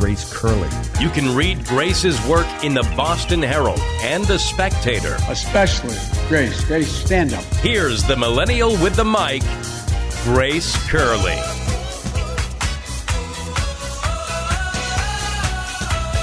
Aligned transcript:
Grace 0.00 0.32
Curley. 0.32 0.66
You 0.98 1.10
can 1.10 1.36
read 1.36 1.62
Grace's 1.66 2.18
work 2.26 2.46
in 2.64 2.72
the 2.72 2.82
Boston 2.96 3.42
Herald 3.42 3.78
and 4.02 4.24
the 4.24 4.38
Spectator. 4.38 5.14
Especially 5.28 5.94
Grace. 6.26 6.64
Grace, 6.64 6.90
stand 6.90 7.34
up. 7.34 7.44
Here's 7.56 8.02
the 8.04 8.16
millennial 8.16 8.70
with 8.78 8.96
the 8.96 9.04
mic, 9.04 9.42
Grace 10.24 10.74
Curley. 10.88 11.36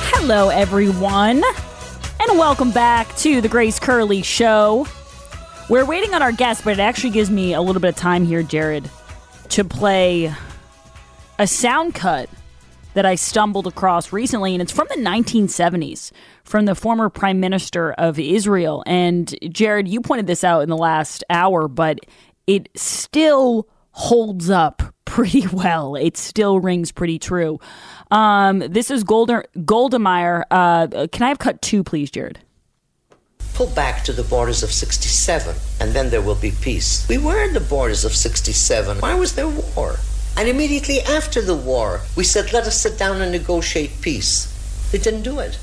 Hello, 0.09 0.49
everyone, 0.49 1.43
and 2.19 2.39
welcome 2.39 2.71
back 2.71 3.15
to 3.17 3.41
the 3.41 3.47
Grace 3.47 3.79
Curley 3.79 4.23
Show. 4.23 4.87
We're 5.69 5.85
waiting 5.85 6.15
on 6.15 6.23
our 6.23 6.31
guest, 6.31 6.63
but 6.63 6.73
it 6.73 6.79
actually 6.79 7.11
gives 7.11 7.29
me 7.29 7.53
a 7.53 7.61
little 7.61 7.79
bit 7.79 7.89
of 7.89 7.95
time 7.95 8.25
here, 8.25 8.41
Jared, 8.41 8.89
to 9.49 9.63
play 9.63 10.33
a 11.37 11.45
sound 11.45 11.93
cut 11.93 12.27
that 12.97 13.05
I 13.05 13.13
stumbled 13.13 13.67
across 13.67 14.11
recently, 14.11 14.55
and 14.55 14.61
it's 14.61 14.71
from 14.71 14.87
the 14.89 14.99
1970s, 14.99 16.11
from 16.43 16.65
the 16.65 16.73
former 16.73 17.09
Prime 17.09 17.39
Minister 17.39 17.91
of 17.91 18.17
Israel. 18.17 18.83
And 18.87 19.35
Jared, 19.53 19.87
you 19.87 20.01
pointed 20.01 20.25
this 20.25 20.43
out 20.43 20.61
in 20.61 20.69
the 20.69 20.77
last 20.77 21.23
hour, 21.29 21.67
but 21.67 21.99
it 22.47 22.69
still 22.75 23.67
holds 23.91 24.49
up 24.49 24.81
pretty 25.05 25.45
well. 25.45 25.95
It 25.95 26.17
still 26.17 26.59
rings 26.59 26.91
pretty 26.91 27.19
true. 27.19 27.59
Um, 28.09 28.63
this 28.67 28.89
is 28.89 29.03
Golda, 29.03 29.43
Golda 29.63 29.99
Meir. 29.99 30.43
Uh, 30.49 30.87
can 31.11 31.21
I 31.21 31.27
have 31.27 31.37
cut 31.37 31.61
two, 31.61 31.83
please, 31.83 32.09
Jared? 32.09 32.39
Pull 33.53 33.67
back 33.67 34.03
to 34.05 34.11
the 34.11 34.23
borders 34.23 34.63
of 34.63 34.71
67, 34.71 35.55
and 35.81 35.93
then 35.93 36.09
there 36.09 36.23
will 36.23 36.33
be 36.33 36.49
peace. 36.49 37.07
We 37.07 37.19
were 37.19 37.43
in 37.43 37.53
the 37.53 37.59
borders 37.59 38.05
of 38.05 38.15
67. 38.15 38.97
Why 39.01 39.13
was 39.13 39.35
there 39.35 39.47
war? 39.47 39.97
And 40.37 40.47
immediately 40.47 41.01
after 41.01 41.41
the 41.41 41.55
war, 41.55 42.01
we 42.15 42.23
said, 42.23 42.53
let 42.53 42.67
us 42.67 42.79
sit 42.79 42.99
down 42.99 43.23
and 43.23 43.31
negotiate 43.31 44.01
peace. 44.01 44.45
They 44.91 44.99
didn't 44.99 45.23
do 45.23 45.39
it. 45.39 45.57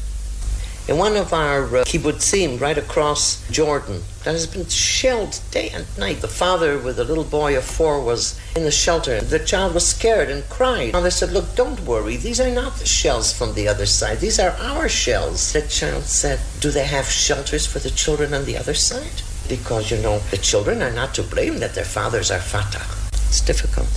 In 0.89 0.99
one 0.99 1.17
of 1.17 1.33
our 1.33 1.63
uh, 1.65 1.85
kibbutzim 1.85 2.61
right 2.61 2.77
across 2.77 3.49
Jordan, 3.51 4.03
that 4.25 4.33
has 4.33 4.49
been 4.49 4.67
shelled 4.67 5.41
day 5.53 5.71
and 5.71 5.87
night. 5.97 6.21
The 6.23 6.29
father 6.29 6.77
with 6.77 6.99
a 6.99 7.05
little 7.05 7.25
boy 7.25 7.57
of 7.57 7.65
four 7.65 8.03
was 8.03 8.39
in 8.57 8.65
the 8.65 8.73
shelter. 8.73 9.21
The 9.21 9.39
child 9.39 9.75
was 9.75 9.87
scared 9.87 10.29
and 10.29 10.47
cried. 10.51 10.93
They 10.93 11.09
said, 11.09 11.31
Look, 11.31 11.55
don't 11.55 11.81
worry. 11.87 12.17
These 12.17 12.41
are 12.41 12.51
not 12.51 12.75
the 12.77 12.85
shells 12.85 13.33
from 13.33 13.55
the 13.55 13.69
other 13.69 13.87
side. 13.87 14.19
These 14.19 14.41
are 14.41 14.51
our 14.61 14.89
shells. 14.89 15.53
The 15.53 15.63
child 15.63 16.03
said, 16.03 16.41
Do 16.61 16.71
they 16.71 16.85
have 16.85 17.07
shelters 17.07 17.65
for 17.65 17.79
the 17.79 17.91
children 17.91 18.35
on 18.35 18.45
the 18.45 18.59
other 18.59 18.75
side? 18.75 19.23
Because, 19.49 19.91
you 19.91 19.99
know, 19.99 20.19
the 20.31 20.37
children 20.37 20.83
are 20.83 20.93
not 20.93 21.15
to 21.15 21.23
blame 21.23 21.61
that 21.61 21.75
their 21.75 21.85
fathers 21.85 22.31
are 22.31 22.41
Fatah. 22.41 22.85
It's 23.29 23.41
difficult. 23.41 23.89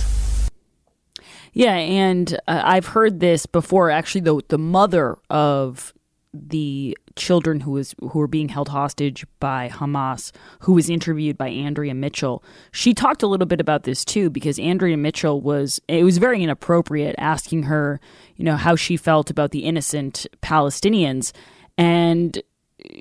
Yeah, 1.58 1.74
and 1.74 2.34
uh, 2.46 2.62
I've 2.64 2.86
heard 2.86 3.18
this 3.18 3.44
before. 3.44 3.90
Actually, 3.90 4.20
the 4.20 4.40
the 4.46 4.58
mother 4.58 5.18
of 5.28 5.92
the 6.32 6.96
children 7.16 7.58
who 7.58 7.72
was 7.72 7.96
who 7.98 8.20
were 8.20 8.28
being 8.28 8.48
held 8.48 8.68
hostage 8.68 9.26
by 9.40 9.68
Hamas, 9.68 10.30
who 10.60 10.74
was 10.74 10.88
interviewed 10.88 11.36
by 11.36 11.48
Andrea 11.48 11.94
Mitchell, 11.94 12.44
she 12.70 12.94
talked 12.94 13.24
a 13.24 13.26
little 13.26 13.44
bit 13.44 13.60
about 13.60 13.82
this 13.82 14.04
too, 14.04 14.30
because 14.30 14.60
Andrea 14.60 14.96
Mitchell 14.96 15.40
was 15.40 15.80
it 15.88 16.04
was 16.04 16.18
very 16.18 16.44
inappropriate 16.44 17.16
asking 17.18 17.64
her, 17.64 17.98
you 18.36 18.44
know, 18.44 18.54
how 18.54 18.76
she 18.76 18.96
felt 18.96 19.28
about 19.28 19.50
the 19.50 19.64
innocent 19.64 20.28
Palestinians, 20.40 21.32
and 21.76 22.40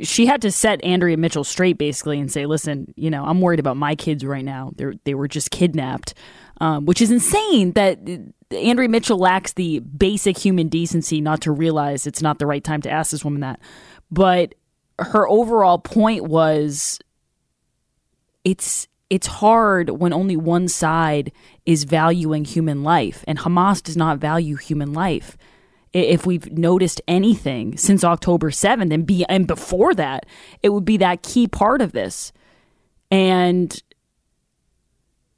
she 0.02 0.26
had 0.26 0.42
to 0.42 0.52
set 0.52 0.84
Andrea 0.84 1.18
Mitchell 1.18 1.44
straight 1.44 1.78
basically 1.78 2.20
and 2.20 2.32
say, 2.32 2.48
listen, 2.48 2.92
you 2.96 3.12
know, 3.12 3.24
I'm 3.24 3.40
worried 3.40 3.60
about 3.60 3.78
my 3.78 3.94
kids 3.94 4.26
right 4.26 4.44
now. 4.44 4.72
They 4.76 4.98
they 5.04 5.14
were 5.14 5.28
just 5.28 5.52
kidnapped, 5.52 6.16
um, 6.60 6.86
which 6.86 7.02
is 7.02 7.12
insane 7.12 7.74
that 7.74 8.00
Andrea 8.52 8.90
Mitchell 8.90 9.18
lacks 9.18 9.54
the 9.54 9.80
basic 9.80 10.38
human 10.38 10.70
decency 10.70 11.22
not 11.22 11.42
to 11.42 11.52
realize 11.52 12.08
it's 12.08 12.22
not 12.22 12.40
the 12.40 12.46
right 12.46 12.64
time 12.64 12.82
to 12.82 12.90
ask 12.90 13.12
this 13.12 13.24
woman 13.24 13.42
that. 13.42 13.60
But 14.10 14.56
her 15.00 15.28
overall 15.28 15.78
point 15.78 16.24
was 16.24 17.00
it's 18.44 18.88
it's 19.10 19.28
hard 19.28 19.90
when 19.90 20.14
only 20.14 20.36
one 20.36 20.68
side 20.68 21.32
is 21.66 21.84
valuing 21.84 22.44
human 22.44 22.84
life 22.84 23.24
and 23.28 23.40
Hamas 23.40 23.82
does 23.82 23.96
not 23.96 24.18
value 24.18 24.56
human 24.56 24.94
life. 24.94 25.38
If 25.94 26.26
we've 26.26 26.52
noticed 26.52 27.02
anything 27.08 27.78
since 27.78 28.04
October 28.04 28.52
7th 28.52 28.94
and 28.94 29.06
be 29.06 29.26
and 29.30 29.48
before 29.48 29.94
that, 29.96 30.26
it 30.62 30.70
would 30.70 30.86
be 30.86 30.98
that 30.98 31.24
key 31.24 31.48
part 31.48 31.82
of 31.82 31.94
this. 31.94 32.34
And 33.10 33.82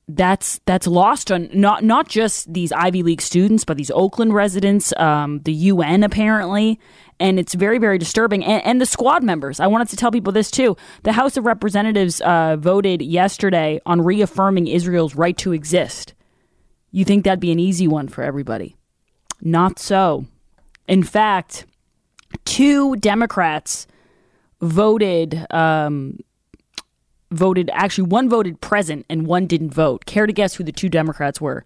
that's 0.10 0.60
that's 0.66 0.88
lost 0.88 1.32
on 1.32 1.50
not 1.54 1.84
not 1.84 2.10
just 2.10 2.52
these 2.52 2.72
Ivy 2.72 3.04
League 3.04 3.22
students, 3.22 3.64
but 3.64 3.78
these 3.78 3.92
Oakland 3.92 4.34
residents, 4.34 4.92
um, 4.98 5.40
the 5.42 5.54
UN 5.54 6.04
apparently, 6.04 6.80
and 7.20 7.40
it's 7.40 7.54
very 7.54 7.78
very 7.78 8.00
disturbing. 8.00 8.44
And, 8.44 8.66
and, 8.66 8.82
the 8.82 8.88
squad 8.88 9.24
members. 9.24 9.60
I 9.60 9.68
wanted 9.68 9.90
to 9.90 9.96
tell 9.96 10.12
people 10.12 10.34
this 10.34 10.50
too. 10.50 10.76
The 11.04 11.12
House 11.12 11.38
of 11.38 11.46
Representatives 11.46 12.22
uh, 12.22 12.58
voted 12.58 13.04
yesterday 13.04 13.80
on 13.86 14.02
reaffirming 14.02 14.66
Israel's 14.68 15.16
right 15.16 15.38
to 15.38 15.54
exist. 15.54 16.16
You 16.92 17.06
think 17.06 17.24
that'd 17.24 17.40
be 17.40 17.52
an 17.52 17.60
easy 17.60 17.88
one 17.88 18.08
for 18.08 18.24
everybody? 18.24 18.76
Not 19.42 19.78
so. 19.78 20.26
In 20.88 21.04
fact, 21.04 21.68
two 22.46 22.96
Democrats 22.96 23.86
voted 24.60 25.46
um, 25.54 26.18
voted 27.32 27.70
actually 27.74 28.08
one 28.10 28.30
voted 28.30 28.62
present 28.62 29.06
and 29.10 29.26
one 29.26 29.48
didn't 29.48 29.74
vote. 29.74 30.06
Care 30.06 30.26
to 30.26 30.34
guess 30.34 30.56
who 30.56 30.64
the 30.64 30.72
two 30.72 30.90
Democrats 30.90 31.40
were? 31.40 31.66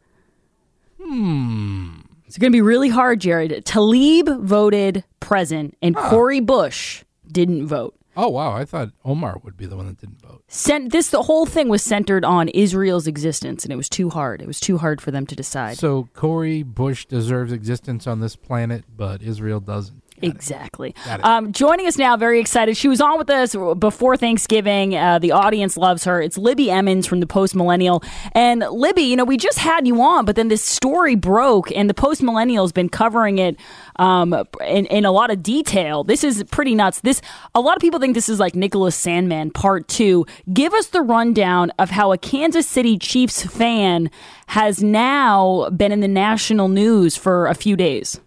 Hmm. 1.01 1.99
It's 2.25 2.37
going 2.37 2.51
to 2.51 2.55
be 2.55 2.61
really 2.61 2.89
hard, 2.89 3.19
Jared. 3.19 3.65
Tlaib 3.65 4.41
voted 4.41 5.03
present 5.19 5.77
and 5.81 5.95
huh. 5.95 6.09
Cori 6.09 6.39
Bush 6.39 7.03
didn't 7.31 7.67
vote. 7.67 7.95
Oh 8.15 8.29
wow! 8.29 8.53
I 8.53 8.63
thought 8.63 8.91
Omar 9.03 9.39
would 9.43 9.57
be 9.57 9.65
the 9.65 9.75
one 9.75 9.87
that 9.87 9.99
didn't 9.99 10.21
vote. 10.21 10.43
Sent 10.47 10.91
this 10.91 11.09
the 11.09 11.23
whole 11.23 11.47
thing 11.47 11.67
was 11.67 11.81
centered 11.81 12.23
on 12.23 12.47
Israel's 12.49 13.07
existence, 13.07 13.63
and 13.63 13.73
it 13.73 13.75
was 13.75 13.89
too 13.89 14.11
hard. 14.11 14.39
It 14.39 14.45
was 14.45 14.59
too 14.59 14.77
hard 14.77 15.01
for 15.01 15.09
them 15.09 15.25
to 15.25 15.35
decide. 15.35 15.79
So 15.79 16.09
Cori 16.13 16.61
Bush 16.61 17.07
deserves 17.07 17.51
existence 17.51 18.05
on 18.05 18.19
this 18.19 18.35
planet, 18.35 18.85
but 18.95 19.23
Israel 19.23 19.59
doesn't. 19.59 20.02
Exactly. 20.27 20.95
Um, 21.23 21.51
joining 21.51 21.87
us 21.87 21.97
now, 21.97 22.17
very 22.17 22.39
excited. 22.39 22.77
She 22.77 22.87
was 22.87 23.01
on 23.01 23.17
with 23.17 23.29
us 23.29 23.55
before 23.77 24.17
Thanksgiving. 24.17 24.95
Uh, 24.95 25.19
the 25.19 25.31
audience 25.31 25.77
loves 25.77 26.03
her. 26.05 26.21
It's 26.21 26.37
Libby 26.37 26.71
Emmons 26.71 27.07
from 27.07 27.19
the 27.19 27.27
Post 27.27 27.55
Millennial. 27.55 28.03
And 28.33 28.61
Libby, 28.71 29.03
you 29.03 29.15
know, 29.15 29.23
we 29.23 29.37
just 29.37 29.59
had 29.59 29.87
you 29.87 30.01
on, 30.01 30.25
but 30.25 30.35
then 30.35 30.47
this 30.47 30.63
story 30.63 31.15
broke, 31.15 31.71
and 31.71 31.89
the 31.89 31.93
Post 31.93 32.23
Millennial 32.23 32.63
has 32.63 32.71
been 32.71 32.89
covering 32.89 33.37
it 33.37 33.57
um, 33.97 34.33
in, 34.65 34.85
in 34.87 35.05
a 35.05 35.11
lot 35.11 35.31
of 35.31 35.43
detail. 35.43 36.03
This 36.03 36.23
is 36.23 36.43
pretty 36.51 36.75
nuts. 36.75 37.01
This 37.01 37.21
a 37.55 37.61
lot 37.61 37.75
of 37.75 37.81
people 37.81 37.99
think 37.99 38.15
this 38.15 38.29
is 38.29 38.39
like 38.39 38.55
Nicholas 38.55 38.99
Sandmann 39.01 39.53
Part 39.53 39.87
Two. 39.87 40.25
Give 40.51 40.73
us 40.73 40.87
the 40.87 41.01
rundown 41.01 41.71
of 41.79 41.89
how 41.89 42.11
a 42.11 42.17
Kansas 42.17 42.67
City 42.67 42.97
Chiefs 42.97 43.43
fan 43.45 44.09
has 44.47 44.83
now 44.83 45.69
been 45.69 45.91
in 45.91 45.99
the 45.99 46.07
national 46.07 46.67
news 46.67 47.15
for 47.15 47.47
a 47.47 47.55
few 47.55 47.75
days. 47.75 48.19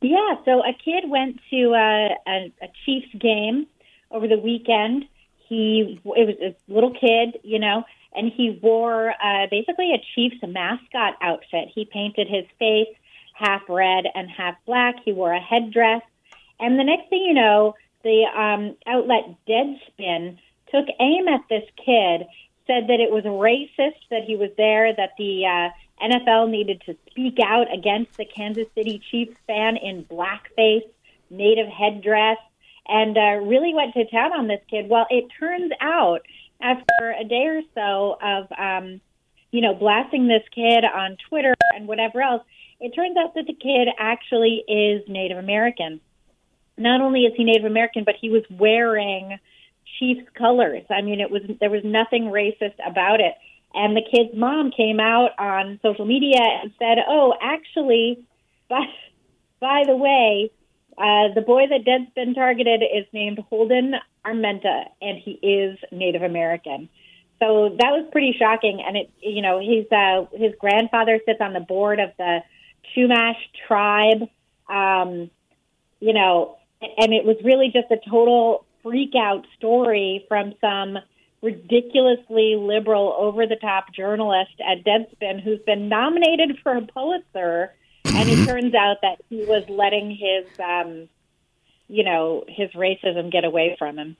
Yeah, 0.00 0.36
so 0.44 0.62
a 0.62 0.72
kid 0.72 1.08
went 1.08 1.40
to 1.50 1.72
a, 1.74 2.16
a, 2.26 2.52
a 2.62 2.68
Chiefs 2.84 3.14
game 3.18 3.66
over 4.10 4.28
the 4.28 4.38
weekend. 4.38 5.06
He 5.48 6.00
it 6.04 6.26
was 6.26 6.36
a 6.42 6.72
little 6.72 6.92
kid, 6.92 7.40
you 7.42 7.58
know, 7.58 7.84
and 8.14 8.30
he 8.32 8.58
wore 8.62 9.10
uh, 9.10 9.46
basically 9.50 9.92
a 9.92 10.04
Chiefs 10.14 10.42
mascot 10.46 11.14
outfit. 11.22 11.68
He 11.74 11.84
painted 11.84 12.28
his 12.28 12.44
face 12.58 12.94
half 13.34 13.62
red 13.68 14.04
and 14.14 14.28
half 14.28 14.56
black. 14.66 14.96
He 15.04 15.12
wore 15.12 15.32
a 15.32 15.40
headdress, 15.40 16.02
and 16.60 16.78
the 16.78 16.84
next 16.84 17.08
thing 17.08 17.24
you 17.24 17.34
know, 17.34 17.74
the 18.02 18.24
um, 18.36 18.76
outlet 18.86 19.36
Deadspin 19.48 20.38
took 20.70 20.86
aim 21.00 21.28
at 21.28 21.42
this 21.48 21.64
kid, 21.76 22.26
said 22.66 22.88
that 22.88 23.00
it 23.00 23.10
was 23.10 23.24
racist 23.24 24.00
that 24.10 24.24
he 24.24 24.36
was 24.36 24.50
there, 24.56 24.94
that 24.94 25.12
the 25.16 25.46
uh, 25.46 25.68
NFL 26.02 26.50
needed 26.50 26.82
to 26.86 26.96
speak 27.10 27.38
out 27.44 27.72
against 27.72 28.16
the 28.16 28.24
Kansas 28.24 28.66
City 28.74 29.00
Chiefs 29.10 29.36
fan 29.46 29.76
in 29.76 30.04
blackface, 30.04 30.88
native 31.30 31.68
headdress, 31.68 32.38
and 32.86 33.16
uh, 33.16 33.44
really 33.46 33.74
went 33.74 33.94
to 33.94 34.04
town 34.06 34.32
on 34.32 34.46
this 34.46 34.60
kid. 34.70 34.88
Well, 34.88 35.06
it 35.10 35.26
turns 35.38 35.72
out 35.80 36.20
after 36.60 37.14
a 37.18 37.24
day 37.24 37.46
or 37.46 37.62
so 37.74 38.18
of, 38.22 38.46
um, 38.58 39.00
you 39.50 39.60
know, 39.60 39.74
blasting 39.74 40.28
this 40.28 40.42
kid 40.54 40.84
on 40.84 41.16
Twitter 41.28 41.54
and 41.74 41.88
whatever 41.88 42.22
else, 42.22 42.42
it 42.80 42.94
turns 42.94 43.16
out 43.16 43.34
that 43.34 43.46
the 43.46 43.54
kid 43.54 43.88
actually 43.98 44.62
is 44.68 45.02
Native 45.08 45.38
American. 45.38 46.00
Not 46.76 47.00
only 47.00 47.22
is 47.22 47.32
he 47.36 47.44
Native 47.44 47.64
American, 47.64 48.04
but 48.04 48.16
he 48.20 48.28
was 48.28 48.42
wearing 48.50 49.38
Chiefs 49.98 50.28
colors. 50.34 50.84
I 50.90 51.00
mean, 51.00 51.20
it 51.20 51.30
was 51.30 51.42
there 51.58 51.70
was 51.70 51.84
nothing 51.84 52.24
racist 52.24 52.74
about 52.86 53.20
it. 53.20 53.34
And 53.76 53.94
the 53.94 54.02
kid's 54.02 54.34
mom 54.34 54.70
came 54.70 54.98
out 54.98 55.32
on 55.38 55.78
social 55.82 56.06
media 56.06 56.40
and 56.40 56.72
said, 56.78 56.98
"Oh, 57.06 57.34
actually, 57.40 58.24
by 58.68 58.86
by 59.60 59.84
the 59.86 59.96
way, 59.96 60.50
uh, 60.96 61.34
the 61.34 61.42
boy 61.42 61.66
that 61.68 61.84
Deadspin 61.84 62.34
targeted 62.34 62.82
is 62.82 63.04
named 63.12 63.38
Holden 63.50 63.94
Armenta, 64.24 64.84
and 65.02 65.18
he 65.18 65.32
is 65.32 65.78
Native 65.92 66.22
American." 66.22 66.88
So 67.38 67.76
that 67.78 67.90
was 67.90 68.08
pretty 68.12 68.34
shocking. 68.38 68.82
And 68.86 68.96
it, 68.96 69.10
you 69.20 69.42
know, 69.42 69.60
his 69.60 69.84
uh, 69.92 70.24
his 70.32 70.54
grandfather 70.58 71.20
sits 71.26 71.42
on 71.42 71.52
the 71.52 71.60
board 71.60 72.00
of 72.00 72.10
the 72.16 72.40
Chumash 72.94 73.36
tribe. 73.68 74.22
Um, 74.70 75.30
you 76.00 76.14
know, 76.14 76.56
and 76.80 77.12
it 77.12 77.24
was 77.26 77.36
really 77.44 77.70
just 77.72 77.90
a 77.90 77.98
total 78.08 78.64
freak 78.82 79.14
out 79.14 79.46
story 79.58 80.24
from 80.28 80.54
some 80.60 80.98
ridiculously 81.42 82.56
liberal, 82.56 83.14
over 83.18 83.46
the 83.46 83.56
top 83.56 83.92
journalist 83.92 84.60
at 84.60 84.84
Deadspin 84.84 85.42
who's 85.42 85.60
been 85.60 85.88
nominated 85.88 86.58
for 86.62 86.76
a 86.76 86.82
Pulitzer. 86.82 87.72
And 88.04 88.28
it 88.28 88.46
turns 88.46 88.74
out 88.74 88.98
that 89.02 89.20
he 89.28 89.44
was 89.44 89.64
letting 89.68 90.10
his, 90.10 90.46
um, 90.60 91.08
you 91.88 92.04
know, 92.04 92.44
his 92.48 92.70
racism 92.70 93.30
get 93.30 93.44
away 93.44 93.76
from 93.78 93.98
him. 93.98 94.16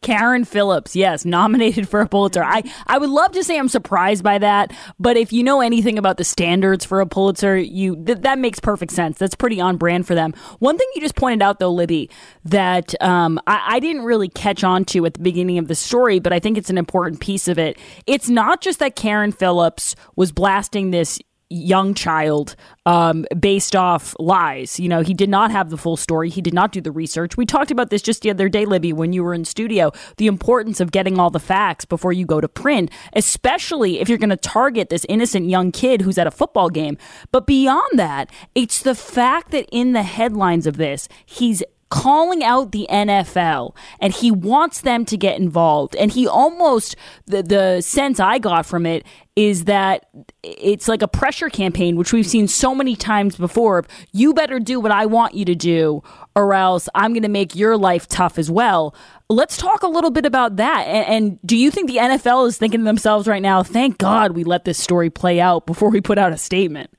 Carron 0.00 0.44
Phillips, 0.44 0.94
yes, 0.94 1.24
nominated 1.24 1.88
for 1.88 2.00
a 2.00 2.08
Pulitzer. 2.08 2.44
I, 2.44 2.62
I 2.86 2.98
would 2.98 3.10
love 3.10 3.32
to 3.32 3.42
say 3.42 3.58
I'm 3.58 3.68
surprised 3.68 4.22
by 4.22 4.38
that, 4.38 4.72
but 4.98 5.16
if 5.16 5.32
you 5.32 5.42
know 5.42 5.60
anything 5.60 5.98
about 5.98 6.18
the 6.18 6.24
standards 6.24 6.84
for 6.84 7.00
a 7.00 7.06
Pulitzer, 7.06 7.56
you 7.56 7.96
th- 7.96 8.18
that 8.18 8.38
makes 8.38 8.60
perfect 8.60 8.92
sense. 8.92 9.18
That's 9.18 9.34
pretty 9.34 9.60
on 9.60 9.76
brand 9.76 10.06
for 10.06 10.14
them. 10.14 10.34
One 10.60 10.78
thing 10.78 10.86
you 10.94 11.00
just 11.00 11.16
pointed 11.16 11.42
out, 11.42 11.58
though, 11.58 11.72
Libby, 11.72 12.10
that 12.44 12.94
um, 13.02 13.40
I, 13.46 13.62
I 13.66 13.80
didn't 13.80 14.02
really 14.02 14.28
catch 14.28 14.62
on 14.62 14.84
to 14.86 15.04
at 15.04 15.14
the 15.14 15.20
beginning 15.20 15.58
of 15.58 15.66
the 15.66 15.74
story, 15.74 16.20
but 16.20 16.32
I 16.32 16.38
think 16.38 16.58
it's 16.58 16.70
an 16.70 16.78
important 16.78 17.20
piece 17.20 17.48
of 17.48 17.58
it. 17.58 17.76
It's 18.06 18.28
not 18.28 18.60
just 18.60 18.78
that 18.78 18.94
Carron 18.94 19.32
Phillips 19.32 19.96
was 20.14 20.30
blasting 20.30 20.92
this 20.92 21.18
young 21.50 21.94
child 21.94 22.56
um, 22.86 23.24
based 23.38 23.74
off 23.74 24.14
lies. 24.18 24.78
You 24.78 24.88
know, 24.88 25.02
he 25.02 25.14
did 25.14 25.28
not 25.28 25.50
have 25.50 25.70
the 25.70 25.76
full 25.76 25.96
story. 25.96 26.28
He 26.28 26.42
did 26.42 26.54
not 26.54 26.72
do 26.72 26.80
the 26.80 26.90
research. 26.90 27.36
We 27.36 27.46
talked 27.46 27.70
about 27.70 27.90
this 27.90 28.02
just 28.02 28.22
the 28.22 28.30
other 28.30 28.48
day, 28.48 28.64
Libby, 28.64 28.92
when 28.92 29.12
you 29.12 29.24
were 29.24 29.34
in 29.34 29.44
studio. 29.44 29.92
The 30.16 30.26
importance 30.26 30.80
of 30.80 30.92
getting 30.92 31.18
all 31.18 31.30
the 31.30 31.40
facts 31.40 31.84
before 31.84 32.12
you 32.12 32.26
go 32.26 32.40
to 32.40 32.48
print, 32.48 32.90
especially 33.14 34.00
if 34.00 34.08
you're 34.08 34.18
going 34.18 34.30
to 34.30 34.36
target 34.36 34.90
this 34.90 35.06
innocent 35.08 35.48
young 35.48 35.72
kid 35.72 36.02
who's 36.02 36.18
at 36.18 36.26
a 36.26 36.30
football 36.30 36.70
game. 36.70 36.98
But 37.32 37.46
beyond 37.46 37.98
that, 37.98 38.30
it's 38.54 38.82
the 38.82 38.94
fact 38.94 39.50
that 39.50 39.66
in 39.72 39.92
the 39.92 40.02
headlines 40.02 40.66
of 40.66 40.76
this, 40.76 41.08
he's 41.24 41.62
calling 41.90 42.44
out 42.44 42.72
the 42.72 42.86
NFL 42.90 43.74
and 44.00 44.12
he 44.12 44.30
wants 44.30 44.82
them 44.82 45.04
to 45.06 45.16
get 45.16 45.38
involved. 45.38 45.96
And 45.96 46.12
he 46.12 46.26
almost, 46.26 46.96
the, 47.26 47.42
the 47.42 47.80
sense 47.80 48.20
I 48.20 48.38
got 48.38 48.66
from 48.66 48.86
it 48.86 49.06
is 49.36 49.64
that 49.64 50.08
it's 50.42 50.88
like 50.88 51.00
a 51.00 51.08
pressure 51.08 51.48
campaign, 51.48 51.96
which 51.96 52.12
we've 52.12 52.26
seen 52.26 52.48
so 52.48 52.74
many 52.74 52.96
times 52.96 53.36
before. 53.36 53.84
You 54.12 54.34
better 54.34 54.58
do 54.58 54.80
what 54.80 54.90
I 54.90 55.06
want 55.06 55.34
you 55.34 55.44
to 55.44 55.54
do, 55.54 56.02
or 56.34 56.52
else 56.54 56.88
I'm 56.94 57.12
going 57.12 57.22
to 57.22 57.28
make 57.28 57.54
your 57.54 57.76
life 57.76 58.08
tough 58.08 58.36
as 58.38 58.50
well. 58.50 58.94
Let's 59.28 59.56
talk 59.56 59.82
a 59.82 59.88
little 59.88 60.10
bit 60.10 60.26
about 60.26 60.56
that. 60.56 60.86
And, 60.88 61.06
and 61.06 61.38
do 61.46 61.56
you 61.56 61.70
think 61.70 61.88
the 61.88 61.98
NFL 61.98 62.48
is 62.48 62.58
thinking 62.58 62.80
to 62.80 62.84
themselves 62.84 63.28
right 63.28 63.42
now, 63.42 63.62
thank 63.62 63.98
God 63.98 64.32
we 64.32 64.42
let 64.42 64.64
this 64.64 64.78
story 64.78 65.08
play 65.08 65.40
out 65.40 65.66
before 65.66 65.90
we 65.90 66.00
put 66.00 66.18
out 66.18 66.32
a 66.32 66.36
statement? 66.36 66.90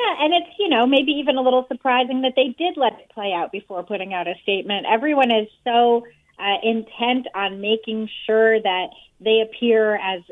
Yeah, 0.00 0.24
and 0.24 0.32
it's, 0.32 0.50
you 0.58 0.68
know, 0.68 0.86
maybe 0.86 1.12
even 1.12 1.36
a 1.36 1.42
little 1.42 1.66
surprising 1.68 2.22
that 2.22 2.32
they 2.34 2.54
did 2.56 2.76
let 2.76 2.92
it 2.94 3.10
play 3.12 3.32
out 3.32 3.52
before 3.52 3.82
putting 3.82 4.14
out 4.14 4.28
a 4.28 4.34
statement. 4.42 4.86
Everyone 4.90 5.30
is 5.30 5.48
so 5.64 6.06
uh, 6.38 6.56
intent 6.62 7.26
on 7.34 7.60
making 7.60 8.08
sure 8.26 8.60
that 8.60 8.86
they 9.20 9.42
appear 9.42 9.96
as 9.96 10.22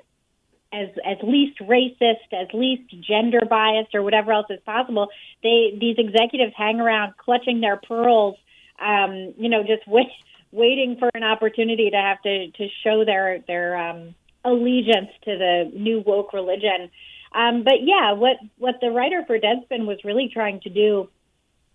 as 0.73 0.89
as 1.05 1.17
least 1.23 1.59
racist, 1.61 2.33
as 2.33 2.49
least 2.53 2.95
gender 3.01 3.41
biased, 3.49 3.95
or 3.95 4.03
whatever 4.03 4.33
else 4.33 4.47
is 4.51 4.61
possible. 4.65 5.09
They 5.43 5.77
these 5.79 5.97
executives 5.99 6.53
hang 6.57 6.81
around 6.81 7.17
clutching 7.17 7.61
their 7.61 7.77
pearls, 7.77 8.37
um, 8.81 9.35
you 9.37 9.49
know, 9.49 9.63
just 9.63 9.83
wait, 9.87 10.09
waiting 10.53 10.97
for 10.99 11.11
an 11.15 11.25
opportunity 11.25 11.91
to 11.91 11.97
have 11.97 12.23
to 12.23 12.51
to 12.53 12.69
show 12.85 13.05
their 13.05 13.41
their 13.47 13.77
um, 13.77 14.15
allegiance 14.45 15.11
to 15.25 15.37
the 15.37 15.71
new 15.75 16.03
woke 16.07 16.33
religion. 16.33 16.91
Um, 17.33 17.63
but 17.65 17.83
yeah, 17.83 18.13
what 18.13 18.37
what 18.59 18.77
the 18.81 18.91
writer 18.91 19.25
for 19.27 19.39
Deadspin 19.39 19.87
was 19.87 19.99
really 20.05 20.31
trying 20.33 20.61
to 20.61 20.71
do 20.71 21.09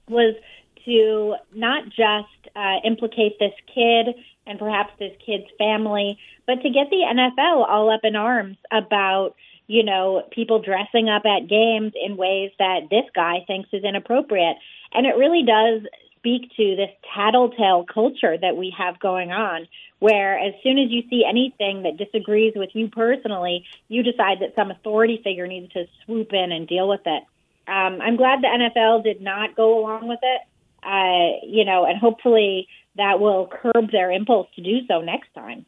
was 0.09 0.35
to 0.85 1.35
not 1.53 1.85
just 1.85 2.55
uh, 2.55 2.77
implicate 2.83 3.39
this 3.39 3.53
kid 3.73 4.15
and 4.45 4.59
perhaps 4.59 4.91
this 4.99 5.13
kid's 5.25 5.47
family, 5.57 6.17
but 6.45 6.55
to 6.55 6.69
get 6.69 6.89
the 6.89 7.03
NFL 7.07 7.67
all 7.69 7.89
up 7.93 8.01
in 8.03 8.15
arms 8.15 8.57
about 8.71 9.35
you 9.67 9.83
know 9.83 10.23
people 10.31 10.61
dressing 10.61 11.07
up 11.09 11.23
at 11.25 11.47
games 11.47 11.93
in 12.03 12.17
ways 12.17 12.51
that 12.59 12.81
this 12.89 13.05
guy 13.15 13.43
thinks 13.47 13.69
is 13.71 13.83
inappropriate, 13.83 14.57
and 14.93 15.05
it 15.05 15.15
really 15.17 15.43
does 15.43 15.81
speak 16.23 16.49
to 16.55 16.75
this 16.77 16.89
tattletale 17.13 17.85
culture 17.85 18.37
that 18.37 18.55
we 18.55 18.73
have 18.77 18.97
going 18.99 19.31
on, 19.31 19.67
where 19.99 20.39
as 20.39 20.53
soon 20.63 20.79
as 20.79 20.89
you 20.89 21.03
see 21.09 21.25
anything 21.27 21.83
that 21.83 21.97
disagrees 21.97 22.53
with 22.55 22.69
you 22.73 22.87
personally, 22.87 23.65
you 23.89 24.03
decide 24.03 24.39
that 24.39 24.55
some 24.55 24.71
authority 24.71 25.19
figure 25.21 25.47
needs 25.47 25.71
to 25.73 25.85
swoop 26.05 26.31
in 26.31 26.53
and 26.53 26.65
deal 26.65 26.87
with 26.87 27.01
it. 27.05 27.23
Um, 27.67 28.01
I'm 28.01 28.15
glad 28.15 28.41
the 28.41 28.47
NFL 28.47 29.03
did 29.03 29.21
not 29.21 29.55
go 29.55 29.79
along 29.79 30.07
with 30.07 30.19
it, 30.21 30.41
uh, 30.81 31.45
you 31.45 31.65
know, 31.65 31.85
and 31.85 31.99
hopefully 31.99 32.67
that 32.95 33.19
will 33.19 33.47
curb 33.47 33.91
their 33.91 34.11
impulse 34.11 34.47
to 34.55 34.61
do 34.61 34.79
so 34.87 35.01
next 35.01 35.33
time. 35.33 35.65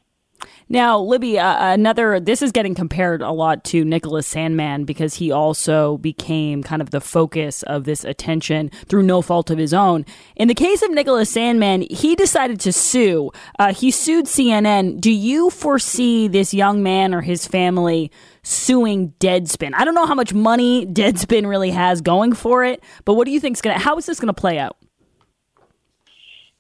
Now, 0.68 1.00
Libby, 1.00 1.38
uh, 1.38 1.74
another, 1.74 2.20
this 2.20 2.42
is 2.42 2.52
getting 2.52 2.74
compared 2.74 3.22
a 3.22 3.32
lot 3.32 3.64
to 3.66 3.86
Nicholas 3.86 4.34
Sandmann 4.34 4.84
because 4.84 5.14
he 5.14 5.32
also 5.32 5.98
became 5.98 6.64
kind 6.64 6.82
of 6.82 6.90
the 6.90 7.00
focus 7.00 7.62
of 7.64 7.84
this 7.84 8.04
attention 8.04 8.72
through 8.88 9.04
no 9.04 9.22
fault 9.22 9.52
of 9.52 9.60
his 9.60 9.76
own. 9.76 10.06
In 10.36 10.48
the 10.48 10.56
case 10.56 10.82
of 10.82 10.90
Nicholas 10.90 11.32
Sandmann, 11.32 11.90
he 11.92 12.16
decided 12.16 12.60
to 12.62 12.74
sue. 12.74 13.32
Uh, 13.60 13.74
he 13.74 13.92
sued 13.92 14.26
CNN. 14.26 15.00
Do 15.00 15.12
you 15.12 15.52
foresee 15.52 16.28
this 16.28 16.52
young 16.52 16.82
man 16.82 17.14
or 17.14 17.22
his 17.22 17.46
family 17.46 18.12
suing 18.42 19.14
Deadspin? 19.20 19.74
I 19.76 19.86
don't 19.86 19.96
know 19.96 20.08
how 20.08 20.16
much 20.16 20.34
money 20.34 20.88
Deadspin 20.88 21.48
really 21.48 21.72
has 21.72 22.02
going 22.02 22.34
for 22.34 22.64
it, 22.64 22.84
but 23.06 23.14
what 23.14 23.26
do 23.26 23.32
you 23.32 23.40
think 23.40 23.56
is 23.58 23.62
going 23.62 23.78
to, 23.78 23.84
how 23.84 23.98
is 23.98 24.08
this 24.08 24.20
going 24.20 24.34
to 24.34 24.42
play 24.42 24.58
out? 24.58 24.78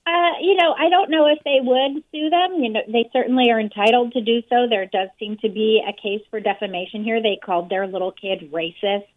Uh, 0.08 0.38
you 0.40 0.56
know, 0.56 0.76
I 0.78 0.90
don't 0.90 1.10
know 1.10 1.26
if 1.28 1.40
they 1.44 1.60
would 1.62 2.04
sue 2.12 2.30
them. 2.30 2.64
You 2.64 2.70
know, 2.70 2.82
they 2.88 3.10
certainly 3.12 3.50
are 3.50 3.60
entitled 3.60 4.14
to 4.14 4.22
do 4.22 4.44
so. 4.50 4.68
There 4.70 4.86
does 4.86 5.10
seem 5.20 5.38
to 5.38 5.50
be 5.50 5.82
a 5.88 5.94
case 5.94 6.22
for 6.30 6.40
defamation 6.40 7.04
here. 7.04 7.22
They 7.22 7.40
called 7.44 7.70
their 7.70 7.88
little 7.88 8.12
kid 8.12 8.52
racist 8.52 9.08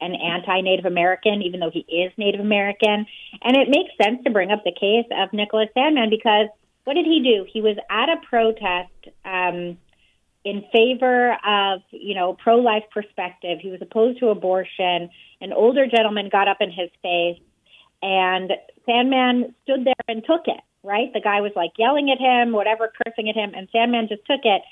and 0.00 0.14
anti-Native 0.14 0.86
American, 0.86 1.42
even 1.42 1.60
though 1.60 1.70
he 1.70 1.80
is 1.80 2.12
Native 2.16 2.40
American. 2.40 3.04
And 3.42 3.56
it 3.56 3.68
makes 3.68 3.90
sense 4.02 4.24
to 4.24 4.30
bring 4.30 4.50
up 4.50 4.64
the 4.64 4.72
case 4.72 5.06
of 5.10 5.32
Nicholas 5.34 5.68
Sandmann 5.76 6.08
because 6.08 6.48
what 6.84 6.94
did 6.94 7.04
he 7.04 7.20
do? 7.22 7.46
He 7.52 7.60
was 7.60 7.76
at 7.90 8.08
a 8.08 8.16
protest 8.26 9.14
um, 9.26 9.76
in 10.44 10.64
favor 10.72 11.36
of, 11.46 11.80
you 11.90 12.14
know, 12.14 12.32
pro-life 12.32 12.84
perspective. 12.90 13.58
He 13.60 13.68
was 13.68 13.82
opposed 13.82 14.20
to 14.20 14.28
abortion. 14.28 15.10
An 15.42 15.52
older 15.52 15.86
gentleman 15.86 16.30
got 16.30 16.48
up 16.48 16.58
in 16.60 16.70
his 16.70 16.88
face 17.02 17.42
and 18.00 18.52
Sandmann 18.88 19.54
stood 19.64 19.84
there 19.84 19.94
and 20.08 20.24
took 20.24 20.46
it, 20.46 20.60
right? 20.82 21.12
The 21.12 21.20
guy 21.20 21.40
was 21.40 21.52
like 21.54 21.72
yelling 21.76 22.10
at 22.10 22.18
him, 22.18 22.52
whatever, 22.52 22.90
cursing 23.04 23.28
at 23.28 23.36
him, 23.36 23.52
and 23.54 23.68
Sandmann 23.70 24.08
just 24.08 24.24
took 24.24 24.40
it. 24.44 24.62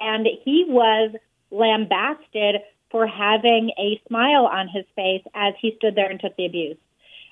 And 0.00 0.26
he 0.44 0.66
was 0.68 1.14
lambasted 1.50 2.62
for 2.90 3.06
having 3.06 3.70
a 3.78 4.00
smile 4.08 4.46
on 4.46 4.68
his 4.68 4.84
face 4.96 5.22
as 5.34 5.54
he 5.60 5.74
stood 5.76 5.94
there 5.94 6.10
and 6.10 6.20
took 6.20 6.36
the 6.36 6.46
abuse. 6.46 6.76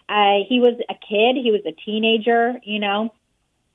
Uh, 0.08 0.42
he 0.48 0.60
was 0.60 0.74
a 0.88 0.94
kid, 0.94 1.36
he 1.42 1.50
was 1.50 1.62
a 1.66 1.72
teenager, 1.84 2.58
you 2.64 2.78
know. 2.78 3.12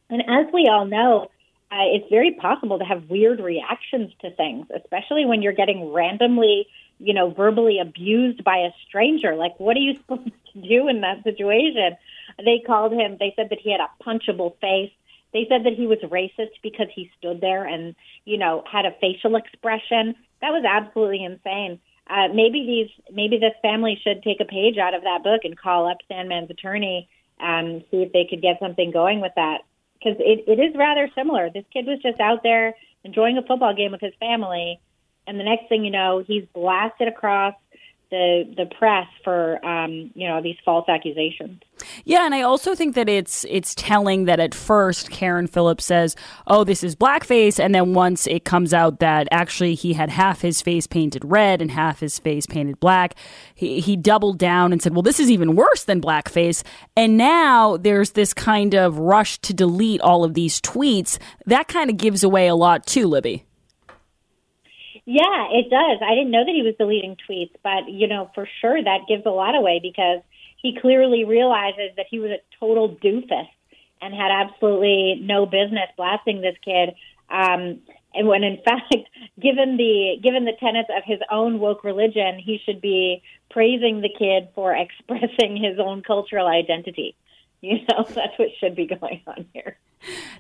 And 0.10 0.22
as 0.22 0.52
we 0.54 0.68
all 0.68 0.86
know, 0.86 1.30
uh, 1.72 1.88
it's 1.94 2.10
very 2.10 2.34
possible 2.34 2.80
to 2.80 2.86
have 2.86 3.10
weird 3.10 3.40
reactions 3.40 4.12
to 4.22 4.32
things, 4.32 4.68
especially 4.76 5.26
when 5.26 5.42
you're 5.42 5.54
getting 5.54 5.92
randomly, 5.92 6.68
you 7.00 7.14
know, 7.14 7.32
verbally 7.32 7.80
abused 7.80 8.44
by 8.44 8.58
a 8.58 8.72
stranger. 8.88 9.36
Like, 9.36 9.60
what 9.60 9.76
are 9.78 9.82
you 9.82 9.96
supposed 9.98 10.32
to 10.54 10.62
do 10.62 10.88
in 10.88 11.02
that 11.02 11.24
situation? 11.24 11.98
They 12.38 12.62
called 12.66 12.94
him, 12.94 13.18
they 13.20 13.34
said 13.36 13.50
that 13.50 13.60
he 13.60 13.72
had 13.72 13.82
a 13.82 14.04
punchable 14.04 14.60
face. 14.60 14.92
They 15.34 15.46
said 15.50 15.66
that 15.66 15.74
he 15.74 15.86
was 15.86 16.00
racist 16.00 16.62
because 16.64 16.88
he 16.94 17.12
stood 17.18 17.42
there 17.42 17.66
and, 17.66 17.96
you 18.24 18.38
know, 18.38 18.64
had 18.72 18.86
a 18.86 18.96
facial 19.02 19.36
expression. 19.36 20.16
That 20.42 20.52
was 20.52 20.64
absolutely 20.66 21.24
insane. 21.24 21.80
Uh, 22.10 22.28
maybe 22.34 22.66
these, 22.66 23.06
maybe 23.14 23.38
this 23.38 23.54
family 23.62 24.00
should 24.02 24.24
take 24.24 24.40
a 24.40 24.46
page 24.46 24.78
out 24.78 24.94
of 24.94 25.02
that 25.04 25.24
book 25.24 25.42
and 25.44 25.58
call 25.58 25.90
up 25.90 25.98
Sandmann's 26.08 26.52
attorney 26.52 27.10
and 27.40 27.84
see 27.92 28.04
if 28.04 28.14
they 28.14 28.26
could 28.30 28.42
get 28.42 28.60
something 28.60 28.92
going 28.92 29.22
with 29.22 29.34
that. 29.36 29.62
Because 30.00 30.18
it, 30.20 30.46
it 30.48 30.60
is 30.60 30.76
rather 30.76 31.10
similar. 31.16 31.50
This 31.50 31.66
kid 31.74 31.86
was 31.86 32.00
just 32.02 32.20
out 32.20 32.44
there 32.44 32.76
enjoying 33.04 33.38
a 33.38 33.42
football 33.42 33.76
game 33.76 33.92
with 33.92 34.02
his 34.02 34.14
family, 34.20 34.80
and 35.28 35.40
the 35.40 35.44
next 35.44 35.68
thing 35.68 35.84
you 35.84 35.92
know, 35.92 36.24
he's 36.26 36.46
blasted 36.54 37.08
across 37.08 37.56
the 38.12 38.54
the 38.56 38.66
press 38.66 39.08
for 39.24 39.64
um, 39.66 40.12
you 40.14 40.28
know 40.28 40.42
these 40.42 40.58
false 40.64 40.88
accusations. 40.88 41.62
Yeah, 42.04 42.26
and 42.26 42.34
I 42.34 42.42
also 42.42 42.76
think 42.76 42.96
that 42.96 43.10
it's 43.10 43.46
it's 43.50 43.76
telling 43.76 44.26
that 44.26 44.40
at 44.40 44.54
first 44.54 45.10
Carron 45.10 45.48
Phillips 45.48 45.86
says, 45.86 46.16
"Oh, 46.48 46.64
this 46.64 46.84
is 46.84 46.96
blackface," 46.96 47.64
and 47.64 47.74
then 47.74 47.94
once 47.94 48.28
it 48.28 48.46
comes 48.46 48.74
out 48.74 49.00
that 49.00 49.28
actually 49.32 49.76
he 49.76 49.94
had 49.94 50.10
half 50.10 50.42
his 50.42 50.62
face 50.62 50.88
painted 50.88 51.24
red 51.26 51.62
and 51.62 51.72
half 51.72 52.00
his 52.00 52.20
face 52.20 52.46
painted 52.46 52.80
black, 52.80 53.16
he, 53.54 53.80
he 53.80 53.96
doubled 53.96 54.38
down 54.38 54.72
and 54.72 54.82
said, 54.82 54.94
"Well, 54.94 55.02
this 55.02 55.20
is 55.20 55.32
even 55.32 55.56
worse 55.56 55.84
than 55.84 56.02
blackface." 56.02 56.64
And 56.96 57.18
now 57.18 57.78
there's 57.78 58.12
this 58.12 58.34
kind 58.34 58.74
of 58.76 58.98
rush 59.00 59.40
to 59.40 59.54
delete 59.54 60.02
all 60.02 60.24
of 60.24 60.34
these 60.34 60.62
tweets. 60.62 61.18
That 61.46 61.68
kind 61.68 61.90
of 61.90 61.98
gives 61.98 62.24
away 62.24 62.48
a 62.48 62.56
lot 62.56 62.86
too, 62.86 63.08
Libby. 63.08 63.46
Yeah, 65.06 65.48
it 65.52 65.70
does. 65.70 66.00
I 66.02 66.16
didn't 66.16 66.32
know 66.32 66.44
that 66.44 66.54
he 66.54 66.64
was 66.64 66.76
deleting 66.80 67.16
tweets, 67.30 67.54
but 67.64 67.90
you 67.90 68.08
know, 68.08 68.32
for 68.34 68.48
sure 68.62 68.82
that 68.84 69.08
gives 69.08 69.26
a 69.26 69.30
lot 69.30 69.56
away 69.56 69.80
because 69.82 70.22
he 70.62 70.78
clearly 70.82 71.26
realizes 71.26 71.92
that 71.98 72.08
he 72.10 72.20
was 72.20 72.32
a 72.32 72.42
total 72.60 72.90
doofus 72.90 73.48
and 74.02 74.14
had 74.14 74.32
absolutely 74.32 75.22
no 75.22 75.46
business 75.46 75.90
blasting 75.96 76.42
this 76.42 76.56
kid. 76.64 76.96
Um, 77.30 77.82
and 78.16 78.28
when 78.28 78.44
in 78.44 78.58
fact, 78.66 78.96
given 79.40 79.78
the 79.78 80.18
given 80.24 80.46
the 80.46 80.54
tenets 80.60 80.90
of 80.96 81.04
his 81.06 81.20
own 81.32 81.60
woke 81.60 81.84
religion, 81.84 82.40
he 82.44 82.60
should 82.66 82.82
be 82.82 83.22
praising 83.52 84.02
the 84.02 84.10
kid 84.10 84.50
for 84.56 84.76
expressing 84.76 85.56
his 85.56 85.78
own 85.80 86.02
cultural 86.02 86.48
identity. 86.48 87.16
You 87.76 87.80
know, 87.90 88.04
that's 88.08 88.38
what 88.38 88.50
should 88.60 88.76
be 88.76 88.86
going 88.86 89.22
on 89.26 89.48
here. 89.52 89.80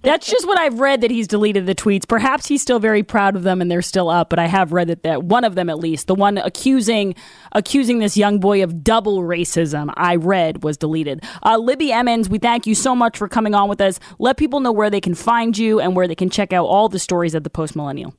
That's 0.03 0.29
just 0.29 0.45
what 0.45 0.59
I've 0.59 0.79
read 0.79 1.01
that 1.01 1.09
he's 1.09 1.27
deleted 1.27 1.65
the 1.65 1.73
tweets. 1.73 2.07
Perhaps 2.07 2.45
he's 2.45 2.61
still 2.61 2.77
very 2.77 3.01
proud 3.01 3.35
of 3.35 3.41
them 3.41 3.61
and 3.61 3.71
they're 3.71 3.81
still 3.81 4.09
up, 4.09 4.29
but 4.29 4.37
I 4.37 4.45
have 4.45 4.71
read 4.71 4.89
that, 4.89 5.01
that 5.01 5.23
one 5.23 5.43
of 5.43 5.55
them 5.55 5.67
at 5.67 5.79
least, 5.79 6.05
the 6.05 6.13
one 6.13 6.37
accusing 6.37 7.15
accusing 7.53 7.97
this 7.97 8.15
young 8.15 8.39
boy 8.39 8.61
of 8.61 8.83
double 8.83 9.21
racism, 9.21 9.91
I 9.97 10.17
read 10.17 10.63
was 10.63 10.77
deleted. 10.77 11.23
Uh, 11.41 11.57
Libby 11.57 11.91
Emmons, 11.91 12.29
we 12.29 12.37
thank 12.37 12.67
you 12.67 12.75
so 12.75 12.95
much 12.95 13.17
for 13.17 13.27
coming 13.27 13.55
on 13.55 13.69
with 13.69 13.81
us. 13.81 13.99
Let 14.19 14.37
people 14.37 14.59
know 14.59 14.71
where 14.71 14.91
they 14.91 15.01
can 15.01 15.15
find 15.15 15.57
you 15.57 15.79
and 15.79 15.95
where 15.95 16.07
they 16.07 16.15
can 16.15 16.29
check 16.29 16.53
out 16.53 16.65
all 16.65 16.89
the 16.89 16.99
stories 16.99 17.33
at 17.33 17.43
the 17.43 17.49
Post 17.49 17.75
Millennial. 17.75 18.13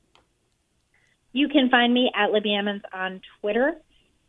You 1.31 1.47
can 1.47 1.69
find 1.69 1.93
me 1.93 2.11
at 2.13 2.31
Libby 2.31 2.53
Emmons 2.53 2.81
on 2.91 3.21
Twitter, 3.39 3.75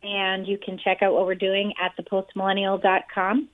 and 0.03 0.47
you 0.47 0.57
can 0.57 0.77
check 0.77 1.01
out 1.01 1.13
what 1.13 1.25
we're 1.25 1.35
doing 1.35 1.73
at 1.83 1.97
thepostmillennial.com 1.97 3.49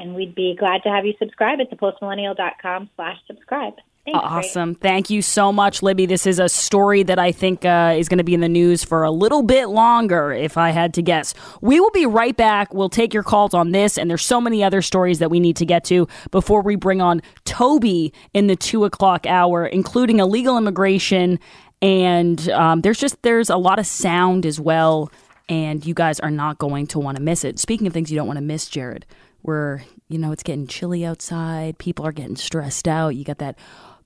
and 0.00 0.14
we'd 0.14 0.34
be 0.34 0.56
glad 0.58 0.82
to 0.82 0.88
have 0.88 1.04
you 1.04 1.14
subscribe 1.18 1.60
at 1.60 1.70
thepostmillennial.com 1.70 2.90
slash 2.96 3.18
subscribe. 3.26 3.74
Awesome. 4.14 4.74
Thank 4.74 5.10
you 5.10 5.22
so 5.22 5.52
much, 5.52 5.82
Libby. 5.82 6.06
This 6.06 6.26
is 6.26 6.38
a 6.38 6.48
story 6.48 7.02
that 7.04 7.18
I 7.18 7.32
think 7.32 7.64
uh, 7.64 7.94
is 7.96 8.08
going 8.08 8.18
to 8.18 8.24
be 8.24 8.34
in 8.34 8.40
the 8.40 8.48
news 8.48 8.82
for 8.82 9.04
a 9.04 9.10
little 9.10 9.42
bit 9.42 9.68
longer, 9.68 10.32
if 10.32 10.56
I 10.56 10.70
had 10.70 10.94
to 10.94 11.02
guess. 11.02 11.34
We 11.60 11.80
will 11.80 11.90
be 11.90 12.06
right 12.06 12.36
back. 12.36 12.72
We'll 12.74 12.88
take 12.88 13.14
your 13.14 13.22
calls 13.22 13.54
on 13.54 13.72
this, 13.72 13.98
and 13.98 14.10
there's 14.10 14.24
so 14.24 14.40
many 14.40 14.64
other 14.64 14.82
stories 14.82 15.18
that 15.18 15.30
we 15.30 15.38
need 15.38 15.56
to 15.56 15.66
get 15.66 15.84
to 15.84 16.08
before 16.30 16.62
we 16.62 16.76
bring 16.76 17.00
on 17.00 17.22
Toby 17.44 18.12
in 18.32 18.46
the 18.46 18.56
two 18.56 18.84
o'clock 18.84 19.26
hour, 19.26 19.66
including 19.66 20.18
illegal 20.18 20.56
immigration. 20.56 21.38
And 21.82 22.48
um, 22.50 22.80
there's 22.80 22.98
just 22.98 23.22
there's 23.22 23.50
a 23.50 23.56
lot 23.56 23.78
of 23.78 23.86
sound 23.86 24.44
as 24.44 24.58
well, 24.58 25.12
and 25.48 25.84
you 25.84 25.94
guys 25.94 26.18
are 26.20 26.30
not 26.30 26.58
going 26.58 26.86
to 26.88 26.98
want 26.98 27.16
to 27.16 27.22
miss 27.22 27.44
it. 27.44 27.58
Speaking 27.58 27.86
of 27.86 27.92
things 27.92 28.10
you 28.10 28.16
don't 28.16 28.26
want 28.26 28.38
to 28.38 28.44
miss, 28.44 28.68
Jared, 28.68 29.06
where 29.42 29.84
you 30.08 30.18
know 30.18 30.32
it's 30.32 30.42
getting 30.42 30.66
chilly 30.66 31.04
outside 31.04 31.78
people 31.78 32.06
are 32.06 32.12
getting 32.12 32.36
stressed 32.36 32.86
out 32.86 33.10
you 33.10 33.24
got 33.24 33.38
that 33.38 33.58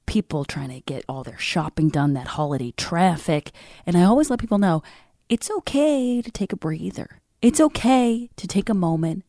people 0.07 0.45
trying 0.45 0.69
to 0.69 0.81
get 0.81 1.05
all 1.09 1.23
their 1.25 1.39
shopping 1.39 1.89
done 1.89 2.13
that 2.13 2.27
holiday 2.29 2.73
traffic 2.77 3.51
and 3.87 3.97
i 3.97 4.03
always 4.03 4.31
let 4.31 4.39
people 4.39 4.59
know 4.59 4.83
it's 5.29 5.51
okay 5.51 6.21
to 6.21 6.31
take 6.31 6.53
a 6.53 6.57
breather. 6.57 7.21
It's 7.41 7.61
okay 7.61 8.29
to 8.37 8.47
take 8.47 8.69
a 8.69 8.75
moment 8.75 9.25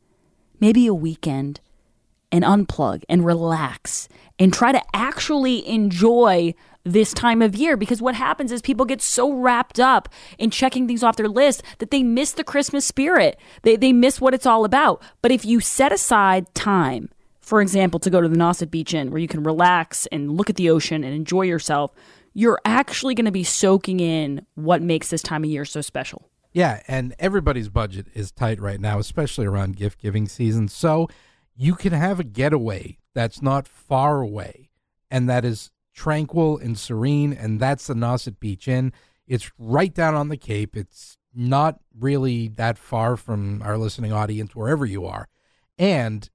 maybe 0.59 0.87
a 0.87 0.93
weekend 0.93 1.59
and 2.31 2.43
unplug 2.43 3.03
and 3.09 3.25
relax 3.25 4.07
and 4.39 4.53
try 4.53 4.71
to 4.71 4.81
actually 4.93 5.67
enjoy 5.67 6.53
this 6.85 7.13
time 7.13 7.41
of 7.41 7.55
year 7.55 7.75
because 7.75 8.01
what 8.01 8.15
happens 8.15 8.51
is 8.51 8.61
people 8.61 8.85
get 8.85 9.01
so 9.01 9.33
wrapped 9.33 9.79
up 9.79 10.07
in 10.37 10.51
checking 10.51 10.87
things 10.87 11.03
off 11.03 11.17
their 11.17 11.27
list 11.27 11.63
that 11.79 11.91
they 11.91 12.03
miss 12.03 12.31
the 12.31 12.43
Christmas 12.43 12.85
spirit. 12.85 13.37
They, 13.63 13.75
they 13.75 13.91
miss 13.91 14.21
what 14.21 14.33
it's 14.33 14.45
all 14.45 14.63
about. 14.63 15.01
But 15.21 15.31
if 15.31 15.43
you 15.43 15.59
set 15.59 15.91
aside 15.91 16.53
time, 16.53 17.09
for 17.41 17.61
example, 17.61 17.99
to 17.99 18.09
go 18.09 18.21
to 18.21 18.29
the 18.29 18.37
Nauset 18.37 18.71
Beach 18.71 18.93
Inn 18.93 19.11
where 19.11 19.19
you 19.19 19.27
can 19.27 19.43
relax 19.43 20.05
and 20.07 20.37
look 20.37 20.49
at 20.49 20.55
the 20.55 20.69
ocean 20.69 21.03
and 21.03 21.13
enjoy 21.13 21.41
yourself, 21.41 21.91
you're 22.33 22.59
actually 22.65 23.15
going 23.15 23.25
to 23.25 23.31
be 23.31 23.43
soaking 23.43 23.99
in 23.99 24.45
what 24.55 24.81
makes 24.81 25.09
this 25.09 25.21
time 25.21 25.43
of 25.43 25.49
year 25.49 25.65
so 25.65 25.81
special. 25.81 26.29
Yeah, 26.53 26.81
and 26.87 27.13
everybody's 27.19 27.67
budget 27.67 28.07
is 28.13 28.31
tight 28.31 28.61
right 28.61 28.79
now, 28.79 28.99
especially 28.99 29.45
around 29.45 29.75
gift 29.75 29.99
giving 29.99 30.27
season. 30.27 30.67
So 30.67 31.09
you 31.55 31.75
can 31.75 31.93
have 31.93 32.19
a 32.19 32.23
getaway 32.23 32.97
that's 33.13 33.41
not 33.41 33.67
far 33.67 34.21
away 34.21 34.69
and 35.09 35.29
that 35.29 35.45
is 35.45 35.71
tranquil 35.95 36.57
and 36.57 36.77
serene, 36.77 37.33
and 37.33 37.59
that's 37.59 37.87
the 37.87 37.93
Nauset 37.93 38.39
Beach 38.39 38.67
Inn. 38.67 38.93
It's 39.27 39.51
right 39.57 39.93
down 39.93 40.13
on 40.13 40.29
the 40.29 40.37
Cape. 40.37 40.75
It's 40.75 41.17
not 41.33 41.79
really 41.97 42.49
that 42.49 42.77
far 42.77 43.17
from 43.17 43.61
our 43.63 43.77
listening 43.77 44.13
audience, 44.13 44.55
wherever 44.55 44.85
you 44.85 45.05
are. 45.05 45.27
And 45.79 46.29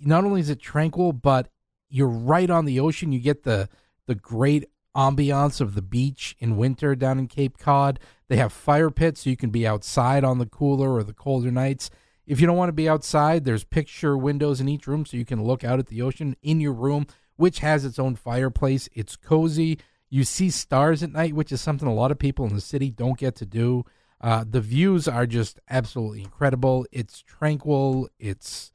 not 0.00 0.24
only 0.24 0.40
is 0.40 0.50
it 0.50 0.60
tranquil, 0.60 1.12
but 1.12 1.48
you're 1.88 2.06
right 2.06 2.48
on 2.48 2.64
the 2.64 2.80
ocean. 2.80 3.12
You 3.12 3.20
get 3.20 3.42
the 3.42 3.68
the 4.06 4.14
great 4.14 4.64
ambiance 4.96 5.60
of 5.60 5.74
the 5.74 5.82
beach 5.82 6.36
in 6.38 6.56
winter 6.56 6.94
down 6.94 7.18
in 7.18 7.28
Cape 7.28 7.58
Cod. 7.58 7.98
They 8.28 8.36
have 8.36 8.52
fire 8.52 8.90
pits 8.90 9.22
so 9.22 9.30
you 9.30 9.36
can 9.36 9.50
be 9.50 9.66
outside 9.66 10.24
on 10.24 10.38
the 10.38 10.46
cooler 10.46 10.92
or 10.92 11.02
the 11.02 11.14
colder 11.14 11.50
nights. 11.50 11.90
If 12.26 12.40
you 12.40 12.46
don't 12.46 12.56
want 12.56 12.68
to 12.68 12.74
be 12.74 12.88
outside, 12.88 13.44
there's 13.44 13.64
picture 13.64 14.16
windows 14.16 14.60
in 14.60 14.68
each 14.68 14.86
room 14.86 15.04
so 15.06 15.16
you 15.16 15.24
can 15.24 15.42
look 15.42 15.64
out 15.64 15.78
at 15.78 15.86
the 15.86 16.02
ocean 16.02 16.36
in 16.42 16.60
your 16.60 16.72
room 16.72 17.06
which 17.42 17.58
has 17.58 17.84
its 17.84 17.98
own 17.98 18.14
fireplace. 18.14 18.88
It's 18.92 19.16
cozy. 19.16 19.80
You 20.08 20.22
see 20.22 20.48
stars 20.48 21.02
at 21.02 21.10
night, 21.10 21.34
which 21.34 21.50
is 21.50 21.60
something 21.60 21.88
a 21.88 21.92
lot 21.92 22.12
of 22.12 22.18
people 22.20 22.46
in 22.46 22.54
the 22.54 22.60
city 22.60 22.88
don't 22.88 23.18
get 23.18 23.34
to 23.34 23.44
do. 23.44 23.84
Uh, 24.20 24.44
the 24.48 24.60
views 24.60 25.08
are 25.08 25.26
just 25.26 25.58
absolutely 25.68 26.22
incredible. 26.22 26.86
It's 26.92 27.20
tranquil. 27.20 28.08
It's 28.16 28.70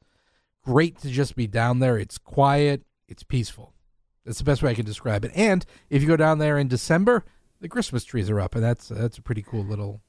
great 0.62 0.98
to 0.98 1.08
just 1.08 1.34
be 1.34 1.46
down 1.46 1.78
there. 1.78 1.96
It's 1.96 2.18
quiet. 2.18 2.82
It's 3.08 3.22
peaceful. 3.22 3.72
That's 4.26 4.36
the 4.36 4.44
best 4.44 4.62
way 4.62 4.72
I 4.72 4.74
can 4.74 4.84
describe 4.84 5.24
it. 5.24 5.32
And 5.34 5.64
if 5.88 6.02
you 6.02 6.08
go 6.08 6.18
down 6.18 6.36
there 6.36 6.58
in 6.58 6.68
December, 6.68 7.24
the 7.62 7.70
Christmas 7.70 8.04
trees 8.04 8.28
are 8.28 8.38
up, 8.38 8.54
and 8.54 8.62
that's 8.62 8.88
that's 8.88 9.16
a 9.16 9.22
pretty 9.22 9.40
cool 9.40 9.64
little 9.64 10.02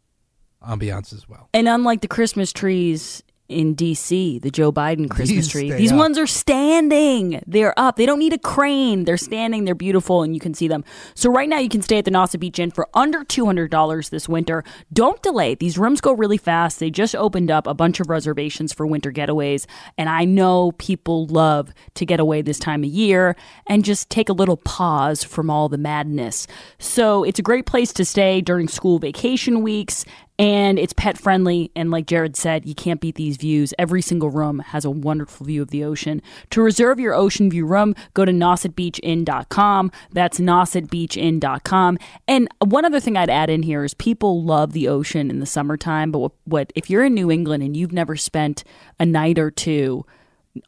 ambiance 0.61 1.13
as 1.13 1.29
well. 1.29 1.47
And 1.53 1.69
unlike 1.69 2.01
the 2.01 2.09
Christmas 2.09 2.51
trees 2.51 3.23
in 3.49 3.75
DC, 3.75 4.41
the 4.41 4.51
Joe 4.51 4.71
Biden 4.71 5.09
Christmas 5.09 5.45
These 5.45 5.47
tree. 5.49 5.71
These 5.71 5.91
up. 5.91 5.97
ones 5.97 6.17
are 6.17 6.27
standing. 6.27 7.41
They're 7.45 7.77
up. 7.77 7.97
They 7.97 8.05
don't 8.05 8.19
need 8.19 8.33
a 8.33 8.37
crane. 8.37 9.03
They're 9.03 9.17
standing. 9.17 9.65
They're 9.65 9.75
beautiful, 9.75 10.23
and 10.23 10.33
you 10.33 10.39
can 10.39 10.53
see 10.53 10.67
them. 10.67 10.85
So 11.15 11.29
right 11.29 11.49
now, 11.49 11.57
you 11.57 11.67
can 11.67 11.81
stay 11.81 11.97
at 11.97 12.05
the 12.05 12.11
Nauset 12.11 12.39
Beach 12.39 12.59
Inn 12.59 12.71
for 12.71 12.87
under 12.93 13.23
two 13.23 13.45
hundred 13.45 13.71
dollars 13.71 14.09
this 14.09 14.29
winter. 14.29 14.63
Don't 14.93 15.21
delay. 15.21 15.55
These 15.55 15.77
rooms 15.77 15.99
go 15.99 16.13
really 16.13 16.37
fast. 16.37 16.79
They 16.79 16.91
just 16.91 17.15
opened 17.15 17.51
up 17.51 17.67
a 17.67 17.73
bunch 17.73 17.99
of 17.99 18.09
reservations 18.09 18.71
for 18.71 18.85
winter 18.85 19.11
getaways, 19.11 19.65
and 19.97 20.07
I 20.07 20.25
know 20.25 20.71
people 20.73 21.25
love 21.27 21.73
to 21.95 22.05
get 22.05 22.19
away 22.19 22.41
this 22.41 22.59
time 22.59 22.83
of 22.83 22.89
year 22.89 23.35
and 23.67 23.83
just 23.83 24.09
take 24.09 24.29
a 24.29 24.33
little 24.33 24.57
pause 24.57 25.23
from 25.23 25.49
all 25.49 25.69
the 25.69 25.77
madness. 25.77 26.47
So 26.77 27.23
it's 27.23 27.39
a 27.39 27.43
great 27.43 27.65
place 27.65 27.91
to 27.93 28.05
stay 28.05 28.41
during 28.41 28.67
school 28.67 28.99
vacation 28.99 29.61
weeks 29.63 30.05
and 30.39 30.79
it's 30.79 30.93
pet 30.93 31.17
friendly. 31.17 31.69
And 31.75 31.91
like 31.91 32.07
Jared 32.07 32.37
said, 32.37 32.65
you 32.65 32.73
can't 32.73 33.01
beat 33.01 33.15
these 33.15 33.35
views. 33.35 33.73
Every 33.77 34.01
single 34.01 34.29
room 34.29 34.59
has 34.59 34.85
a 34.85 34.89
wonderful 34.89 35.45
view 35.45 35.61
of 35.61 35.69
the 35.69 35.83
ocean. 35.83 36.21
To 36.51 36.61
reserve 36.61 36.97
your 36.97 37.13
ocean 37.13 37.51
view 37.51 37.65
room, 37.65 37.93
go 38.13 38.23
to 38.23 38.31
nausetbeachin.com. 38.31 39.91
That's 40.13 40.39
nausetbeachin.com. 40.39 41.97
And 42.27 42.47
one 42.65 42.85
other 42.85 43.01
thing 43.01 43.17
I'd 43.17 43.29
add 43.29 43.49
in 43.49 43.63
here 43.63 43.83
is 43.83 43.93
people 43.93 44.41
love 44.43 44.71
the 44.71 44.87
ocean 44.87 45.29
in 45.29 45.39
the 45.39 45.45
summertime, 45.45 46.11
but 46.11 46.19
what, 46.19 46.31
what 46.45 46.73
if 46.73 46.89
you're 46.89 47.03
in 47.03 47.13
New 47.13 47.29
England 47.29 47.61
and 47.61 47.75
you've 47.75 47.91
never 47.91 48.15
spent 48.15 48.63
a 48.97 49.05
night 49.05 49.37
or 49.37 49.51
two 49.51 50.05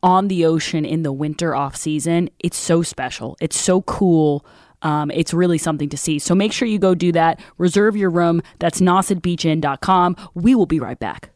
on 0.04 0.28
the 0.28 0.46
ocean 0.46 0.84
in 0.84 1.04
the 1.04 1.14
winter 1.14 1.56
off 1.56 1.78
season, 1.78 2.30
it's 2.40 2.58
so 2.58 2.84
special. 2.84 3.38
It's 3.40 3.60
so 3.60 3.82
cool. 3.84 4.46
Um, 4.82 5.12
it's 5.12 5.34
really 5.34 5.58
something 5.58 5.90
to 5.90 5.98
see. 5.98 6.20
So 6.20 6.36
make 6.36 6.54
sure 6.54 6.68
you 6.68 6.80
go 6.80 6.96
do 6.96 7.12
that. 7.14 7.40
Reserve 7.58 7.96
your 7.96 8.10
room. 8.10 8.42
That's 8.60 8.82
nausetbeachin.com. 8.82 10.16
We 10.34 10.56
will 10.56 10.66
be 10.66 10.80
right 10.80 11.00
back. 11.00 11.30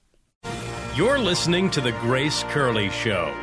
You're 0.96 1.20
listening 1.20 1.70
to 1.72 1.82
The 1.82 1.92
Grace 1.92 2.44
Curley 2.44 2.90
Show. 2.90 3.34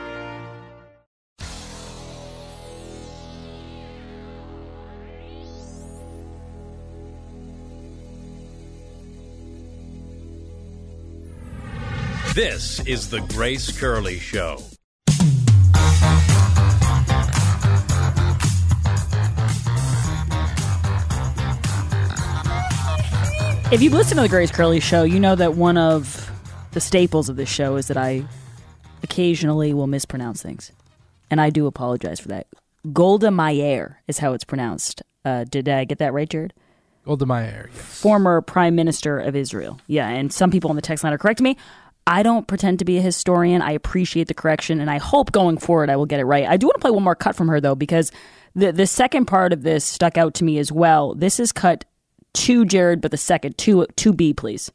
This 12.35 12.80
is 12.87 13.11
The 13.11 13.21
Grace 13.21 13.78
Curley 13.78 14.18
Show. 14.18 14.72
If 23.73 23.81
you've 23.81 23.95
listened 23.95 24.19
to 24.19 24.23
the 24.23 24.29
Grace 24.29 24.50
Curley 24.50 24.81
show, 24.81 25.02
you 25.02 25.19
know 25.19 25.35
that 25.35 25.55
one 25.55 25.79
of 25.79 26.31
the 26.73 26.81
staples 26.81 27.31
of 27.31 27.37
this 27.37 27.49
show 27.49 27.76
is 27.76 27.88
that 27.88 27.97
I 27.97 28.23
occasionally 29.02 29.73
will 29.73 29.87
mispronounce 29.87 30.43
things, 30.43 30.73
and 31.31 31.41
I 31.41 31.49
do 31.49 31.67
apologize 31.67 32.21
for 32.21 32.29
that. 32.29 32.49
Golda 32.93 33.31
Meir 33.31 34.02
is 34.07 34.19
how 34.19 34.35
it's 34.35 34.45
pronounced. 34.45 35.02
Uh, 35.25 35.45
did 35.45 35.71
I 35.71 35.85
get 35.85 36.00
that 36.00 36.12
right, 36.12 36.29
Jared? 36.29 36.52
Golda 37.07 37.25
Meir, 37.25 37.71
yes. 37.73 38.00
Former 38.02 38.43
Prime 38.43 38.75
Minister 38.75 39.19
of 39.19 39.35
Israel. 39.35 39.81
Yeah, 39.87 40.07
and 40.07 40.31
some 40.31 40.50
people 40.50 40.69
on 40.69 40.76
the 40.76 40.83
text 40.83 41.02
line 41.02 41.14
are 41.14 41.19
correcting 41.19 41.45
me. 41.45 41.57
I 42.07 42.23
don't 42.23 42.47
pretend 42.47 42.79
to 42.81 42.85
be 42.85 42.99
a 42.99 43.02
historian. 43.02 43.62
I 43.62 43.73
appreciate 43.73 44.29
the 44.29 44.35
correction, 44.35 44.83
and 44.83 44.91
I 44.91 44.99
hope 44.99 45.33
going 45.33 45.57
forward 45.57 45.88
I 45.88 45.97
will 45.97 46.05
get 46.05 46.21
it 46.21 46.26
right. 46.26 46.47
I 46.47 46.59
do 46.59 46.67
want 46.67 46.75
to 46.75 46.81
play 46.81 46.91
one 46.91 47.05
more 47.05 47.17
cut 47.17 47.37
from 47.37 47.49
her 47.49 47.59
though, 47.59 47.75
because 47.75 48.12
the 48.55 48.71
the 48.71 48.87
second 48.87 49.25
part 49.25 49.55
of 49.55 49.62
this 49.62 49.83
stuck 49.83 50.19
out 50.19 50.35
to 50.35 50.45
me 50.45 50.59
as 50.59 50.71
well. 50.71 51.14
This 51.14 51.41
is 51.41 51.52
cut 51.52 51.87
two, 52.35 52.65
Jared, 52.65 53.01
but 53.01 53.11
the 53.11 53.17
second 53.17 53.59
two 53.59 53.87
two 53.97 54.12
B, 54.12 54.33
please. 54.33 54.71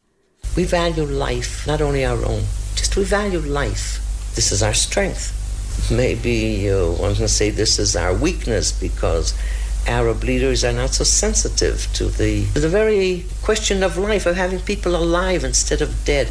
We 0.56 0.64
value 0.64 1.04
life, 1.04 1.68
not 1.68 1.82
only 1.82 2.06
our 2.06 2.24
own. 2.26 2.44
Just 2.76 2.96
we 2.96 3.04
value 3.04 3.40
life. 3.40 4.04
This 4.36 4.52
is 4.52 4.62
our 4.64 4.74
strength. 4.74 5.34
Maybe 5.92 6.32
you 6.32 6.96
want 7.00 7.18
to 7.18 7.28
say 7.28 7.50
this 7.50 7.80
is 7.80 7.96
our 7.96 8.14
weakness 8.14 8.72
because 8.72 9.34
Arab 9.88 10.24
leaders 10.24 10.64
are 10.66 10.74
not 10.74 10.94
so 10.94 11.04
sensitive 11.04 11.88
to 11.94 12.06
the 12.06 12.46
to 12.54 12.60
the 12.60 12.70
very 12.70 13.26
question 13.42 13.84
of 13.84 13.98
life 13.98 14.26
of 14.26 14.36
having 14.36 14.60
people 14.60 14.96
alive 14.96 15.44
instead 15.44 15.82
of 15.82 16.04
dead. 16.06 16.30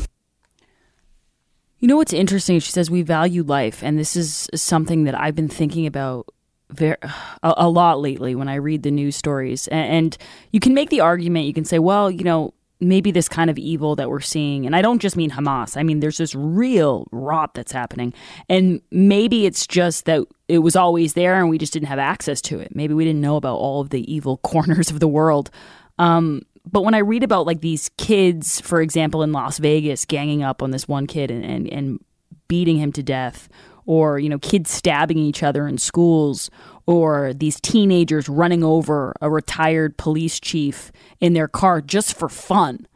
You 1.78 1.88
know 1.88 1.96
what's 1.96 2.12
interesting? 2.12 2.58
She 2.60 2.72
says 2.72 2.90
we 2.90 3.02
value 3.02 3.42
life, 3.42 3.82
and 3.82 3.98
this 3.98 4.16
is 4.16 4.48
something 4.54 5.04
that 5.04 5.18
I've 5.18 5.34
been 5.34 5.48
thinking 5.48 5.86
about 5.86 6.26
very 6.70 6.96
a, 7.42 7.54
a 7.58 7.68
lot 7.68 8.00
lately 8.00 8.34
when 8.34 8.48
I 8.48 8.56
read 8.56 8.82
the 8.82 8.90
news 8.90 9.16
stories. 9.16 9.68
And, 9.68 9.92
and 9.92 10.18
you 10.52 10.60
can 10.60 10.74
make 10.74 10.90
the 10.90 11.00
argument. 11.00 11.46
You 11.46 11.54
can 11.54 11.64
say, 11.64 11.78
well, 11.78 12.10
you 12.10 12.24
know, 12.24 12.54
maybe 12.80 13.10
this 13.10 13.28
kind 13.28 13.48
of 13.48 13.58
evil 13.58 13.96
that 13.96 14.10
we're 14.10 14.20
seeing, 14.20 14.66
and 14.66 14.76
I 14.76 14.82
don't 14.82 15.00
just 15.00 15.16
mean 15.16 15.30
Hamas. 15.30 15.76
I 15.76 15.82
mean, 15.82 16.00
there's 16.00 16.18
this 16.18 16.34
real 16.34 17.06
rot 17.10 17.54
that's 17.54 17.72
happening, 17.72 18.12
and 18.48 18.80
maybe 18.90 19.46
it's 19.46 19.66
just 19.66 20.04
that 20.04 20.24
it 20.48 20.58
was 20.58 20.76
always 20.76 21.14
there 21.14 21.40
and 21.40 21.48
we 21.48 21.58
just 21.58 21.72
didn't 21.72 21.88
have 21.88 21.98
access 21.98 22.40
to 22.40 22.60
it. 22.60 22.74
Maybe 22.74 22.94
we 22.94 23.04
didn't 23.04 23.20
know 23.20 23.36
about 23.36 23.56
all 23.56 23.80
of 23.80 23.90
the 23.90 24.12
evil 24.12 24.36
corners 24.44 24.90
of 24.90 25.00
the 25.00 25.08
world. 25.08 25.50
Um, 25.98 26.42
but 26.70 26.82
when 26.82 26.94
I 26.94 26.98
read 26.98 27.22
about 27.22 27.46
like 27.46 27.60
these 27.60 27.90
kids, 27.96 28.60
for 28.60 28.80
example, 28.80 29.22
in 29.22 29.32
Las 29.32 29.58
Vegas, 29.58 30.04
ganging 30.04 30.42
up 30.42 30.62
on 30.62 30.72
this 30.72 30.88
one 30.88 31.06
kid 31.06 31.30
and, 31.30 31.44
and, 31.44 31.68
and 31.68 32.04
beating 32.48 32.76
him 32.76 32.92
to 32.92 33.02
death, 33.02 33.48
or 33.86 34.18
you 34.18 34.28
know, 34.28 34.38
kids 34.38 34.70
stabbing 34.70 35.18
each 35.18 35.42
other 35.42 35.66
in 35.66 35.78
schools, 35.78 36.50
or 36.86 37.32
these 37.32 37.60
teenagers 37.60 38.28
running 38.28 38.62
over 38.62 39.14
a 39.20 39.30
retired 39.30 39.96
police 39.96 40.38
chief 40.38 40.92
in 41.20 41.32
their 41.32 41.48
car 41.48 41.80
just 41.80 42.16
for 42.16 42.28
fun. 42.28 42.86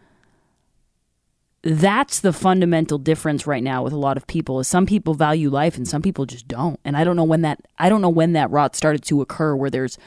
That's 1.62 2.20
the 2.20 2.32
fundamental 2.32 2.96
difference 2.96 3.46
right 3.46 3.62
now 3.62 3.82
with 3.82 3.92
a 3.92 3.98
lot 3.98 4.16
of 4.16 4.26
people. 4.26 4.60
Is 4.60 4.68
some 4.68 4.86
people 4.86 5.14
value 5.14 5.50
life 5.50 5.76
and 5.76 5.86
some 5.86 6.02
people 6.02 6.24
just 6.24 6.48
don't. 6.48 6.80
And 6.84 6.96
I 6.96 7.04
don't 7.04 7.16
know 7.16 7.24
when 7.24 7.42
that 7.42 7.60
I 7.78 7.88
don't 7.88 8.00
know 8.00 8.08
when 8.08 8.32
that 8.32 8.50
rot 8.50 8.74
started 8.74 9.02
to 9.04 9.20
occur 9.20 9.54
where 9.54 9.70
there's 9.70 9.98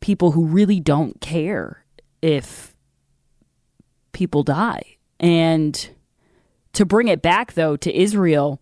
people 0.00 0.32
who 0.32 0.44
really 0.44 0.80
don't 0.80 1.20
care 1.20 1.84
if 2.22 2.74
people 4.12 4.42
die. 4.42 4.96
And 5.18 5.88
to 6.72 6.84
bring 6.84 7.08
it 7.08 7.22
back, 7.22 7.54
though, 7.54 7.76
to 7.76 7.94
Israel, 7.94 8.60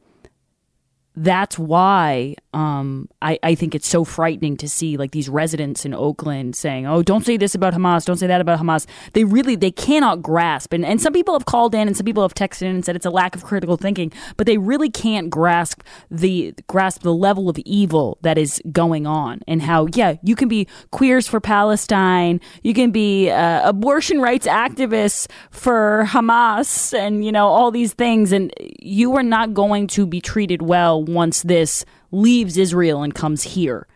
that's 1.16 1.59
why 1.59 2.35
um, 2.52 3.09
I, 3.23 3.38
I 3.42 3.54
think 3.54 3.75
it's 3.75 3.87
so 3.87 4.04
frightening 4.04 4.56
to 4.59 4.68
see 4.68 4.97
like 4.97 5.12
these 5.12 5.28
residents 5.28 5.85
in 5.85 5.94
Oakland 5.94 6.56
saying, 6.56 6.87
"Oh, 6.87 7.02
don't 7.02 7.25
say 7.25 7.37
this 7.37 7.54
about 7.54 7.73
Hamas, 7.73 8.04
don't 8.04 8.16
say 8.16 8.26
that 8.26 8.40
about 8.40 8.59
Hamas." 8.59 8.87
They 9.12 9.23
really 9.23 9.54
they 9.54 9.71
cannot 9.71 10.23
grasp, 10.23 10.73
and 10.73 10.85
and 10.85 11.00
some 11.00 11.12
people 11.12 11.35
have 11.35 11.47
called 11.47 11.75
in 11.75 11.87
and 11.87 11.97
some 11.97 12.04
people 12.04 12.23
have 12.23 12.35
texted 12.35 12.62
in 12.62 12.75
and 12.75 12.85
said 12.85 12.97
it's 12.97 13.06
a 13.06 13.11
lack 13.11 13.37
of 13.37 13.44
critical 13.44 13.76
thinking, 13.76 14.12
but 14.37 14.47
they 14.47 14.59
really 14.59 14.90
can't 14.90 15.30
grasp 15.30 15.83
the 16.11 16.52
grasp 16.66 17.02
the 17.02 17.14
level 17.14 17.49
of 17.49 17.59
evil 17.61 18.18
that 18.23 18.37
is 18.37 18.61
going 18.73 19.06
on 19.06 19.40
and 19.47 19.62
how 19.62 19.87
yeah 19.94 20.14
you 20.23 20.35
can 20.35 20.49
be 20.49 20.66
queers 20.90 21.28
for 21.28 21.40
Palestine, 21.40 22.40
you 22.62 22.75
can 22.75 22.90
be 22.90 23.30
uh, 23.30 23.68
abortion 23.68 24.21
rights 24.21 24.47
activists 24.47 25.28
for 25.50 26.06
Hamas, 26.09 26.92
and 26.92 27.25
you 27.25 27.30
know 27.30 27.47
all 27.47 27.71
these 27.71 27.92
things, 27.92 28.32
and 28.32 28.52
you 28.80 29.15
are 29.15 29.23
not 29.23 29.54
going 29.54 29.86
to 29.86 30.06
be 30.06 30.21
treated 30.21 30.60
well 30.60 31.03
once 31.08 31.43
this 31.43 31.84
leaves 32.10 32.56
Israel 32.56 33.02
and 33.02 33.14
comes 33.14 33.43
here. 33.43 33.86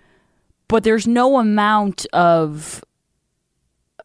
But 0.68 0.84
there's 0.84 1.06
no 1.06 1.38
amount 1.38 2.06
of 2.12 2.84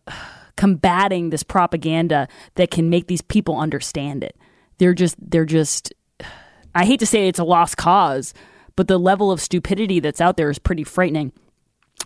combating 0.56 1.30
this 1.30 1.44
propaganda 1.44 2.28
that 2.56 2.72
can 2.72 2.90
make 2.90 3.08
these 3.08 3.22
people 3.22 3.58
understand 3.58 4.24
it. 4.24 4.38
They're 4.78 4.94
just 4.94 5.16
they're 5.20 5.46
just 5.46 5.94
I 6.76 6.86
hate 6.86 7.00
to 7.02 7.06
say 7.06 7.28
it's 7.28 7.40
a 7.40 7.44
lost 7.44 7.78
cause, 7.78 8.34
but 8.76 8.88
the 8.88 8.98
level 8.98 9.32
of 9.32 9.42
stupidity 9.42 10.00
that's 10.00 10.22
out 10.22 10.38
there 10.38 10.50
is 10.50 10.60
pretty 10.60 10.84
frightening. 10.84 11.32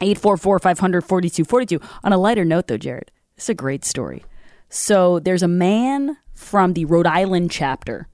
844 0.01 0.59
500 0.59 1.01
4242. 1.01 1.79
On 2.03 2.13
a 2.13 2.17
lighter 2.17 2.45
note, 2.45 2.67
though, 2.67 2.77
Jared, 2.77 3.11
this 3.35 3.45
is 3.45 3.49
a 3.49 3.53
great 3.55 3.85
story. 3.85 4.23
So 4.69 5.19
there's 5.19 5.43
a 5.43 5.47
man 5.47 6.17
from 6.33 6.73
the 6.73 6.85
Rhode 6.85 7.07
Island 7.07 7.51
chapter 7.51 8.07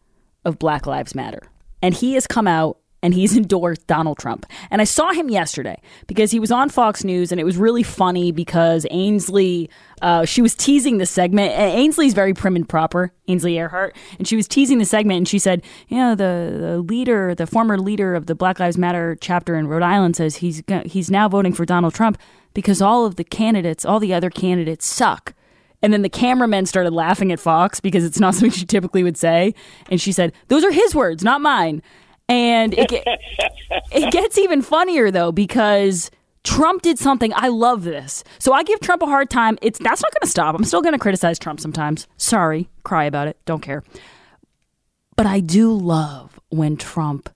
of 0.45 0.59
Black 0.59 0.85
Lives 0.85 1.15
Matter, 1.15 1.41
and 1.83 1.93
he 1.93 2.15
has 2.15 2.25
come 2.25 2.47
out 2.47 2.77
and 3.03 3.13
he's 3.13 3.35
endorsed 3.37 3.85
Donald 3.85 4.17
Trump. 4.17 4.47
And 4.71 4.81
I 4.81 4.85
saw 4.85 5.11
him 5.11 5.29
yesterday 5.29 5.79
because 6.07 6.31
he 6.31 6.39
was 6.39 6.51
on 6.51 6.69
Fox 6.69 7.03
News, 7.03 7.31
and 7.31 7.39
it 7.39 7.43
was 7.43 7.57
really 7.57 7.83
funny 7.83 8.31
because 8.31 8.87
Ainsley, 8.89 9.69
uh, 10.01 10.25
she 10.25 10.41
was 10.41 10.55
teasing 10.55 10.97
the 10.97 11.05
segment. 11.05 11.51
Ainsley's 11.55 12.13
very 12.13 12.33
prim 12.33 12.55
and 12.55 12.67
proper, 12.67 13.11
Ainsley 13.27 13.53
Earhardt, 13.55 13.91
and 14.17 14.27
she 14.27 14.35
was 14.35 14.47
teasing 14.47 14.79
the 14.79 14.85
segment, 14.85 15.17
and 15.17 15.27
she 15.27 15.37
said, 15.37 15.61
"You 15.89 15.97
know, 15.97 16.15
the, 16.15 16.57
the 16.59 16.77
leader, 16.79 17.35
the 17.35 17.45
former 17.45 17.77
leader 17.77 18.15
of 18.15 18.25
the 18.25 18.35
Black 18.35 18.59
Lives 18.59 18.77
Matter 18.77 19.17
chapter 19.19 19.55
in 19.55 19.67
Rhode 19.67 19.83
Island, 19.83 20.15
says 20.15 20.37
he's 20.37 20.63
he's 20.85 21.11
now 21.11 21.27
voting 21.27 21.53
for 21.53 21.65
Donald 21.65 21.93
Trump 21.93 22.17
because 22.53 22.81
all 22.81 23.05
of 23.05 23.17
the 23.17 23.23
candidates, 23.23 23.83
all 23.85 23.99
the 23.99 24.13
other 24.13 24.29
candidates, 24.29 24.87
suck." 24.87 25.33
And 25.83 25.93
then 25.93 26.01
the 26.01 26.09
cameramen 26.09 26.65
started 26.65 26.93
laughing 26.93 27.31
at 27.31 27.39
Fox 27.39 27.79
because 27.79 28.03
it's 28.03 28.19
not 28.19 28.33
something 28.33 28.49
she 28.49 28.65
typically 28.65 29.03
would 29.03 29.17
say. 29.17 29.53
And 29.91 30.01
she 30.01 30.11
said, 30.11 30.33
Those 30.47 30.63
are 30.63 30.71
his 30.71 30.95
words, 30.95 31.23
not 31.23 31.41
mine. 31.41 31.83
And 32.29 32.73
it, 32.73 32.91
it 33.91 34.11
gets 34.11 34.37
even 34.37 34.61
funnier 34.61 35.11
though 35.11 35.31
because 35.31 36.09
Trump 36.43 36.81
did 36.81 36.97
something. 36.97 37.31
I 37.35 37.49
love 37.49 37.83
this. 37.83 38.23
So 38.39 38.53
I 38.53 38.63
give 38.63 38.79
Trump 38.79 39.01
a 39.01 39.05
hard 39.05 39.29
time. 39.29 39.57
It's 39.61 39.79
that's 39.79 40.01
not 40.01 40.11
going 40.11 40.21
to 40.21 40.27
stop. 40.27 40.55
I'm 40.55 40.63
still 40.63 40.81
going 40.81 40.93
to 40.93 40.99
criticize 40.99 41.37
Trump 41.37 41.59
sometimes. 41.59 42.07
Sorry, 42.17 42.69
cry 42.83 43.05
about 43.05 43.27
it. 43.27 43.37
Don't 43.45 43.61
care. 43.61 43.83
But 45.15 45.25
I 45.25 45.41
do 45.41 45.73
love 45.73 46.39
when 46.49 46.75
Trump 46.75 47.29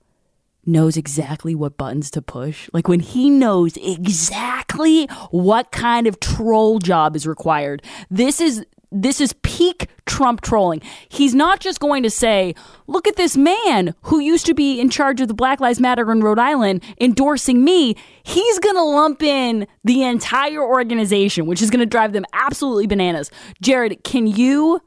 knows 0.68 0.96
exactly 0.96 1.54
what 1.54 1.76
buttons 1.76 2.10
to 2.12 2.22
push. 2.22 2.68
Like 2.72 2.86
when 2.86 3.00
he 3.00 3.30
knows 3.30 3.76
exactly 3.76 5.06
what 5.30 5.72
kind 5.72 6.06
of 6.06 6.20
troll 6.20 6.78
job 6.78 7.16
is 7.16 7.26
required. 7.26 7.82
This 8.10 8.40
is 8.40 8.64
this 8.90 9.20
is 9.20 9.34
peak 9.42 9.88
Trump 10.06 10.40
trolling. 10.40 10.80
He's 11.08 11.34
not 11.34 11.60
just 11.60 11.78
going 11.78 12.02
to 12.04 12.10
say, 12.10 12.54
look 12.86 13.06
at 13.06 13.16
this 13.16 13.36
man 13.36 13.94
who 14.02 14.18
used 14.18 14.46
to 14.46 14.54
be 14.54 14.80
in 14.80 14.88
charge 14.88 15.20
of 15.20 15.28
the 15.28 15.34
Black 15.34 15.60
Lives 15.60 15.78
Matter 15.78 16.10
in 16.10 16.20
Rhode 16.20 16.38
Island 16.38 16.82
endorsing 17.00 17.62
me. 17.62 17.96
He's 18.22 18.58
going 18.58 18.76
to 18.76 18.82
lump 18.82 19.22
in 19.22 19.66
the 19.84 20.04
entire 20.04 20.62
organization, 20.62 21.46
which 21.46 21.60
is 21.60 21.70
going 21.70 21.80
to 21.80 21.86
drive 21.86 22.12
them 22.12 22.24
absolutely 22.32 22.86
bananas. 22.86 23.30
Jared, 23.60 24.02
can 24.04 24.26
you 24.26 24.80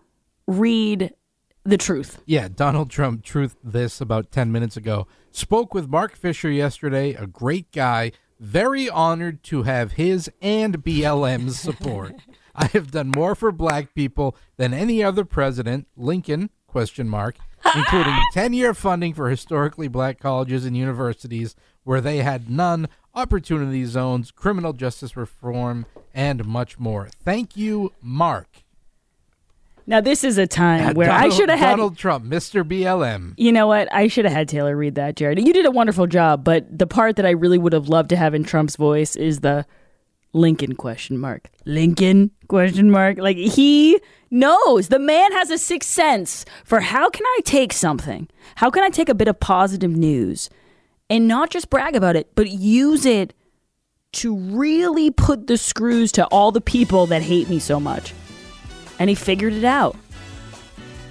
read 0.47 1.13
the 1.63 1.77
truth? 1.77 2.21
Yeah, 2.25 2.47
Donald 2.53 2.89
Trump, 2.89 3.23
truth 3.23 3.55
this 3.63 4.01
about 4.01 4.31
10 4.31 4.51
minutes 4.51 4.77
ago. 4.77 5.07
Spoke 5.31 5.73
with 5.73 5.89
Mark 5.89 6.15
Fisher 6.15 6.51
yesterday, 6.51 7.13
a 7.13 7.25
great 7.25 7.71
guy. 7.71 8.11
Very 8.39 8.89
honored 8.89 9.43
to 9.43 9.63
have 9.63 9.93
his 9.93 10.29
and 10.41 10.83
BLM's 10.83 11.57
support. 11.57 12.15
I 12.55 12.65
have 12.67 12.91
done 12.91 13.11
more 13.15 13.33
for 13.33 13.51
black 13.51 13.93
people 13.93 14.35
than 14.57 14.73
any 14.73 15.01
other 15.01 15.23
president, 15.23 15.87
Lincoln, 15.95 16.49
question 16.67 17.07
mark, 17.07 17.37
including 17.75 18.13
10-year 18.33 18.73
funding 18.73 19.13
for 19.13 19.29
historically 19.29 19.87
black 19.87 20.19
colleges 20.19 20.65
and 20.65 20.75
universities 20.75 21.55
where 21.83 22.01
they 22.01 22.17
had 22.17 22.49
none, 22.49 22.89
opportunity 23.15 23.85
zones, 23.85 24.31
criminal 24.31 24.73
justice 24.73 25.15
reform, 25.15 25.85
and 26.13 26.45
much 26.45 26.77
more. 26.77 27.07
Thank 27.23 27.55
you, 27.55 27.93
Mark. 28.01 28.60
Now 29.87 30.01
this 30.01 30.23
is 30.23 30.37
a 30.37 30.47
time 30.47 30.89
Uh, 30.89 30.93
where 30.93 31.07
Donald, 31.07 31.31
I 31.33 31.35
should 31.35 31.49
have 31.49 31.59
had 31.59 31.71
Donald 31.71 31.97
Trump, 31.97 32.25
Mr. 32.25 32.63
BLM. 32.63 33.33
You 33.37 33.51
know 33.51 33.67
what? 33.67 33.91
I 33.93 34.07
should 34.07 34.25
have 34.25 34.33
had 34.33 34.47
Taylor 34.47 34.75
read 34.75 34.95
that, 34.95 35.15
Jared. 35.15 35.39
You 35.45 35.53
did 35.53 35.65
a 35.65 35.71
wonderful 35.71 36.07
job, 36.07 36.43
but 36.43 36.77
the 36.77 36.87
part 36.87 37.15
that 37.15 37.25
I 37.25 37.31
really 37.31 37.57
would 37.57 37.73
have 37.73 37.89
loved 37.89 38.09
to 38.09 38.15
have 38.15 38.33
in 38.33 38.43
Trump's 38.43 38.75
voice 38.75 39.15
is 39.15 39.39
the 39.39 39.65
Lincoln 40.33 40.75
question 40.75 41.17
mark. 41.17 41.49
Lincoln 41.65 42.31
question 42.47 42.89
mark. 42.89 43.17
Like 43.17 43.37
he 43.37 43.99
knows. 44.29 44.87
The 44.87 44.99
man 44.99 45.31
has 45.33 45.49
a 45.49 45.57
sixth 45.57 45.89
sense 45.89 46.45
for 46.63 46.79
how 46.79 47.09
can 47.09 47.25
I 47.25 47.39
take 47.43 47.73
something? 47.73 48.29
How 48.55 48.69
can 48.69 48.83
I 48.83 48.89
take 48.89 49.09
a 49.09 49.15
bit 49.15 49.27
of 49.27 49.39
positive 49.39 49.91
news 49.91 50.49
and 51.09 51.27
not 51.27 51.49
just 51.49 51.69
brag 51.69 51.95
about 51.95 52.15
it, 52.15 52.33
but 52.35 52.49
use 52.49 53.05
it 53.05 53.33
to 54.13 54.35
really 54.35 55.11
put 55.11 55.47
the 55.47 55.57
screws 55.57 56.11
to 56.13 56.25
all 56.27 56.51
the 56.51 56.61
people 56.61 57.07
that 57.07 57.21
hate 57.21 57.49
me 57.49 57.59
so 57.59 57.79
much. 57.79 58.13
And 59.01 59.09
he 59.09 59.15
figured 59.15 59.53
it 59.53 59.63
out. 59.63 59.95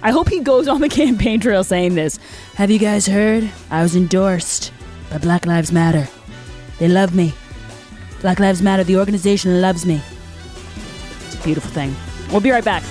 I 0.01 0.11
hope 0.11 0.29
he 0.29 0.39
goes 0.39 0.69
on 0.69 0.79
the 0.79 0.87
campaign 1.01 1.41
trail 1.41 1.61
saying 1.61 1.95
this. 1.95 2.19
Have 2.55 2.71
you 2.71 2.79
guys 2.79 3.05
heard? 3.05 3.51
I 3.69 3.83
was 3.83 3.97
endorsed 3.97 4.71
by 5.09 5.17
Black 5.17 5.45
Lives 5.45 5.73
Matter. 5.73 6.07
They 6.79 6.87
love 6.87 7.13
me. 7.13 7.33
Black 8.21 8.39
Lives 8.39 8.61
Matter, 8.61 8.85
the 8.85 8.95
organization 8.95 9.59
loves 9.59 9.85
me. 9.85 10.01
It's 11.25 11.35
a 11.35 11.43
beautiful 11.43 11.69
thing. 11.69 11.93
We'll 12.31 12.39
be 12.39 12.51
right 12.51 12.63
back. 12.63 12.81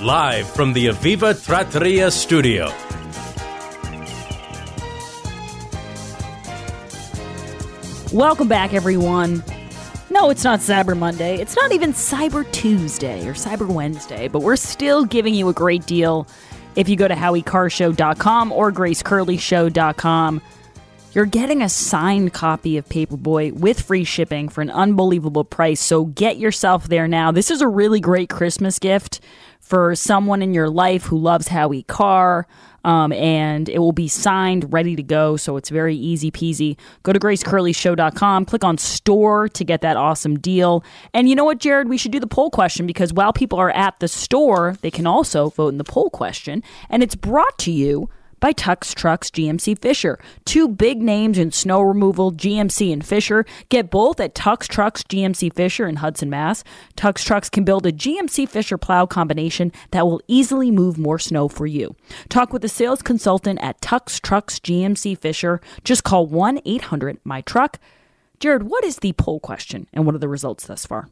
Live 0.00 0.48
from 0.48 0.72
the 0.72 0.86
Aviva 0.86 1.44
Trattoria 1.44 2.10
studio. 2.10 2.72
Welcome 8.16 8.48
back, 8.48 8.72
everyone. 8.72 9.44
No, 10.08 10.30
it's 10.30 10.42
not 10.42 10.60
Cyber 10.60 10.96
Monday. 10.96 11.36
It's 11.38 11.54
not 11.54 11.72
even 11.72 11.92
Cyber 11.92 12.50
Tuesday 12.50 13.28
or 13.28 13.34
Cyber 13.34 13.68
Wednesday, 13.68 14.26
but 14.26 14.40
we're 14.40 14.56
still 14.56 15.04
giving 15.04 15.34
you 15.34 15.50
a 15.50 15.52
great 15.52 15.84
deal 15.84 16.26
if 16.76 16.88
you 16.88 16.96
go 16.96 17.06
to 17.06 17.14
howiecarrshow.com 17.14 18.52
or 18.52 18.72
gracecurleyshow.com. 18.72 20.40
You're 21.12 21.26
getting 21.26 21.60
a 21.60 21.68
signed 21.68 22.32
copy 22.32 22.78
of 22.78 22.88
Paperboy 22.88 23.52
with 23.52 23.82
free 23.82 24.04
shipping 24.04 24.48
for 24.48 24.62
an 24.62 24.70
unbelievable 24.70 25.44
price, 25.44 25.82
so 25.82 26.06
get 26.06 26.38
yourself 26.38 26.88
there 26.88 27.06
now. 27.06 27.32
This 27.32 27.50
is 27.50 27.60
a 27.60 27.68
really 27.68 28.00
great 28.00 28.30
Christmas 28.30 28.78
gift 28.78 29.20
for 29.66 29.96
someone 29.96 30.42
in 30.42 30.54
your 30.54 30.70
life 30.70 31.06
who 31.06 31.18
loves 31.18 31.48
Howie 31.48 31.82
Carr. 31.82 32.46
Um, 32.84 33.12
and 33.12 33.68
it 33.68 33.80
will 33.80 33.90
be 33.90 34.06
signed, 34.06 34.72
ready 34.72 34.94
to 34.94 35.02
go. 35.02 35.36
So 35.36 35.56
it's 35.56 35.70
very 35.70 35.96
easy 35.96 36.30
peasy. 36.30 36.78
Go 37.02 37.12
to 37.12 37.18
gracecurleyshow.com, 37.18 38.44
click 38.44 38.62
on 38.62 38.78
store 38.78 39.48
to 39.48 39.64
get 39.64 39.80
that 39.80 39.96
awesome 39.96 40.38
deal. 40.38 40.84
And 41.12 41.28
you 41.28 41.34
know 41.34 41.44
what, 41.44 41.58
Jared? 41.58 41.88
We 41.88 41.98
should 41.98 42.12
do 42.12 42.20
the 42.20 42.28
poll 42.28 42.48
question 42.48 42.86
because 42.86 43.12
while 43.12 43.32
people 43.32 43.58
are 43.58 43.72
at 43.72 43.98
the 43.98 44.06
store, 44.06 44.76
they 44.82 44.92
can 44.92 45.04
also 45.04 45.50
vote 45.50 45.70
in 45.70 45.78
the 45.78 45.84
poll 45.84 46.10
question. 46.10 46.62
And 46.88 47.02
it's 47.02 47.16
brought 47.16 47.58
to 47.58 47.72
you 47.72 48.08
by 48.40 48.52
Tux 48.52 48.94
Trucks 48.94 49.30
GMC 49.30 49.78
Fisher. 49.78 50.18
Two 50.44 50.68
big 50.68 51.02
names 51.02 51.38
in 51.38 51.52
snow 51.52 51.80
removal, 51.80 52.32
GMC 52.32 52.92
and 52.92 53.04
Fisher. 53.04 53.44
Get 53.68 53.90
both 53.90 54.20
at 54.20 54.34
Tux 54.34 54.68
Trucks 54.68 55.02
GMC 55.02 55.52
Fisher 55.52 55.86
in 55.86 55.96
Hudson, 55.96 56.30
Mass. 56.30 56.64
Tux 56.96 57.24
Trucks 57.24 57.48
can 57.48 57.64
build 57.64 57.86
a 57.86 57.92
GMC 57.92 58.48
Fisher 58.48 58.78
plow 58.78 59.06
combination 59.06 59.72
that 59.90 60.06
will 60.06 60.20
easily 60.28 60.70
move 60.70 60.98
more 60.98 61.18
snow 61.18 61.48
for 61.48 61.66
you. 61.66 61.94
Talk 62.28 62.52
with 62.52 62.64
a 62.64 62.68
sales 62.68 63.02
consultant 63.02 63.58
at 63.62 63.80
Tux 63.80 64.20
Trucks 64.20 64.58
GMC 64.58 65.18
Fisher. 65.18 65.60
Just 65.84 66.04
call 66.04 66.26
1 66.26 66.60
800 66.64 67.18
My 67.24 67.40
Truck. 67.40 67.78
Jared, 68.38 68.64
what 68.64 68.84
is 68.84 68.98
the 68.98 69.12
poll 69.14 69.40
question 69.40 69.86
and 69.92 70.04
what 70.04 70.14
are 70.14 70.18
the 70.18 70.28
results 70.28 70.66
thus 70.66 70.84
far? 70.84 71.08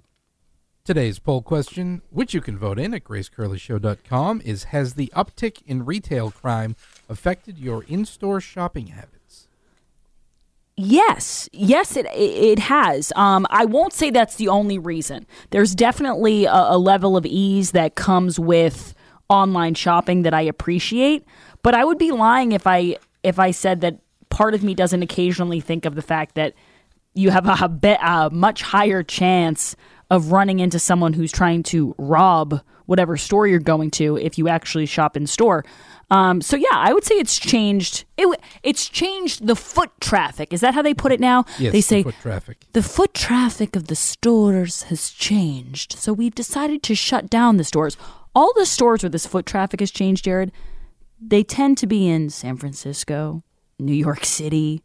Today's 0.87 1.19
poll 1.19 1.41
question, 1.41 2.03
which 2.11 2.35
you 2.35 2.43
can 2.43 2.59
vote 2.59 2.79
in 2.79 2.93
at 2.93 3.05
gracecurleyshow.com, 3.05 4.43
is 4.45 4.65
Has 4.65 4.93
the 4.93 5.11
uptick 5.17 5.63
in 5.67 5.87
retail 5.87 6.31
crime 6.31 6.77
affected 7.09 7.59
your 7.59 7.85
in 7.85 8.05
store 8.05 8.39
shopping 8.39 8.89
habits? 8.89 9.49
Yes, 10.77 11.49
yes, 11.55 11.97
it 11.97 12.05
it 12.13 12.59
has. 12.59 13.15
Um, 13.17 13.47
I 13.49 13.65
won't 13.65 13.95
say 13.95 14.11
that's 14.11 14.37
the 14.37 14.49
only 14.49 14.79
reason. 14.79 15.27
There's 15.49 15.75
definitely 15.75 16.45
a, 16.45 16.53
a 16.53 16.77
level 16.77 17.17
of 17.17 17.25
ease 17.25 17.71
that 17.71 17.95
comes 17.95 18.39
with 18.39 18.95
online 19.31 19.73
shopping 19.73 20.21
that 20.25 20.35
I 20.35 20.43
appreciate, 20.43 21.25
but 21.63 21.75
I 21.75 21.83
would 21.87 21.97
be 21.97 22.13
lying 22.13 22.53
if 22.53 22.67
I 22.67 22.99
if 23.23 23.39
I 23.39 23.53
said 23.53 23.81
that 23.81 24.01
part 24.29 24.53
of 24.53 24.63
me 24.63 24.75
doesn't 24.75 25.03
occasionally 25.03 25.61
think 25.61 25.87
of 25.87 25.95
the 25.95 26.03
fact 26.03 26.35
that 26.35 26.53
you 27.15 27.31
have 27.31 27.47
a, 27.47 27.69
be- 27.71 27.97
a 28.03 28.29
much 28.31 28.61
higher 28.61 29.03
chance 29.03 29.77
of 30.11 30.33
running 30.33 30.61
into 30.61 30.79
someone 30.79 31.13
who's 31.13 31.33
trying 31.33 31.63
to 31.65 31.95
rob 31.99 32.61
whatever 32.87 33.17
store 33.17 33.47
you're 33.47 33.59
going 33.59 33.91
to 33.91 34.17
if 34.19 34.37
you 34.37 34.49
actually 34.49 34.87
shop 34.87 35.17
in 35.17 35.27
store. 35.27 35.65
Um, 36.11 36.43
so 36.43 36.57
yeah, 36.57 36.67
I 36.73 36.93
would 36.93 37.05
say 37.05 37.15
it's 37.15 37.39
changed. 37.39 38.05
It, 38.17 38.39
it's 38.63 38.89
changed 38.89 39.47
the 39.47 39.57
foot 39.57 39.91
traffic. 40.01 40.53
Is 40.53 40.61
that 40.61 40.75
how 40.75 40.83
they 40.83 40.93
put 40.93 41.13
it 41.13 41.21
now? 41.21 41.45
Yes, 41.59 41.73
they 41.73 41.79
the 41.79 41.81
say 41.81 42.03
foot 42.03 42.15
traffic. 42.21 42.59
the 42.73 42.83
foot 42.83 43.15
traffic 43.15 43.75
of 43.75 43.87
the 43.87 43.97
stores 43.97 44.85
has 44.85 45.11
changed. 45.11 45.95
So 45.95 46.13
we've 46.13 46.35
decided 46.35 46.83
to 46.85 46.95
shut 46.95 47.31
down 47.31 47.57
the 47.57 47.65
stores. 47.65 47.97
All 48.35 48.53
the 48.55 48.67
stores 48.67 49.03
where 49.03 49.11
this 49.11 49.27
foot 49.27 49.47
traffic 49.47 49.81
has 49.81 49.91
changed, 49.91 50.25
Jared, 50.25 50.53
they 51.21 51.43
tend 51.43 51.79
to 51.79 51.87
be 51.87 52.07
in 52.07 52.29
San 52.29 52.57
Francisco, 52.57 53.43
New 53.79 53.95
York 53.95 54.25
City. 54.25 54.83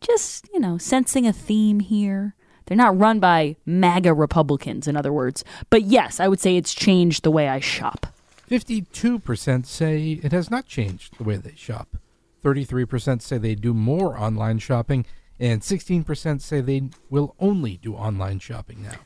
Just, 0.00 0.48
you 0.52 0.60
know, 0.60 0.78
sensing 0.78 1.26
a 1.26 1.32
theme 1.32 1.80
here. 1.80 2.34
They're 2.66 2.76
not 2.76 2.98
run 2.98 3.20
by 3.20 3.56
MAGA 3.66 4.14
Republicans, 4.14 4.88
in 4.88 4.96
other 4.96 5.12
words. 5.12 5.44
But 5.70 5.82
yes, 5.82 6.20
I 6.20 6.28
would 6.28 6.40
say 6.40 6.56
it's 6.56 6.74
changed 6.74 7.24
the 7.24 7.30
way 7.30 7.48
I 7.48 7.60
shop. 7.60 8.06
52% 8.50 9.66
say 9.66 10.20
it 10.22 10.32
has 10.32 10.50
not 10.50 10.66
changed 10.66 11.18
the 11.18 11.24
way 11.24 11.36
they 11.36 11.54
shop. 11.56 11.96
33% 12.44 13.22
say 13.22 13.38
they 13.38 13.54
do 13.54 13.72
more 13.72 14.18
online 14.18 14.58
shopping, 14.58 15.06
and 15.38 15.62
16% 15.62 16.40
say 16.40 16.60
they 16.60 16.82
will 17.08 17.34
only 17.40 17.76
do 17.78 17.94
online 17.94 18.38
shopping 18.38 18.82
now. 18.82 18.96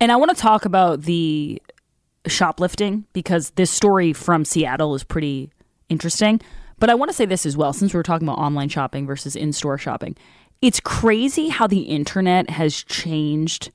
And 0.00 0.12
I 0.12 0.16
want 0.16 0.30
to 0.34 0.40
talk 0.40 0.64
about 0.64 1.02
the 1.02 1.60
shoplifting 2.26 3.04
because 3.12 3.50
this 3.50 3.70
story 3.70 4.12
from 4.12 4.44
Seattle 4.44 4.94
is 4.94 5.04
pretty 5.04 5.50
interesting. 5.88 6.40
But 6.78 6.90
I 6.90 6.94
want 6.94 7.08
to 7.10 7.16
say 7.16 7.24
this 7.24 7.46
as 7.46 7.56
well, 7.56 7.72
since 7.72 7.94
we 7.94 8.00
are 8.00 8.02
talking 8.02 8.28
about 8.28 8.38
online 8.38 8.68
shopping 8.68 9.06
versus 9.06 9.34
in 9.34 9.52
store 9.52 9.78
shopping. 9.78 10.16
It's 10.62 10.80
crazy 10.80 11.48
how 11.48 11.66
the 11.66 11.82
internet 11.82 12.50
has 12.50 12.82
changed 12.82 13.70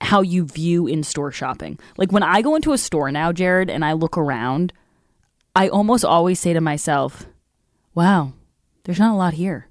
how 0.00 0.20
you 0.20 0.44
view 0.44 0.86
in 0.86 1.02
store 1.02 1.32
shopping. 1.32 1.78
Like 1.96 2.12
when 2.12 2.22
I 2.22 2.42
go 2.42 2.54
into 2.54 2.72
a 2.72 2.78
store 2.78 3.10
now, 3.10 3.32
Jared, 3.32 3.70
and 3.70 3.84
I 3.84 3.92
look 3.92 4.18
around, 4.18 4.72
I 5.54 5.68
almost 5.68 6.04
always 6.04 6.38
say 6.38 6.52
to 6.52 6.60
myself, 6.60 7.26
wow, 7.94 8.32
there's 8.84 8.98
not 8.98 9.14
a 9.14 9.16
lot 9.16 9.34
here. 9.34 9.68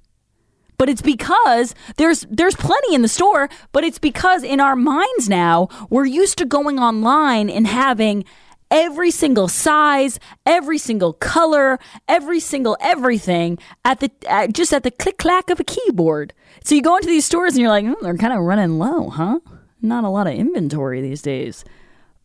But 0.77 0.89
it's 0.89 1.01
because 1.01 1.73
there's 1.95 2.25
there's 2.29 2.55
plenty 2.55 2.95
in 2.95 3.01
the 3.01 3.07
store, 3.07 3.49
but 3.71 3.85
it's 3.85 3.99
because 3.99 4.43
in 4.43 4.59
our 4.59 4.75
minds 4.75 5.29
now, 5.29 5.69
we're 5.89 6.05
used 6.05 6.37
to 6.39 6.45
going 6.45 6.79
online 6.79 7.49
and 7.49 7.65
having 7.65 8.25
every 8.71 9.11
single 9.11 9.47
size, 9.47 10.19
every 10.45 10.77
single 10.77 11.13
color, 11.13 11.79
every 12.07 12.39
single 12.39 12.77
everything 12.79 13.57
at 13.83 13.99
the 13.99 14.11
at, 14.27 14.53
just 14.53 14.73
at 14.73 14.83
the 14.83 14.91
click 14.91 15.17
clack 15.17 15.49
of 15.49 15.59
a 15.59 15.63
keyboard. 15.63 16.33
So 16.63 16.75
you 16.75 16.81
go 16.81 16.95
into 16.95 17.07
these 17.07 17.25
stores 17.25 17.53
and 17.53 17.61
you're 17.61 17.69
like, 17.69 17.85
oh, 17.85 17.97
they're 18.01 18.17
kind 18.17 18.33
of 18.33 18.41
running 18.41 18.77
low, 18.79 19.09
huh? 19.09 19.39
Not 19.81 20.03
a 20.03 20.09
lot 20.09 20.27
of 20.27 20.33
inventory 20.33 21.01
these 21.01 21.21
days. 21.21 21.63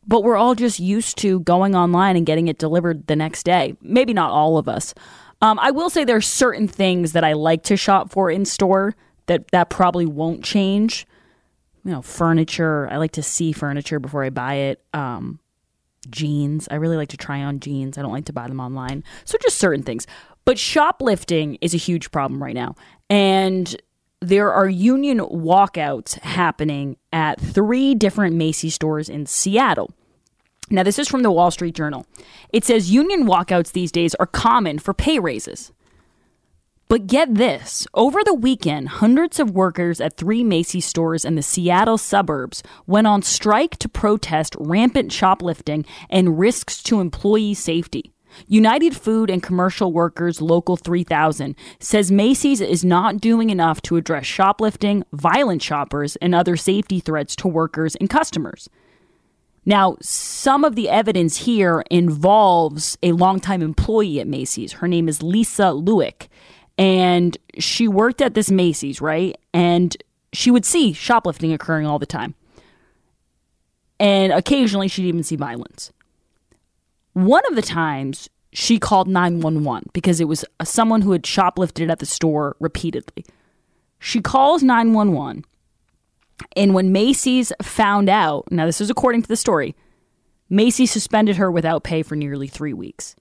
But 0.06 0.24
we're 0.24 0.36
all 0.36 0.54
just 0.54 0.80
used 0.80 1.18
to 1.18 1.40
going 1.40 1.76
online 1.76 2.16
and 2.16 2.24
getting 2.24 2.48
it 2.48 2.58
delivered 2.58 3.06
the 3.06 3.16
next 3.16 3.44
day. 3.44 3.76
Maybe 3.82 4.14
not 4.14 4.30
all 4.30 4.56
of 4.56 4.68
us. 4.68 4.94
Um, 5.42 5.58
I 5.58 5.70
will 5.70 5.90
say 5.90 6.04
there's 6.04 6.26
certain 6.26 6.68
things 6.68 7.12
that 7.12 7.24
I 7.24 7.34
like 7.34 7.62
to 7.64 7.76
shop 7.76 8.10
for 8.10 8.30
in 8.30 8.44
store 8.44 8.94
that 9.26 9.50
that 9.52 9.70
probably 9.70 10.06
won't 10.06 10.42
change. 10.42 11.06
You 11.84 11.92
know, 11.92 12.02
furniture. 12.02 12.88
I 12.90 12.96
like 12.96 13.12
to 13.12 13.22
see 13.22 13.52
furniture 13.52 13.98
before 13.98 14.24
I 14.24 14.30
buy 14.30 14.54
it. 14.54 14.82
Um, 14.92 15.38
jeans. 16.08 16.68
I 16.70 16.76
really 16.76 16.96
like 16.96 17.10
to 17.10 17.16
try 17.16 17.42
on 17.42 17.60
jeans. 17.60 17.98
I 17.98 18.02
don't 18.02 18.12
like 18.12 18.24
to 18.26 18.32
buy 18.32 18.48
them 18.48 18.60
online. 18.60 19.04
So 19.24 19.38
just 19.42 19.58
certain 19.58 19.82
things. 19.82 20.06
But 20.44 20.58
shoplifting 20.58 21.58
is 21.60 21.74
a 21.74 21.78
huge 21.78 22.10
problem 22.10 22.42
right 22.42 22.54
now. 22.54 22.74
And 23.08 23.80
there 24.20 24.52
are 24.52 24.68
union 24.68 25.18
walkouts 25.18 26.18
happening 26.20 26.96
at 27.12 27.40
three 27.40 27.94
different 27.94 28.36
Macy's 28.36 28.74
stores 28.74 29.08
in 29.08 29.26
Seattle. 29.26 29.90
Now, 30.70 30.84
this 30.84 30.98
is 30.98 31.08
from 31.08 31.22
the 31.22 31.32
Wall 31.32 31.50
Street 31.50 31.74
Journal. 31.74 32.06
It 32.52 32.64
says 32.64 32.92
union 32.92 33.26
walkouts 33.26 33.72
these 33.72 33.90
days 33.90 34.14
are 34.16 34.26
common 34.26 34.78
for 34.78 34.94
pay 34.94 35.18
raises. 35.18 35.72
But 36.90 37.06
get 37.06 37.36
this 37.36 37.86
over 37.94 38.18
the 38.24 38.34
weekend, 38.34 38.88
hundreds 38.88 39.38
of 39.38 39.52
workers 39.52 40.00
at 40.00 40.16
three 40.16 40.42
Macy's 40.42 40.86
stores 40.86 41.24
in 41.24 41.36
the 41.36 41.40
Seattle 41.40 41.98
suburbs 41.98 42.64
went 42.84 43.06
on 43.06 43.22
strike 43.22 43.76
to 43.76 43.88
protest 43.88 44.56
rampant 44.58 45.12
shoplifting 45.12 45.86
and 46.08 46.36
risks 46.36 46.82
to 46.82 46.98
employee 46.98 47.54
safety. 47.54 48.12
United 48.48 48.96
Food 48.96 49.30
and 49.30 49.40
Commercial 49.40 49.92
Workers 49.92 50.42
Local 50.42 50.76
3000 50.76 51.54
says 51.78 52.10
Macy's 52.10 52.60
is 52.60 52.84
not 52.84 53.20
doing 53.20 53.50
enough 53.50 53.80
to 53.82 53.94
address 53.94 54.26
shoplifting, 54.26 55.04
violent 55.12 55.62
shoppers, 55.62 56.16
and 56.16 56.34
other 56.34 56.56
safety 56.56 56.98
threats 56.98 57.36
to 57.36 57.46
workers 57.46 57.94
and 57.94 58.10
customers. 58.10 58.68
Now, 59.64 59.96
some 60.00 60.64
of 60.64 60.74
the 60.74 60.88
evidence 60.88 61.36
here 61.36 61.84
involves 61.90 62.96
a 63.02 63.12
longtime 63.12 63.62
employee 63.62 64.18
at 64.18 64.26
Macy's. 64.26 64.72
Her 64.72 64.88
name 64.88 65.08
is 65.08 65.22
Lisa 65.22 65.72
Lewick, 65.72 66.28
and 66.80 67.36
she 67.58 67.86
worked 67.86 68.22
at 68.22 68.32
this 68.32 68.50
Macy's, 68.50 69.02
right? 69.02 69.36
And 69.52 69.94
she 70.32 70.50
would 70.50 70.64
see 70.64 70.94
shoplifting 70.94 71.52
occurring 71.52 71.86
all 71.86 71.98
the 71.98 72.06
time. 72.06 72.34
And 74.00 74.32
occasionally 74.32 74.88
she'd 74.88 75.04
even 75.04 75.22
see 75.22 75.36
violence. 75.36 75.92
One 77.12 77.42
of 77.50 77.54
the 77.54 77.62
times 77.62 78.30
she 78.54 78.78
called 78.78 79.08
911 79.08 79.90
because 79.92 80.20
it 80.20 80.24
was 80.24 80.42
someone 80.64 81.02
who 81.02 81.12
had 81.12 81.24
shoplifted 81.24 81.90
at 81.90 81.98
the 81.98 82.06
store 82.06 82.56
repeatedly. 82.60 83.26
She 83.98 84.22
calls 84.22 84.62
911, 84.62 85.44
and 86.56 86.72
when 86.72 86.90
Macy's 86.90 87.52
found 87.60 88.08
out, 88.08 88.50
now 88.50 88.64
this 88.64 88.80
is 88.80 88.88
according 88.88 89.20
to 89.20 89.28
the 89.28 89.36
story, 89.36 89.76
Macy 90.48 90.86
suspended 90.86 91.36
her 91.36 91.50
without 91.50 91.84
pay 91.84 92.02
for 92.02 92.16
nearly 92.16 92.48
three 92.48 92.72
weeks 92.72 93.14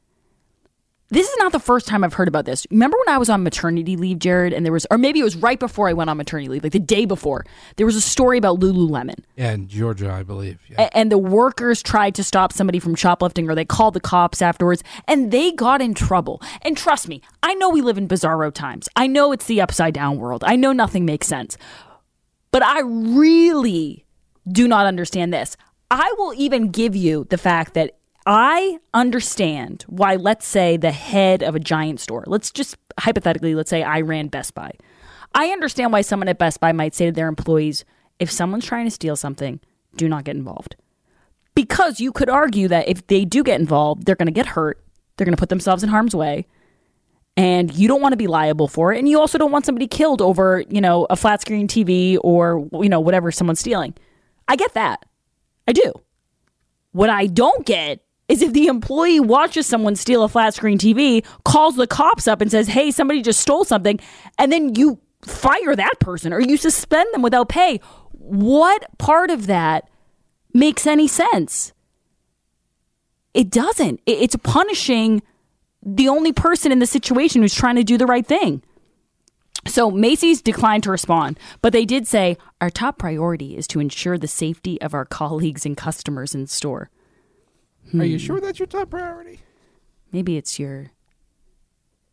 this 1.12 1.28
is 1.28 1.36
not 1.40 1.52
the 1.52 1.60
first 1.60 1.88
time 1.88 2.04
I've 2.04 2.14
heard 2.14 2.28
about 2.28 2.46
this. 2.46 2.68
Remember 2.70 2.98
when 3.06 3.14
I 3.14 3.18
was 3.18 3.30
on 3.30 3.44
maternity 3.44 3.96
leave, 3.96 4.20
Jared, 4.20 4.54
and 4.54 4.64
there 4.66 4.74
was, 4.74 4.86
or 4.92 4.98
maybe 4.98 5.20
it 5.20 5.24
was 5.24 5.36
right 5.36 5.60
before 5.60 5.90
I 5.90 5.94
went 5.94 6.10
on 6.10 6.18
maternity 6.18 6.50
leave, 6.50 6.64
like 6.64 6.72
the 6.72 6.80
day 6.80 7.06
before, 7.06 7.46
there 7.78 7.86
was 7.86 7.96
a 7.96 8.02
story 8.02 8.38
about 8.38 8.60
Lululemon. 8.60 9.24
Yeah, 9.36 9.54
in 9.54 9.68
Georgia, 9.68 10.12
I 10.12 10.24
believe. 10.24 10.60
Yeah. 10.68 10.82
A- 10.84 10.98
and 10.98 11.12
the 11.12 11.18
workers 11.18 11.82
tried 11.82 12.16
to 12.16 12.24
stop 12.24 12.54
somebody 12.54 12.80
from 12.80 12.94
shoplifting, 12.96 13.50
or 13.50 13.56
they 13.56 13.66
called 13.66 13.96
the 13.96 14.00
cops 14.00 14.42
afterwards, 14.42 14.84
and 15.08 15.32
they 15.32 15.52
got 15.52 15.82
in 15.82 15.94
trouble. 15.94 16.42
And 16.62 16.78
trust 16.78 17.08
me, 17.08 17.22
I 17.42 17.56
know 17.56 17.70
we 17.70 17.82
live 17.82 17.98
in 17.98 18.08
bizarro 18.08 18.54
times. 18.54 18.88
I 18.96 19.08
know 19.08 19.32
it's 19.32 19.46
the 19.46 19.62
upside 19.62 19.94
down 19.96 20.18
world. 20.18 20.44
I 20.46 20.56
know 20.56 20.74
nothing 20.74 21.06
makes 21.06 21.28
sense. 21.28 21.58
But 22.52 22.64
I 22.64 22.82
really 22.82 24.06
do 24.52 24.68
not 24.68 24.86
understand 24.86 25.34
this. 25.34 25.56
I 25.92 26.14
will 26.18 26.34
even 26.36 26.70
give 26.70 26.96
you 26.96 27.26
the 27.30 27.38
fact 27.38 27.74
that 27.74 27.99
I 28.32 28.78
understand 28.94 29.86
why, 29.88 30.16
let's 30.16 30.48
say, 30.48 30.78
the 30.78 30.92
head 30.92 31.42
of 31.42 31.56
a 31.56 31.60
giant 31.60 32.00
store, 32.00 32.24
let's 32.28 32.52
just 32.52 32.78
hypothetically, 33.00 33.56
let's 33.56 33.72
say 33.72 33.82
I 33.82 34.02
ran 34.02 34.28
Best 34.28 34.54
Buy. 34.54 34.72
I 35.34 35.48
understand 35.48 35.92
why 35.92 36.02
someone 36.02 36.28
at 36.28 36.38
Best 36.38 36.60
Buy 36.60 36.72
might 36.72 36.94
say 36.94 37.08
to 37.08 37.12
their 37.12 37.28
employees, 37.28 37.86
if 38.20 38.30
someone's 38.30 38.68
trying 38.68 38.86
to 38.86 38.92
steal 38.92 39.16
something, 39.16 39.60
do 39.96 40.08
not 40.08 40.26
get 40.26 40.36
involved. 40.36 40.76
Because 41.56 42.00
you 42.00 42.12
could 42.12 42.30
argue 42.30 42.68
that 42.68 42.88
if 42.88 43.08
they 43.08 43.26
do 43.26 43.44
get 43.44 43.60
involved, 43.60 44.06
they're 44.06 44.14
going 44.14 44.28
to 44.28 44.32
get 44.32 44.46
hurt, 44.46 44.80
they're 45.18 45.26
going 45.26 45.36
to 45.36 45.40
put 45.40 45.50
themselves 45.50 45.82
in 45.82 45.90
harm's 45.90 46.16
way, 46.16 46.46
and 47.36 47.74
you 47.74 47.88
don't 47.88 48.02
want 48.02 48.14
to 48.14 48.18
be 48.18 48.28
liable 48.28 48.68
for 48.68 48.94
it. 48.94 49.00
And 49.00 49.10
you 49.10 49.20
also 49.20 49.40
don't 49.40 49.52
want 49.52 49.66
somebody 49.66 49.88
killed 49.88 50.22
over, 50.22 50.64
you 50.70 50.82
know, 50.82 51.08
a 51.10 51.16
flat 51.16 51.42
screen 51.42 51.68
TV 51.68 52.20
or, 52.22 52.70
you 52.74 52.90
know, 52.90 53.00
whatever 53.00 53.32
someone's 53.32 53.60
stealing. 53.60 53.96
I 54.48 54.56
get 54.56 54.76
that. 54.76 55.04
I 55.68 55.74
do. 55.74 55.94
What 56.92 57.10
I 57.10 57.26
don't 57.26 57.66
get 57.66 58.04
is 58.30 58.42
if 58.42 58.54
the 58.54 58.68
employee 58.68 59.20
watches 59.20 59.66
someone 59.66 59.96
steal 59.96 60.24
a 60.24 60.30
flat 60.30 60.54
screen 60.54 60.78
TV, 60.78 61.26
calls 61.44 61.76
the 61.76 61.88
cops 61.88 62.28
up 62.28 62.40
and 62.42 62.50
says, 62.50 62.68
hey, 62.68 62.92
somebody 62.92 63.22
just 63.22 63.42
stole 63.42 63.66
something, 63.66 64.00
and 64.38 64.52
then 64.52 64.76
you 64.76 65.00
fire 65.26 65.76
that 65.76 66.00
person 66.00 66.32
or 66.32 66.40
you 66.40 66.56
suspend 66.56 67.14
them 67.14 67.22
without 67.22 67.50
pay. 67.50 67.82
What 68.12 68.86
part 68.98 69.32
of 69.32 69.48
that 69.48 69.90
makes 70.54 70.88
any 70.88 71.08
sense? 71.08 71.74
It 73.34 73.50
doesn't. 73.50 74.00
It's 74.06 74.36
punishing 74.38 75.22
the 75.82 76.08
only 76.08 76.32
person 76.32 76.72
in 76.72 76.80
the 76.80 76.86
situation 76.86 77.42
who's 77.42 77.56
trying 77.56 77.76
to 77.76 77.84
do 77.84 77.98
the 77.98 78.06
right 78.06 78.26
thing. 78.26 78.64
So 79.68 79.92
Macy's 79.92 80.42
declined 80.42 80.84
to 80.84 80.92
respond, 80.92 81.38
but 81.62 81.74
they 81.74 81.86
did 81.86 82.08
say 82.08 82.38
our 82.62 82.70
top 82.70 82.98
priority 82.98 83.58
is 83.58 83.68
to 83.68 83.80
ensure 83.80 84.18
the 84.18 84.28
safety 84.28 84.80
of 84.82 84.94
our 84.94 85.06
colleagues 85.06 85.66
and 85.66 85.76
customers 85.76 86.34
in 86.34 86.48
store. 86.48 86.90
Are 87.98 88.06
you 88.06 88.18
hmm. 88.18 88.26
sure 88.26 88.40
that's 88.40 88.60
your 88.60 88.68
top 88.68 88.90
priority? 88.90 89.40
Maybe 90.12 90.38
it's 90.38 90.60
your 90.60 90.92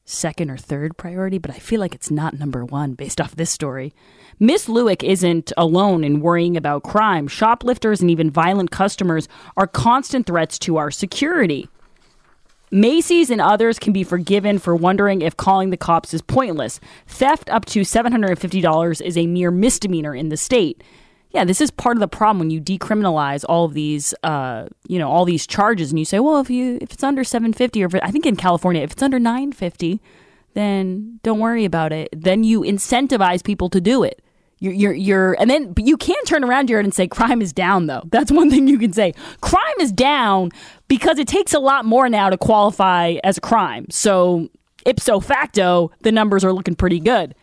second 0.05 0.51
or 0.51 0.57
third 0.57 0.97
priority, 0.97 1.39
but 1.39 1.51
I 1.51 1.59
feel 1.59 1.81
like 1.81 1.95
it's 1.95 2.11
not 2.11 2.39
number 2.39 2.65
one 2.65 2.95
based 2.95 3.21
off 3.23 3.37
this 3.37 3.51
story. 3.51 3.93
Miss 4.39 4.67
Lewick 4.67 5.03
isn't 5.03 5.53
alone 5.57 6.05
in 6.05 6.21
worrying 6.21 6.57
about 6.57 6.85
crime. 6.85 7.29
Shoplifters 7.29 8.01
and 8.01 8.11
even 8.11 8.31
violent 8.31 8.71
customers 8.71 9.29
are 9.57 9.67
constant 9.67 10.27
threats 10.27 10.59
to 10.61 10.77
our 10.77 10.91
security. 10.91 11.69
Macy's 12.71 13.31
and 13.31 13.41
others 13.41 13.79
can 13.79 13.93
be 13.93 14.03
forgiven 14.03 14.59
for 14.59 14.75
wondering 14.75 15.23
if 15.23 15.37
calling 15.37 15.71
the 15.71 15.77
cops 15.77 16.13
is 16.13 16.21
pointless. 16.21 16.81
Theft 17.07 17.49
up 17.49 17.65
to 17.67 17.83
$750 17.83 19.01
is 19.01 19.17
a 19.17 19.27
mere 19.27 19.51
misdemeanor 19.53 20.15
in 20.15 20.31
the 20.31 20.37
state 20.37 20.83
yeah, 21.31 21.45
this 21.45 21.61
is 21.61 21.71
part 21.71 21.97
of 21.97 22.01
the 22.01 22.09
problem 22.09 22.39
when 22.39 22.51
you 22.51 22.61
decriminalize 22.61 23.45
all 23.49 23.65
of 23.65 23.75
these, 23.75 24.15
uh, 24.23 24.67
you 24.89 24.99
know, 24.99 25.11
all 25.11 25.25
these 25.25 25.47
charges, 25.47 25.91
and 25.91 25.99
you 25.99 26.05
say, 26.05 26.19
well, 26.21 26.41
if 26.41 26.49
you 26.49 26.79
if 26.81 26.93
it's 26.93 27.05
under 27.05 27.25
seven 27.25 27.53
fifty, 27.53 27.83
or 27.83 27.87
if, 27.87 27.95
I 27.97 28.11
think 28.11 28.27
in 28.27 28.37
California, 28.37 28.83
if 28.83 28.93
it's 28.93 29.03
under 29.03 29.19
nine 29.19 29.53
fifty, 29.53 30.01
then 30.55 31.21
don't 31.23 31.39
worry 31.39 31.65
about 31.65 31.93
it. 31.93 32.09
Then 32.13 32.45
you 32.45 32.61
incentivize 32.63 33.45
people 33.45 33.69
to 33.71 33.81
do 33.81 34.03
it. 34.03 34.23
You're, 34.59 34.73
you're, 34.73 34.95
you're, 34.95 35.37
and 35.39 35.51
then 35.51 35.75
you 35.77 35.99
can't 35.99 36.27
turn 36.27 36.43
around, 36.43 36.69
Jared, 36.69 36.87
and 36.87 36.95
say 36.95 37.07
crime 37.07 37.43
is 37.43 37.53
down. 37.53 37.87
Though 37.87 38.03
that's 38.11 38.33
one 38.33 38.51
thing 38.51 38.69
you 38.69 38.79
can 38.79 38.93
say. 38.93 39.13
Crime 39.41 39.75
is 39.81 39.93
down 39.93 40.51
because 40.89 41.19
it 41.19 41.29
takes 41.29 41.53
a 41.53 41.59
lot 41.59 41.85
more 41.85 42.09
now 42.09 42.31
to 42.31 42.39
qualify 42.39 43.17
as 43.23 43.37
a 43.37 43.41
crime. 43.43 43.87
So 43.91 44.49
ipso 44.87 45.21
facto, 45.21 45.91
the 46.01 46.13
numbers 46.13 46.45
are 46.45 46.53
looking 46.53 46.75
pretty 46.75 47.01
good. 47.01 47.35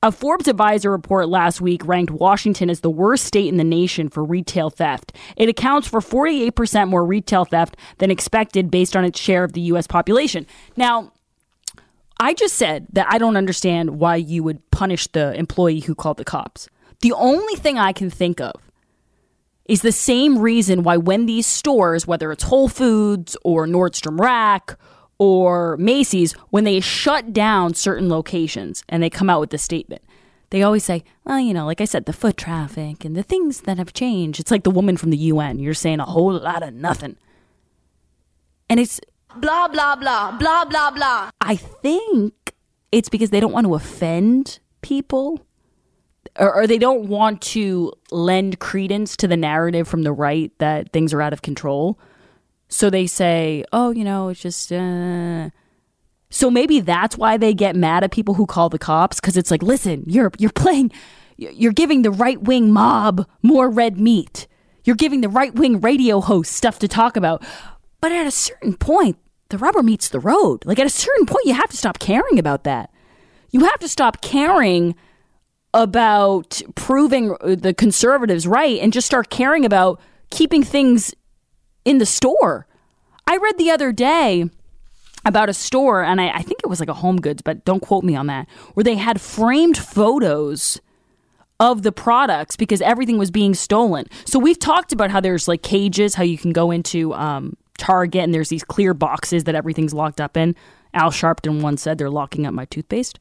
A 0.00 0.12
Forbes 0.12 0.46
Advisor 0.46 0.92
report 0.92 1.28
last 1.28 1.60
week 1.60 1.84
ranked 1.84 2.12
Washington 2.12 2.70
as 2.70 2.80
the 2.80 2.90
worst 2.90 3.24
state 3.24 3.48
in 3.48 3.56
the 3.56 3.64
nation 3.64 4.08
for 4.08 4.22
retail 4.22 4.70
theft. 4.70 5.12
It 5.36 5.48
accounts 5.48 5.88
for 5.88 6.00
48% 6.00 6.88
more 6.88 7.04
retail 7.04 7.44
theft 7.44 7.76
than 7.98 8.08
expected 8.08 8.70
based 8.70 8.94
on 8.94 9.04
its 9.04 9.18
share 9.18 9.42
of 9.42 9.54
the 9.54 9.60
U.S. 9.62 9.88
population. 9.88 10.46
Now, 10.76 11.12
I 12.20 12.32
just 12.32 12.54
said 12.54 12.86
that 12.92 13.08
I 13.10 13.18
don't 13.18 13.36
understand 13.36 13.98
why 13.98 14.16
you 14.16 14.44
would 14.44 14.70
punish 14.70 15.08
the 15.08 15.34
employee 15.34 15.80
who 15.80 15.96
called 15.96 16.18
the 16.18 16.24
cops. 16.24 16.68
The 17.00 17.12
only 17.12 17.56
thing 17.56 17.76
I 17.76 17.92
can 17.92 18.08
think 18.08 18.40
of 18.40 18.54
is 19.64 19.82
the 19.82 19.90
same 19.90 20.38
reason 20.38 20.84
why 20.84 20.96
when 20.96 21.26
these 21.26 21.46
stores, 21.46 22.06
whether 22.06 22.30
it's 22.30 22.44
Whole 22.44 22.68
Foods 22.68 23.36
or 23.42 23.66
Nordstrom 23.66 24.20
Rack 24.20 24.78
or 25.18 25.76
Macy's, 25.76 26.32
when 26.50 26.64
they 26.64 26.80
shut 26.80 27.32
down 27.32 27.74
certain 27.74 28.08
locations 28.08 28.84
and 28.88 29.02
they 29.02 29.10
come 29.10 29.28
out 29.28 29.40
with 29.40 29.50
the 29.50 29.58
statement, 29.58 30.02
they 30.50 30.62
always 30.62 30.84
say, 30.84 31.04
well, 31.24 31.40
you 31.40 31.52
know, 31.52 31.66
like 31.66 31.80
I 31.80 31.84
said, 31.84 32.06
the 32.06 32.12
foot 32.12 32.36
traffic 32.36 33.04
and 33.04 33.14
the 33.16 33.22
things 33.22 33.62
that 33.62 33.78
have 33.78 33.92
changed. 33.92 34.40
It's 34.40 34.50
like 34.50 34.64
the 34.64 34.70
woman 34.70 34.96
from 34.96 35.10
the 35.10 35.16
UN. 35.16 35.58
You're 35.58 35.74
saying 35.74 36.00
a 36.00 36.04
whole 36.04 36.32
lot 36.32 36.62
of 36.62 36.72
nothing. 36.72 37.16
And 38.70 38.80
it's 38.80 39.00
blah, 39.36 39.68
blah, 39.68 39.96
blah, 39.96 40.38
blah, 40.38 40.64
blah, 40.64 40.90
blah. 40.90 41.30
I 41.40 41.56
think 41.56 42.54
it's 42.92 43.08
because 43.08 43.30
they 43.30 43.40
don't 43.40 43.52
want 43.52 43.66
to 43.66 43.74
offend 43.74 44.60
people 44.80 45.44
or, 46.38 46.54
or 46.54 46.66
they 46.66 46.78
don't 46.78 47.08
want 47.08 47.40
to 47.40 47.92
lend 48.10 48.58
credence 48.58 49.16
to 49.18 49.28
the 49.28 49.36
narrative 49.36 49.88
from 49.88 50.02
the 50.02 50.12
right 50.12 50.52
that 50.58 50.92
things 50.92 51.12
are 51.12 51.22
out 51.22 51.32
of 51.32 51.42
control. 51.42 51.98
So 52.68 52.90
they 52.90 53.06
say, 53.06 53.64
oh, 53.72 53.90
you 53.90 54.04
know, 54.04 54.28
it's 54.28 54.40
just. 54.40 54.72
Uh. 54.72 55.50
So 56.30 56.50
maybe 56.50 56.80
that's 56.80 57.16
why 57.16 57.38
they 57.38 57.54
get 57.54 57.74
mad 57.74 58.04
at 58.04 58.12
people 58.12 58.34
who 58.34 58.44
call 58.44 58.68
the 58.68 58.78
cops 58.78 59.18
because 59.18 59.36
it's 59.36 59.50
like, 59.50 59.62
listen, 59.62 60.04
you're 60.06 60.30
you're 60.38 60.50
playing, 60.50 60.92
you're 61.36 61.72
giving 61.72 62.02
the 62.02 62.10
right 62.10 62.40
wing 62.40 62.70
mob 62.70 63.26
more 63.42 63.70
red 63.70 63.98
meat. 63.98 64.46
You're 64.84 64.96
giving 64.96 65.22
the 65.22 65.28
right 65.28 65.54
wing 65.54 65.80
radio 65.80 66.20
host 66.20 66.52
stuff 66.52 66.78
to 66.80 66.88
talk 66.88 67.16
about. 67.16 67.42
But 68.00 68.12
at 68.12 68.26
a 68.26 68.30
certain 68.30 68.76
point, 68.76 69.16
the 69.48 69.58
rubber 69.58 69.82
meets 69.82 70.08
the 70.08 70.20
road. 70.20 70.64
Like 70.66 70.78
at 70.78 70.86
a 70.86 70.90
certain 70.90 71.26
point, 71.26 71.46
you 71.46 71.54
have 71.54 71.70
to 71.70 71.76
stop 71.76 71.98
caring 71.98 72.38
about 72.38 72.64
that. 72.64 72.90
You 73.50 73.60
have 73.60 73.78
to 73.80 73.88
stop 73.88 74.20
caring 74.20 74.94
about 75.74 76.60
proving 76.74 77.34
the 77.42 77.74
conservatives 77.76 78.46
right 78.46 78.78
and 78.80 78.92
just 78.92 79.06
start 79.06 79.30
caring 79.30 79.64
about 79.64 80.00
keeping 80.30 80.62
things 80.62 81.14
in 81.84 81.98
the 81.98 82.06
store. 82.06 82.66
I 83.26 83.36
read 83.36 83.58
the 83.58 83.70
other 83.70 83.92
day 83.92 84.48
about 85.24 85.48
a 85.48 85.54
store, 85.54 86.02
and 86.02 86.20
I, 86.20 86.30
I, 86.30 86.42
think 86.42 86.60
it 86.62 86.68
was 86.68 86.80
like 86.80 86.88
a 86.88 86.94
home 86.94 87.20
goods, 87.20 87.42
but 87.42 87.64
don't 87.64 87.80
quote 87.80 88.04
me 88.04 88.16
on 88.16 88.28
that, 88.28 88.48
where 88.74 88.84
they 88.84 88.94
had 88.94 89.20
framed 89.20 89.76
photos 89.76 90.80
of 91.60 91.82
the 91.82 91.92
products 91.92 92.56
because 92.56 92.80
everything 92.80 93.18
was 93.18 93.30
being 93.30 93.52
stolen. 93.52 94.06
So 94.24 94.38
we've 94.38 94.58
talked 94.58 94.92
about 94.92 95.10
how 95.10 95.20
there's 95.20 95.48
like 95.48 95.62
cages, 95.62 96.14
how 96.14 96.22
you 96.22 96.38
can 96.38 96.52
go 96.52 96.70
into 96.70 97.12
um, 97.14 97.56
Target 97.78 98.22
and 98.22 98.34
there's 98.34 98.48
these 98.48 98.64
clear 98.64 98.94
boxes 98.94 99.44
that 99.44 99.54
everything's 99.54 99.92
locked 99.92 100.20
up 100.20 100.36
in. 100.36 100.54
Al 100.94 101.10
Sharpton 101.10 101.60
once 101.60 101.82
said 101.82 101.98
they're 101.98 102.10
locking 102.10 102.46
up 102.46 102.54
my 102.54 102.64
toothpaste. 102.66 103.18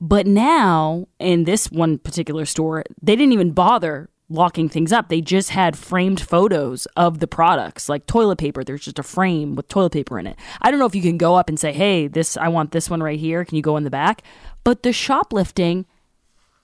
But 0.00 0.26
now, 0.26 1.06
in 1.18 1.44
this 1.44 1.70
one 1.70 1.98
particular 1.98 2.44
store, 2.44 2.84
they 3.00 3.16
didn't 3.16 3.32
even 3.32 3.52
bother 3.52 4.10
locking 4.28 4.68
things 4.68 4.92
up. 4.92 5.08
They 5.08 5.20
just 5.20 5.50
had 5.50 5.76
framed 5.76 6.20
photos 6.20 6.86
of 6.96 7.20
the 7.20 7.26
products, 7.26 7.88
like 7.88 8.06
toilet 8.06 8.38
paper. 8.38 8.64
There's 8.64 8.84
just 8.84 8.98
a 8.98 9.04
frame 9.04 9.54
with 9.54 9.68
toilet 9.68 9.92
paper 9.92 10.18
in 10.18 10.26
it. 10.26 10.36
I 10.60 10.70
don't 10.70 10.80
know 10.80 10.86
if 10.86 10.94
you 10.94 11.02
can 11.02 11.18
go 11.18 11.36
up 11.36 11.48
and 11.48 11.58
say, 11.58 11.72
"Hey, 11.72 12.08
this 12.08 12.36
I 12.36 12.48
want 12.48 12.72
this 12.72 12.90
one 12.90 13.02
right 13.02 13.18
here. 13.18 13.44
Can 13.44 13.56
you 13.56 13.62
go 13.62 13.76
in 13.76 13.84
the 13.84 13.90
back?" 13.90 14.22
But 14.64 14.82
the 14.82 14.92
shoplifting 14.92 15.86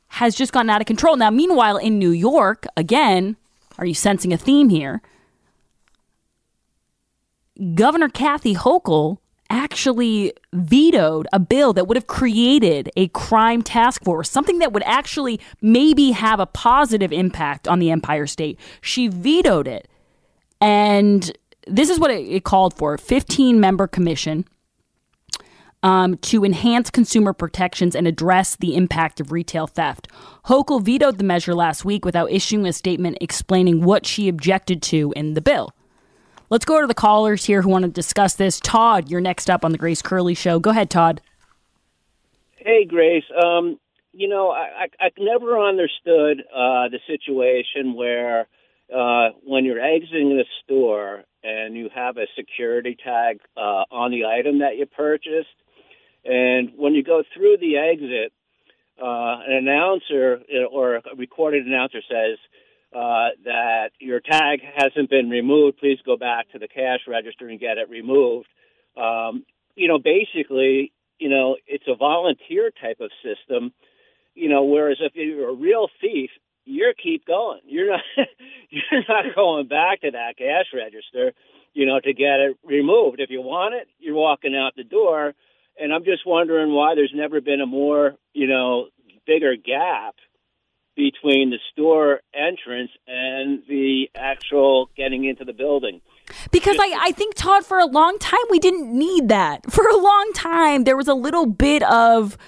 has 0.08 0.34
just 0.34 0.52
gotten 0.52 0.70
out 0.70 0.80
of 0.80 0.86
control. 0.86 1.16
Now, 1.16 1.30
meanwhile, 1.30 1.76
in 1.76 1.98
New 1.98 2.10
York, 2.10 2.66
again, 2.76 3.36
are 3.78 3.86
you 3.86 3.94
sensing 3.94 4.32
a 4.32 4.36
theme 4.36 4.68
here? 4.68 5.00
Governor 7.74 8.08
Kathy 8.08 8.54
Hochul 8.54 9.18
actually 9.52 10.32
vetoed 10.54 11.28
a 11.32 11.38
bill 11.38 11.74
that 11.74 11.86
would 11.86 11.96
have 11.96 12.06
created 12.06 12.90
a 12.96 13.08
crime 13.08 13.62
task 13.62 14.02
force, 14.02 14.30
something 14.30 14.58
that 14.58 14.72
would 14.72 14.82
actually 14.86 15.38
maybe 15.60 16.12
have 16.12 16.40
a 16.40 16.46
positive 16.46 17.12
impact 17.12 17.68
on 17.68 17.78
the 17.78 17.90
Empire 17.90 18.26
State. 18.26 18.58
She 18.80 19.08
vetoed 19.08 19.68
it. 19.68 19.88
And 20.60 21.30
this 21.66 21.90
is 21.90 22.00
what 22.00 22.10
it, 22.10 22.44
called 22.44 22.74
for 22.74 22.96
15 22.96 23.60
member 23.60 23.86
commission 23.86 24.46
um, 25.82 26.16
to 26.18 26.44
enhance 26.44 26.88
consumer 26.88 27.32
protections 27.34 27.94
and 27.94 28.08
address 28.08 28.56
the 28.56 28.74
impact 28.74 29.20
of 29.20 29.32
retail 29.32 29.66
theft. 29.66 30.08
Hochul 30.46 30.82
vetoed 30.82 31.18
the 31.18 31.24
measure 31.24 31.54
last 31.54 31.84
week 31.84 32.04
without 32.04 32.30
issuing 32.30 32.66
a 32.66 32.72
statement 32.72 33.18
explaining 33.20 33.84
what 33.84 34.06
she 34.06 34.28
objected 34.28 34.80
to 34.82 35.12
in 35.14 35.34
the 35.34 35.42
bill. 35.42 35.74
Let's 36.52 36.66
go 36.66 36.82
to 36.82 36.86
the 36.86 36.92
callers 36.92 37.46
here 37.46 37.62
who 37.62 37.70
want 37.70 37.86
to 37.86 37.90
discuss 37.90 38.34
this. 38.34 38.60
Todd, 38.60 39.08
you're 39.10 39.22
next 39.22 39.48
up 39.48 39.64
on 39.64 39.72
the 39.72 39.78
Grace 39.78 40.02
Curley 40.02 40.34
Show. 40.34 40.58
Go 40.58 40.68
ahead, 40.68 40.90
Todd. 40.90 41.22
Hey, 42.58 42.84
Grace. 42.84 43.24
Um, 43.42 43.80
you 44.12 44.28
know, 44.28 44.50
I, 44.50 44.84
I, 45.00 45.06
I've 45.06 45.12
never 45.18 45.58
understood 45.58 46.40
uh, 46.54 46.90
the 46.90 46.98
situation 47.06 47.94
where 47.94 48.48
uh, 48.94 49.30
when 49.46 49.64
you're 49.64 49.80
exiting 49.80 50.36
the 50.36 50.44
store 50.62 51.24
and 51.42 51.74
you 51.74 51.88
have 51.94 52.18
a 52.18 52.26
security 52.36 52.98
tag 53.02 53.40
uh, 53.56 53.84
on 53.90 54.10
the 54.10 54.26
item 54.26 54.58
that 54.58 54.76
you 54.76 54.84
purchased, 54.84 55.56
and 56.22 56.72
when 56.76 56.92
you 56.92 57.02
go 57.02 57.22
through 57.34 57.56
the 57.62 57.78
exit, 57.78 58.30
uh, 59.02 59.40
an 59.48 59.54
announcer 59.54 60.42
uh, 60.54 60.66
or 60.66 60.96
a 60.96 61.02
recorded 61.16 61.66
announcer 61.66 62.02
says 62.06 62.36
uh, 62.94 63.30
that 63.44 63.90
your 63.98 64.20
tag 64.20 64.60
hasn't 64.76 65.10
been 65.10 65.30
removed. 65.30 65.78
Please 65.78 65.98
go 66.04 66.16
back 66.16 66.50
to 66.52 66.58
the 66.58 66.68
cash 66.68 67.00
register 67.08 67.48
and 67.48 67.60
get 67.60 67.78
it 67.78 67.88
removed. 67.88 68.48
Um, 68.96 69.44
you 69.74 69.88
know, 69.88 69.98
basically, 69.98 70.92
you 71.18 71.28
know, 71.28 71.56
it's 71.66 71.84
a 71.88 71.96
volunteer 71.96 72.70
type 72.70 73.00
of 73.00 73.10
system. 73.22 73.72
You 74.34 74.48
know, 74.48 74.64
whereas 74.64 74.98
if 75.00 75.12
you're 75.14 75.50
a 75.50 75.54
real 75.54 75.88
thief, 76.00 76.30
you're 76.64 76.94
keep 76.94 77.26
going. 77.26 77.60
You're 77.66 77.90
not 77.90 78.00
you're 78.70 79.04
not 79.08 79.34
going 79.34 79.68
back 79.68 80.02
to 80.02 80.10
that 80.12 80.36
cash 80.36 80.66
register, 80.74 81.32
you 81.72 81.86
know, 81.86 81.98
to 82.00 82.12
get 82.12 82.40
it 82.40 82.56
removed. 82.64 83.20
If 83.20 83.30
you 83.30 83.40
want 83.40 83.74
it, 83.74 83.88
you're 83.98 84.14
walking 84.14 84.56
out 84.56 84.74
the 84.76 84.84
door 84.84 85.34
and 85.78 85.92
I'm 85.92 86.04
just 86.04 86.26
wondering 86.26 86.72
why 86.72 86.94
there's 86.94 87.12
never 87.14 87.40
been 87.40 87.60
a 87.60 87.66
more, 87.66 88.14
you 88.32 88.46
know, 88.46 88.88
bigger 89.26 89.54
gap 89.56 90.14
between 90.96 91.50
the 91.50 91.58
store 91.72 92.20
entrance 92.34 92.90
and 93.06 93.62
the 93.68 94.08
actual 94.14 94.90
getting 94.96 95.24
into 95.24 95.44
the 95.44 95.52
building. 95.52 96.00
Because 96.50 96.76
I, 96.78 96.96
I 97.00 97.12
think, 97.12 97.34
Todd, 97.34 97.64
for 97.64 97.78
a 97.78 97.86
long 97.86 98.18
time, 98.18 98.40
we 98.50 98.58
didn't 98.58 98.96
need 98.96 99.28
that. 99.28 99.70
For 99.70 99.86
a 99.86 99.96
long 99.96 100.30
time, 100.34 100.84
there 100.84 100.96
was 100.96 101.08
a 101.08 101.14
little 101.14 101.46
bit 101.46 101.82
of 101.82 102.38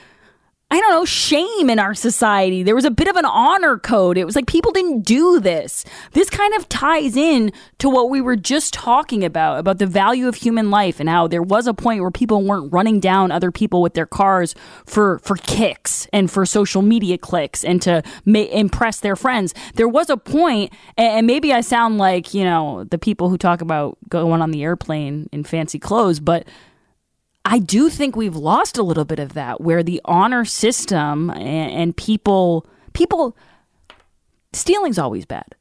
I 0.74 0.80
don't 0.80 0.90
know, 0.90 1.04
shame 1.04 1.70
in 1.70 1.78
our 1.78 1.94
society. 1.94 2.64
There 2.64 2.74
was 2.74 2.84
a 2.84 2.90
bit 2.90 3.06
of 3.06 3.14
an 3.14 3.24
honor 3.24 3.78
code. 3.78 4.18
It 4.18 4.24
was 4.24 4.34
like 4.34 4.48
people 4.48 4.72
didn't 4.72 5.02
do 5.02 5.38
this. 5.38 5.84
This 6.14 6.28
kind 6.28 6.52
of 6.54 6.68
ties 6.68 7.16
in 7.16 7.52
to 7.78 7.88
what 7.88 8.10
we 8.10 8.20
were 8.20 8.34
just 8.34 8.74
talking 8.74 9.24
about, 9.24 9.60
about 9.60 9.78
the 9.78 9.86
value 9.86 10.26
of 10.26 10.34
human 10.34 10.72
life 10.72 10.98
and 10.98 11.08
how 11.08 11.28
there 11.28 11.44
was 11.44 11.68
a 11.68 11.74
point 11.74 12.00
where 12.00 12.10
people 12.10 12.42
weren't 12.42 12.72
running 12.72 12.98
down 12.98 13.30
other 13.30 13.52
people 13.52 13.82
with 13.82 13.94
their 13.94 14.04
cars 14.04 14.56
for, 14.84 15.20
for 15.20 15.36
kicks 15.36 16.08
and 16.12 16.28
for 16.28 16.44
social 16.44 16.82
media 16.82 17.18
clicks 17.18 17.62
and 17.62 17.80
to 17.82 18.02
ma- 18.24 18.40
impress 18.40 18.98
their 18.98 19.14
friends. 19.14 19.54
There 19.76 19.86
was 19.86 20.10
a 20.10 20.16
point, 20.16 20.72
and 20.96 21.24
maybe 21.24 21.52
I 21.52 21.60
sound 21.60 21.98
like, 21.98 22.34
you 22.34 22.42
know, 22.42 22.82
the 22.82 22.98
people 22.98 23.28
who 23.28 23.38
talk 23.38 23.60
about 23.60 23.96
going 24.08 24.42
on 24.42 24.50
the 24.50 24.64
airplane 24.64 25.28
in 25.30 25.44
fancy 25.44 25.78
clothes, 25.78 26.18
but 26.18 26.48
I 27.44 27.58
do 27.58 27.90
think 27.90 28.16
we've 28.16 28.36
lost 28.36 28.78
a 28.78 28.82
little 28.82 29.04
bit 29.04 29.18
of 29.18 29.34
that 29.34 29.60
where 29.60 29.82
the 29.82 30.00
honor 30.04 30.44
system 30.44 31.30
and, 31.30 31.72
and 31.72 31.96
people 31.96 32.66
people 32.94 33.36
stealing's 34.52 34.98
always 34.98 35.26
bad. 35.26 35.54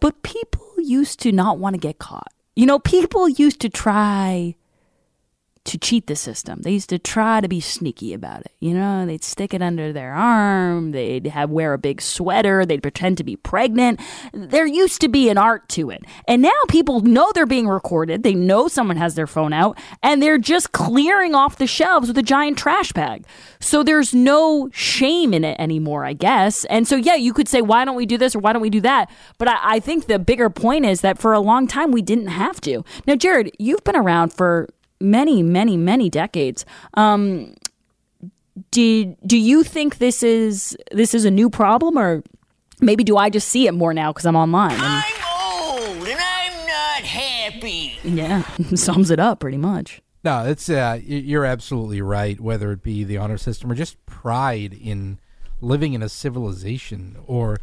But 0.00 0.22
people 0.22 0.66
used 0.78 1.20
to 1.20 1.32
not 1.32 1.58
want 1.58 1.74
to 1.74 1.80
get 1.80 1.98
caught. 1.98 2.32
You 2.54 2.66
know, 2.66 2.78
people 2.78 3.28
used 3.28 3.60
to 3.60 3.68
try 3.68 4.56
to 5.66 5.78
cheat 5.78 6.06
the 6.06 6.16
system. 6.16 6.62
They 6.62 6.72
used 6.72 6.88
to 6.90 6.98
try 6.98 7.40
to 7.40 7.48
be 7.48 7.60
sneaky 7.60 8.14
about 8.14 8.40
it. 8.40 8.52
You 8.60 8.74
know, 8.74 9.04
they'd 9.04 9.24
stick 9.24 9.52
it 9.52 9.62
under 9.62 9.92
their 9.92 10.12
arm, 10.12 10.92
they'd 10.92 11.26
have 11.26 11.50
wear 11.50 11.72
a 11.72 11.78
big 11.78 12.00
sweater, 12.00 12.64
they'd 12.64 12.82
pretend 12.82 13.18
to 13.18 13.24
be 13.24 13.36
pregnant. 13.36 14.00
There 14.32 14.66
used 14.66 15.00
to 15.00 15.08
be 15.08 15.28
an 15.28 15.38
art 15.38 15.68
to 15.70 15.90
it. 15.90 16.04
And 16.28 16.42
now 16.42 16.50
people 16.68 17.00
know 17.00 17.30
they're 17.34 17.46
being 17.46 17.68
recorded. 17.68 18.22
They 18.22 18.34
know 18.34 18.68
someone 18.68 18.96
has 18.96 19.14
their 19.14 19.26
phone 19.26 19.52
out 19.52 19.78
and 20.02 20.22
they're 20.22 20.38
just 20.38 20.72
clearing 20.72 21.34
off 21.34 21.56
the 21.56 21.66
shelves 21.66 22.08
with 22.08 22.18
a 22.18 22.22
giant 22.22 22.58
trash 22.58 22.92
bag. 22.92 23.26
So 23.60 23.82
there's 23.82 24.14
no 24.14 24.70
shame 24.72 25.34
in 25.34 25.44
it 25.44 25.58
anymore, 25.58 26.04
I 26.04 26.12
guess. 26.12 26.64
And 26.66 26.86
so 26.86 26.96
yeah, 26.96 27.16
you 27.16 27.32
could 27.32 27.48
say 27.48 27.60
why 27.60 27.84
don't 27.84 27.96
we 27.96 28.06
do 28.06 28.18
this 28.18 28.34
or 28.34 28.38
why 28.38 28.52
don't 28.52 28.62
we 28.62 28.70
do 28.70 28.80
that? 28.82 29.10
But 29.38 29.48
I, 29.48 29.58
I 29.62 29.80
think 29.80 30.06
the 30.06 30.18
bigger 30.18 30.48
point 30.48 30.86
is 30.86 31.00
that 31.00 31.18
for 31.18 31.32
a 31.32 31.40
long 31.40 31.66
time 31.66 31.90
we 31.90 32.02
didn't 32.02 32.28
have 32.28 32.60
to. 32.62 32.84
Now, 33.06 33.16
Jared, 33.16 33.50
you've 33.58 33.84
been 33.84 33.96
around 33.96 34.32
for 34.32 34.68
many, 35.00 35.42
many, 35.42 35.76
many 35.76 36.10
decades. 36.10 36.64
Um, 36.94 37.54
did 38.70 39.16
do 39.26 39.36
you 39.36 39.62
think 39.62 39.98
this 39.98 40.22
is 40.22 40.76
this 40.92 41.14
is 41.14 41.24
a 41.24 41.30
new 41.30 41.50
problem, 41.50 41.98
or 41.98 42.22
maybe 42.80 43.04
do 43.04 43.16
I 43.16 43.30
just 43.30 43.48
see 43.48 43.66
it 43.66 43.72
more 43.72 43.92
now 43.92 44.12
because 44.12 44.26
I'm 44.26 44.36
online? 44.36 44.72
And, 44.72 44.82
I'm 44.82 45.02
old 45.68 46.08
and 46.08 46.18
I'm 46.18 46.66
not 46.66 47.02
happy. 47.02 47.98
yeah, 48.02 48.42
sums 48.74 49.10
it 49.10 49.20
up 49.20 49.40
pretty 49.40 49.58
much. 49.58 50.00
No, 50.24 50.44
it's 50.44 50.68
uh, 50.68 50.98
you're 51.04 51.44
absolutely 51.44 52.00
right. 52.00 52.40
Whether 52.40 52.72
it 52.72 52.82
be 52.82 53.04
the 53.04 53.18
honor 53.18 53.38
system 53.38 53.70
or 53.70 53.74
just 53.74 54.04
pride 54.06 54.72
in 54.72 55.20
living 55.60 55.92
in 55.92 56.02
a 56.02 56.08
civilization, 56.08 57.16
or 57.26 57.58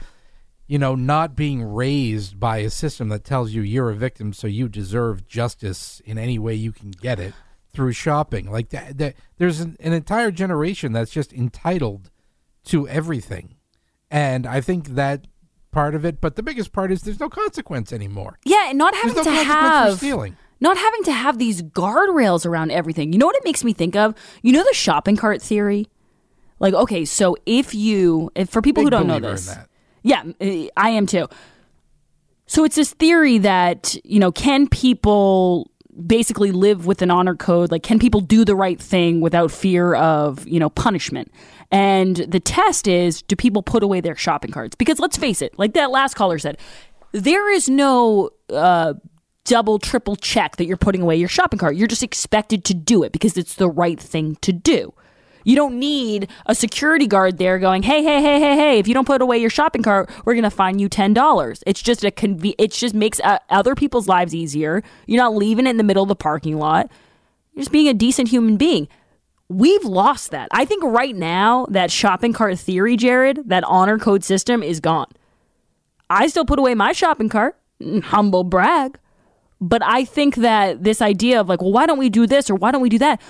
you 0.68 0.80
know, 0.80 0.96
not 0.96 1.36
being 1.36 1.64
raised 1.64 2.40
by 2.40 2.58
a 2.58 2.70
system 2.70 3.10
that 3.10 3.24
tells 3.24 3.52
you 3.52 3.62
you're 3.62 3.90
a 3.90 3.96
victim, 3.96 4.34
so 4.34 4.48
you 4.48 4.70
deserve 4.70 5.28
justice 5.28 6.02
in 6.06 6.18
any 6.18 6.40
way 6.40 6.54
you 6.54 6.72
can 6.72 6.92
get 6.92 7.20
it 7.20 7.34
through 7.74 7.92
shopping. 7.92 8.50
Like 8.50 8.70
that, 8.70 8.98
that 8.98 9.16
there's 9.38 9.60
an, 9.60 9.76
an 9.80 9.94
entire 9.94 10.32
generation 10.32 10.94
that's 10.94 11.12
just 11.12 11.34
entitled 11.34 12.10
to 12.66 12.88
everything, 12.88 13.56
and 14.10 14.46
I 14.46 14.62
think 14.62 14.90
that 14.90 15.28
part 15.72 15.96
of 15.96 16.06
it. 16.06 16.22
But 16.22 16.38
the 16.38 16.44
biggest 16.44 16.72
part 16.72 16.92
is 16.92 17.02
there's 17.02 17.20
no 17.20 17.30
consequence 17.30 17.92
anymore. 17.92 18.40
Yeah, 18.46 18.70
and 18.70 18.78
not 18.78 18.96
having 18.96 19.16
no 19.16 19.24
to 19.24 19.32
have 19.32 19.98
stealing. 19.98 20.38
not 20.62 20.78
having 20.78 21.04
to 21.04 21.12
have 21.12 21.40
these 21.40 21.62
guardrails 21.62 22.46
around 22.46 22.72
everything. 22.72 23.12
You 23.12 23.20
know 23.20 23.26
what 23.26 23.36
it 23.36 23.44
makes 23.44 23.66
me 23.66 23.74
think 23.74 23.98
of? 23.98 24.16
You 24.42 24.54
know 24.54 24.64
the 24.64 24.74
shopping 24.74 25.18
cart 25.18 25.42
theory? 25.42 25.88
Like, 26.60 26.74
okay, 26.74 27.04
so 27.04 27.36
if 27.46 27.76
you, 27.76 28.32
if 28.36 28.50
for 28.50 28.62
people 28.62 28.84
who 28.84 28.90
don't 28.90 29.08
know 29.08 29.20
this. 29.20 29.54
Yeah, 30.04 30.24
uh, 30.40 30.68
I 30.78 30.90
am 30.90 31.06
too. 31.06 31.28
So 32.46 32.64
it's 32.64 32.76
this 32.76 32.94
theory 32.94 33.40
that 33.40 33.96
you 34.04 34.20
know, 34.20 34.32
can 34.32 34.68
people 34.68 35.72
basically 36.06 36.52
live 36.52 36.86
with 36.86 37.02
an 37.02 37.12
honor 37.12 37.36
code? 37.36 37.72
Like, 37.72 37.84
can 37.84 38.00
people 38.00 38.22
do 38.22 38.46
the 38.46 38.56
right 38.56 38.80
thing 38.80 39.22
without 39.22 39.52
fear 39.52 39.96
of 39.96 40.48
you 40.48 40.60
know 40.60 40.70
punishment? 40.70 41.32
And 41.72 42.18
the 42.18 42.40
test 42.40 42.88
is, 42.88 43.24
do 43.24 43.36
people 43.36 43.64
put 43.64 43.82
away 43.82 44.00
their 44.00 44.16
shopping 44.16 44.52
carts? 44.52 44.76
Because 44.76 45.00
let's 45.00 45.18
face 45.18 45.42
it, 45.42 45.58
like 45.58 45.74
that 45.74 45.90
last 45.90 46.14
caller 46.14 46.38
said, 46.38 46.60
there 47.14 47.52
is 47.52 47.68
no 47.68 48.30
uh, 48.52 48.94
double, 49.46 49.80
triple 49.80 50.16
check 50.16 50.58
that 50.58 50.66
you're 50.66 50.78
putting 50.78 51.02
away 51.02 51.16
your 51.16 51.30
shopping 51.30 51.58
cart. 51.58 51.76
You're 51.76 51.88
just 51.88 52.04
expected 52.04 52.64
to 52.66 52.74
do 52.74 53.04
it 53.04 53.12
because 53.12 53.38
it's 53.38 53.56
the 53.56 53.70
right 53.70 54.00
thing 54.00 54.38
to 54.42 54.54
do. 54.54 54.94
You 55.44 55.56
don't 55.56 55.80
need 55.80 56.30
a 56.46 56.56
security 56.56 57.08
guard 57.08 57.38
there 57.38 57.60
going, 57.60 57.84
"Hey, 57.84 58.04
hey, 58.04 58.22
hey, 58.22 58.40
hey, 58.40 58.56
hey! 58.56 58.80
If 58.80 58.88
you 58.88 58.94
don't 58.94 59.06
put 59.08 59.22
away 59.22 59.38
your 59.38 59.50
shopping 59.50 59.84
cart, 59.84 60.10
we're 60.26 60.36
gonna 60.36 60.50
fine 60.50 60.80
you 60.80 60.90
ten 60.90 61.14
dollars." 61.14 61.64
It's 61.66 61.82
just 61.82 62.04
a 62.04 62.12
conve- 62.12 62.56
It 62.58 62.72
just 62.72 62.94
makes 62.96 63.20
uh, 63.22 63.40
other 63.50 63.76
people's 63.76 64.08
lives 64.08 64.34
easier. 64.34 64.84
You're 65.06 65.22
not 65.22 65.36
leaving 65.36 65.68
it 65.68 65.72
in 65.72 65.78
the 65.78 65.84
middle 65.84 66.04
of 66.04 66.10
the 66.10 66.16
parking 66.16 66.58
lot. 66.58 66.90
You're 67.54 67.62
just 67.62 67.72
being 67.72 67.88
a 67.88 67.94
decent 67.94 68.30
human 68.30 68.58
being. 68.58 68.88
We've 69.50 69.84
lost 69.84 70.32
that. 70.32 70.48
I 70.52 70.66
think 70.66 70.84
right 70.84 71.16
now 71.16 71.68
that 71.70 71.92
shopping 71.92 72.34
cart 72.34 72.58
theory, 72.58 72.98
Jared, 72.98 73.44
that 73.50 73.64
honor 73.66 74.00
code 74.00 74.24
system 74.24 74.64
is 74.64 74.80
gone. 74.80 75.08
I 76.10 76.28
still 76.28 76.46
put 76.46 76.60
away 76.60 76.74
my 76.74 76.92
shopping 76.94 77.30
cart. 77.30 77.58
Humble 78.04 78.44
brag. 78.46 78.98
But 79.62 79.84
I 79.84 80.06
think 80.06 80.36
that 80.38 80.84
this 80.84 81.02
idea 81.02 81.40
of 81.40 81.50
like, 81.50 81.62
well, 81.62 81.72
why 81.72 81.86
don't 81.86 82.00
we 82.00 82.10
do 82.10 82.26
this 82.26 82.50
or 82.50 82.56
why 82.56 82.72
don't 82.72 82.82
we 82.82 82.90
do 82.90 83.00
that? 83.00 83.22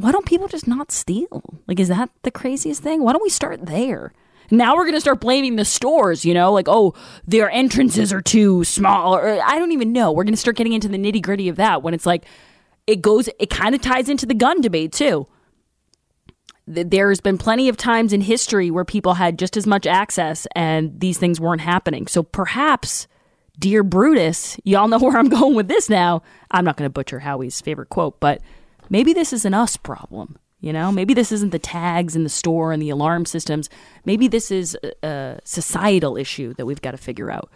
Why 0.00 0.12
don't 0.12 0.26
people 0.26 0.48
just 0.48 0.66
not 0.66 0.90
steal? 0.90 1.60
Like, 1.66 1.78
is 1.78 1.88
that 1.88 2.10
the 2.22 2.30
craziest 2.30 2.82
thing? 2.82 3.02
Why 3.02 3.12
don't 3.12 3.22
we 3.22 3.30
start 3.30 3.66
there? 3.66 4.12
Now 4.50 4.74
we're 4.74 4.84
going 4.84 4.94
to 4.94 5.00
start 5.00 5.20
blaming 5.20 5.56
the 5.56 5.64
stores, 5.64 6.24
you 6.24 6.34
know, 6.34 6.52
like, 6.52 6.68
oh, 6.68 6.94
their 7.26 7.50
entrances 7.50 8.12
are 8.12 8.20
too 8.20 8.64
small. 8.64 9.14
Or 9.14 9.28
uh, 9.28 9.40
I 9.44 9.58
don't 9.58 9.72
even 9.72 9.92
know. 9.92 10.10
We're 10.10 10.24
going 10.24 10.34
to 10.34 10.40
start 10.40 10.56
getting 10.56 10.72
into 10.72 10.88
the 10.88 10.96
nitty 10.96 11.22
gritty 11.22 11.48
of 11.48 11.56
that 11.56 11.82
when 11.82 11.94
it's 11.94 12.06
like, 12.06 12.24
it 12.86 13.00
goes, 13.00 13.28
it 13.38 13.50
kind 13.50 13.74
of 13.74 13.80
ties 13.80 14.08
into 14.08 14.26
the 14.26 14.34
gun 14.34 14.60
debate 14.60 14.92
too 14.92 15.28
there's 16.70 17.20
been 17.20 17.36
plenty 17.36 17.68
of 17.68 17.76
times 17.76 18.12
in 18.12 18.20
history 18.20 18.70
where 18.70 18.84
people 18.84 19.14
had 19.14 19.38
just 19.38 19.56
as 19.56 19.66
much 19.66 19.86
access 19.86 20.46
and 20.54 21.00
these 21.00 21.18
things 21.18 21.40
weren't 21.40 21.60
happening. 21.60 22.06
So 22.06 22.22
perhaps, 22.22 23.08
dear 23.58 23.82
Brutus, 23.82 24.56
y'all 24.62 24.86
know 24.86 24.98
where 24.98 25.16
I'm 25.16 25.28
going 25.40 25.56
with 25.56 25.66
this 25.66 25.88
now. 25.88 26.22
I'm 26.50 26.64
not 26.64 26.76
going 26.76 26.86
to 26.86 26.92
butcher 26.92 27.18
Howie's 27.18 27.60
favorite 27.60 27.88
quote, 27.88 28.20
but 28.20 28.40
maybe 28.90 29.12
this 29.12 29.32
is 29.32 29.44
an 29.44 29.54
us 29.54 29.76
problem. 29.76 30.38
You 30.60 30.74
know, 30.74 30.92
maybe 30.92 31.14
this 31.14 31.32
isn't 31.32 31.52
the 31.52 31.58
tags 31.58 32.14
in 32.14 32.22
the 32.22 32.28
store 32.28 32.70
and 32.72 32.82
the 32.82 32.90
alarm 32.90 33.24
systems. 33.24 33.70
Maybe 34.04 34.28
this 34.28 34.50
is 34.50 34.76
a, 34.82 35.06
a 35.06 35.38
societal 35.42 36.18
issue 36.18 36.52
that 36.54 36.66
we've 36.66 36.82
got 36.82 36.90
to 36.90 36.98
figure 36.98 37.30
out. 37.30 37.50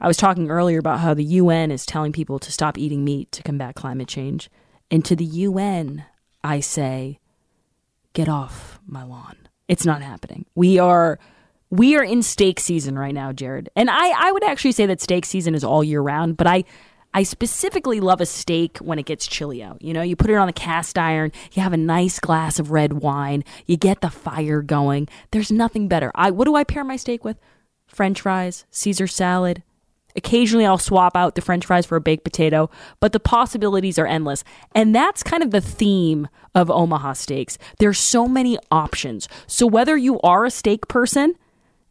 I 0.00 0.08
was 0.08 0.16
talking 0.16 0.50
earlier 0.50 0.80
about 0.80 0.98
how 0.98 1.14
the 1.14 1.22
UN 1.22 1.70
is 1.70 1.86
telling 1.86 2.10
people 2.10 2.40
to 2.40 2.50
stop 2.50 2.76
eating 2.76 3.04
meat 3.04 3.30
to 3.32 3.42
combat 3.44 3.76
climate 3.76 4.08
change. 4.08 4.50
And 4.90 5.04
to 5.04 5.14
the 5.14 5.24
UN, 5.24 6.04
I 6.42 6.58
say, 6.58 7.20
get 8.12 8.28
off 8.28 8.80
my 8.84 9.04
lawn. 9.04 9.36
It's 9.68 9.86
not 9.86 10.02
happening. 10.02 10.44
We 10.56 10.78
are 10.78 11.20
we 11.70 11.96
are 11.96 12.04
in 12.04 12.22
steak 12.22 12.60
season 12.60 12.98
right 12.98 13.14
now, 13.14 13.32
Jared. 13.32 13.68
And 13.74 13.90
I, 13.90 14.28
I 14.28 14.32
would 14.32 14.44
actually 14.44 14.72
say 14.72 14.86
that 14.86 15.00
steak 15.00 15.24
season 15.24 15.54
is 15.54 15.64
all 15.64 15.82
year 15.82 16.00
round, 16.00 16.36
but 16.36 16.46
I 16.46 16.64
I 17.14 17.22
specifically 17.22 18.00
love 18.00 18.20
a 18.20 18.26
steak 18.26 18.78
when 18.78 18.98
it 18.98 19.06
gets 19.06 19.28
chilly 19.28 19.62
out. 19.62 19.80
You 19.80 19.94
know, 19.94 20.02
you 20.02 20.16
put 20.16 20.30
it 20.30 20.34
on 20.34 20.48
the 20.48 20.52
cast 20.52 20.98
iron, 20.98 21.30
you 21.52 21.62
have 21.62 21.72
a 21.72 21.78
nice 21.78 22.18
glass 22.18 22.58
of 22.58 22.72
red 22.72 22.94
wine, 22.94 23.44
you 23.66 23.76
get 23.76 24.00
the 24.00 24.10
fire 24.10 24.60
going. 24.62 25.08
There's 25.30 25.52
nothing 25.52 25.86
better. 25.86 26.10
I 26.16 26.32
what 26.32 26.46
do 26.46 26.56
I 26.56 26.64
pair 26.64 26.82
my 26.82 26.96
steak 26.96 27.24
with? 27.24 27.38
French 27.86 28.22
fries, 28.22 28.66
Caesar 28.72 29.06
salad. 29.06 29.62
Occasionally 30.16 30.66
I'll 30.66 30.78
swap 30.78 31.16
out 31.16 31.36
the 31.36 31.40
french 31.40 31.66
fries 31.66 31.86
for 31.86 31.96
a 31.96 32.00
baked 32.00 32.24
potato, 32.24 32.68
but 32.98 33.12
the 33.12 33.20
possibilities 33.20 33.98
are 33.98 34.06
endless. 34.06 34.42
And 34.74 34.94
that's 34.94 35.22
kind 35.22 35.42
of 35.42 35.52
the 35.52 35.60
theme 35.60 36.28
of 36.52 36.70
Omaha 36.70 37.12
Steaks. 37.12 37.58
There's 37.78 37.98
so 37.98 38.26
many 38.26 38.58
options. 38.72 39.28
So 39.46 39.66
whether 39.66 39.96
you 39.96 40.20
are 40.20 40.44
a 40.44 40.50
steak 40.50 40.88
person 40.88 41.34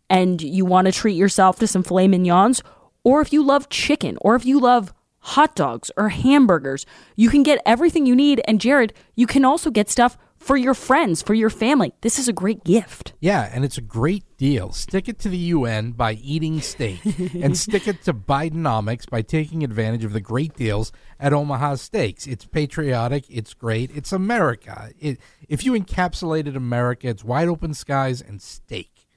and 0.09 0.41
you 0.41 0.65
want 0.65 0.87
to 0.87 0.91
treat 0.91 1.15
yourself 1.15 1.59
to 1.59 1.67
some 1.67 1.83
filet 1.83 2.07
mignons, 2.07 2.61
or 3.03 3.21
if 3.21 3.31
you 3.33 3.43
love 3.43 3.69
chicken, 3.69 4.17
or 4.21 4.35
if 4.35 4.45
you 4.45 4.59
love 4.59 4.93
hot 5.23 5.55
dogs 5.55 5.89
or 5.97 6.09
hamburgers, 6.09 6.85
you 7.15 7.29
can 7.29 7.43
get 7.43 7.61
everything 7.65 8.05
you 8.05 8.15
need. 8.15 8.41
And 8.45 8.61
Jared, 8.61 8.93
you 9.15 9.25
can 9.25 9.45
also 9.45 9.71
get 9.71 9.89
stuff 9.89 10.17
for 10.43 10.57
your 10.57 10.73
friends, 10.73 11.21
for 11.21 11.33
your 11.33 11.49
family. 11.49 11.93
This 12.01 12.19
is 12.19 12.27
a 12.27 12.33
great 12.33 12.65
gift. 12.65 13.13
Yeah, 13.21 13.49
and 13.53 13.63
it's 13.63 13.77
a 13.77 13.81
great 13.81 14.25
deal. 14.37 14.73
Stick 14.73 15.07
it 15.07 15.17
to 15.19 15.29
the 15.29 15.37
UN 15.37 15.93
by 15.93 16.13
eating 16.13 16.59
steak, 16.59 16.99
and 17.33 17.57
stick 17.65 17.87
it 17.87 18.03
to 18.03 18.13
Bidenomics 18.13 19.09
by 19.09 19.21
taking 19.21 19.63
advantage 19.63 20.03
of 20.03 20.11
the 20.11 20.19
great 20.19 20.53
deals 20.53 20.91
at 21.17 21.31
Omaha 21.31 21.75
Steaks. 21.75 22.27
It's 22.27 22.45
patriotic, 22.45 23.23
it's 23.29 23.53
great, 23.53 23.89
it's 23.95 24.11
America. 24.11 24.91
It, 24.99 25.19
if 25.47 25.63
you 25.63 25.71
encapsulated 25.71 26.57
America, 26.57 27.07
it's 27.07 27.23
wide 27.23 27.47
open 27.47 27.73
skies 27.73 28.21
and 28.21 28.41
steak. 28.41 29.07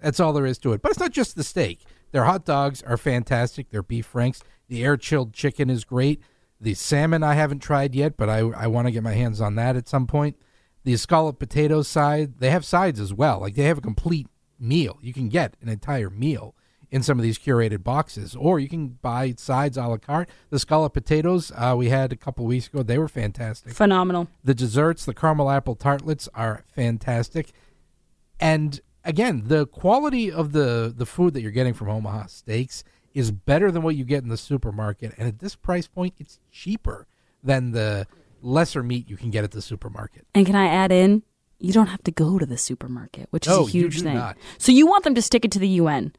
That's 0.00 0.20
all 0.20 0.32
there 0.32 0.46
is 0.46 0.58
to 0.58 0.74
it. 0.74 0.82
But 0.82 0.92
it's 0.92 1.00
not 1.00 1.10
just 1.10 1.34
the 1.34 1.42
steak. 1.42 1.80
Their 2.12 2.24
hot 2.24 2.44
dogs 2.44 2.82
are 2.82 2.96
fantastic. 2.96 3.70
Their 3.70 3.82
beef 3.82 4.06
franks, 4.06 4.42
the 4.68 4.84
air 4.84 4.96
chilled 4.96 5.32
chicken 5.32 5.70
is 5.70 5.84
great. 5.84 6.22
The 6.60 6.74
salmon 6.74 7.22
I 7.22 7.34
haven't 7.34 7.60
tried 7.60 7.94
yet, 7.94 8.16
but 8.16 8.28
I, 8.28 8.38
I 8.38 8.66
want 8.66 8.86
to 8.86 8.92
get 8.92 9.02
my 9.02 9.12
hands 9.12 9.40
on 9.40 9.54
that 9.56 9.76
at 9.76 9.88
some 9.88 10.06
point. 10.06 10.36
The 10.84 10.96
scalloped 10.96 11.38
potatoes 11.38 11.88
side, 11.88 12.38
they 12.38 12.50
have 12.50 12.64
sides 12.64 13.00
as 13.00 13.12
well. 13.12 13.40
Like 13.40 13.54
they 13.54 13.64
have 13.64 13.78
a 13.78 13.82
complete 13.82 14.28
meal. 14.58 14.98
You 15.00 15.12
can 15.12 15.28
get 15.28 15.56
an 15.60 15.68
entire 15.68 16.10
meal 16.10 16.54
in 16.90 17.02
some 17.02 17.18
of 17.18 17.22
these 17.22 17.38
curated 17.38 17.84
boxes, 17.84 18.34
or 18.34 18.58
you 18.58 18.68
can 18.68 18.88
buy 18.88 19.34
sides 19.36 19.76
a 19.76 19.86
la 19.86 19.98
carte. 19.98 20.28
The 20.50 20.58
scallop 20.58 20.94
potatoes 20.94 21.52
uh, 21.54 21.74
we 21.76 21.90
had 21.90 22.12
a 22.12 22.16
couple 22.16 22.46
weeks 22.46 22.68
ago, 22.68 22.82
they 22.82 22.98
were 22.98 23.08
fantastic. 23.08 23.74
Phenomenal. 23.74 24.28
The 24.42 24.54
desserts, 24.54 25.04
the 25.04 25.14
caramel 25.14 25.50
apple 25.50 25.74
tartlets 25.74 26.28
are 26.34 26.64
fantastic. 26.74 27.52
And 28.40 28.80
again, 29.04 29.44
the 29.46 29.66
quality 29.66 30.32
of 30.32 30.52
the, 30.52 30.92
the 30.96 31.06
food 31.06 31.34
that 31.34 31.42
you're 31.42 31.50
getting 31.50 31.74
from 31.74 31.90
Omaha 31.90 32.26
Steaks 32.26 32.84
is 33.18 33.30
better 33.30 33.70
than 33.70 33.82
what 33.82 33.96
you 33.96 34.04
get 34.04 34.22
in 34.22 34.28
the 34.28 34.36
supermarket. 34.36 35.14
And 35.18 35.28
at 35.28 35.40
this 35.40 35.56
price 35.56 35.86
point, 35.86 36.14
it's 36.18 36.38
cheaper 36.50 37.06
than 37.42 37.72
the 37.72 38.06
lesser 38.42 38.82
meat 38.82 39.08
you 39.08 39.16
can 39.16 39.30
get 39.30 39.44
at 39.44 39.50
the 39.50 39.62
supermarket. 39.62 40.26
And 40.34 40.46
can 40.46 40.54
I 40.54 40.66
add 40.66 40.92
in? 40.92 41.22
You 41.58 41.72
don't 41.72 41.88
have 41.88 42.04
to 42.04 42.12
go 42.12 42.38
to 42.38 42.46
the 42.46 42.56
supermarket, 42.56 43.26
which 43.30 43.46
is 43.48 43.56
a 43.56 43.64
huge 43.64 44.02
thing. 44.02 44.14
not. 44.14 44.36
So 44.58 44.70
you 44.70 44.86
want 44.86 45.02
them 45.04 45.16
to 45.16 45.22
stick 45.22 45.44
it 45.44 45.50
to 45.52 45.58
the 45.58 45.68
UN. 45.68 46.14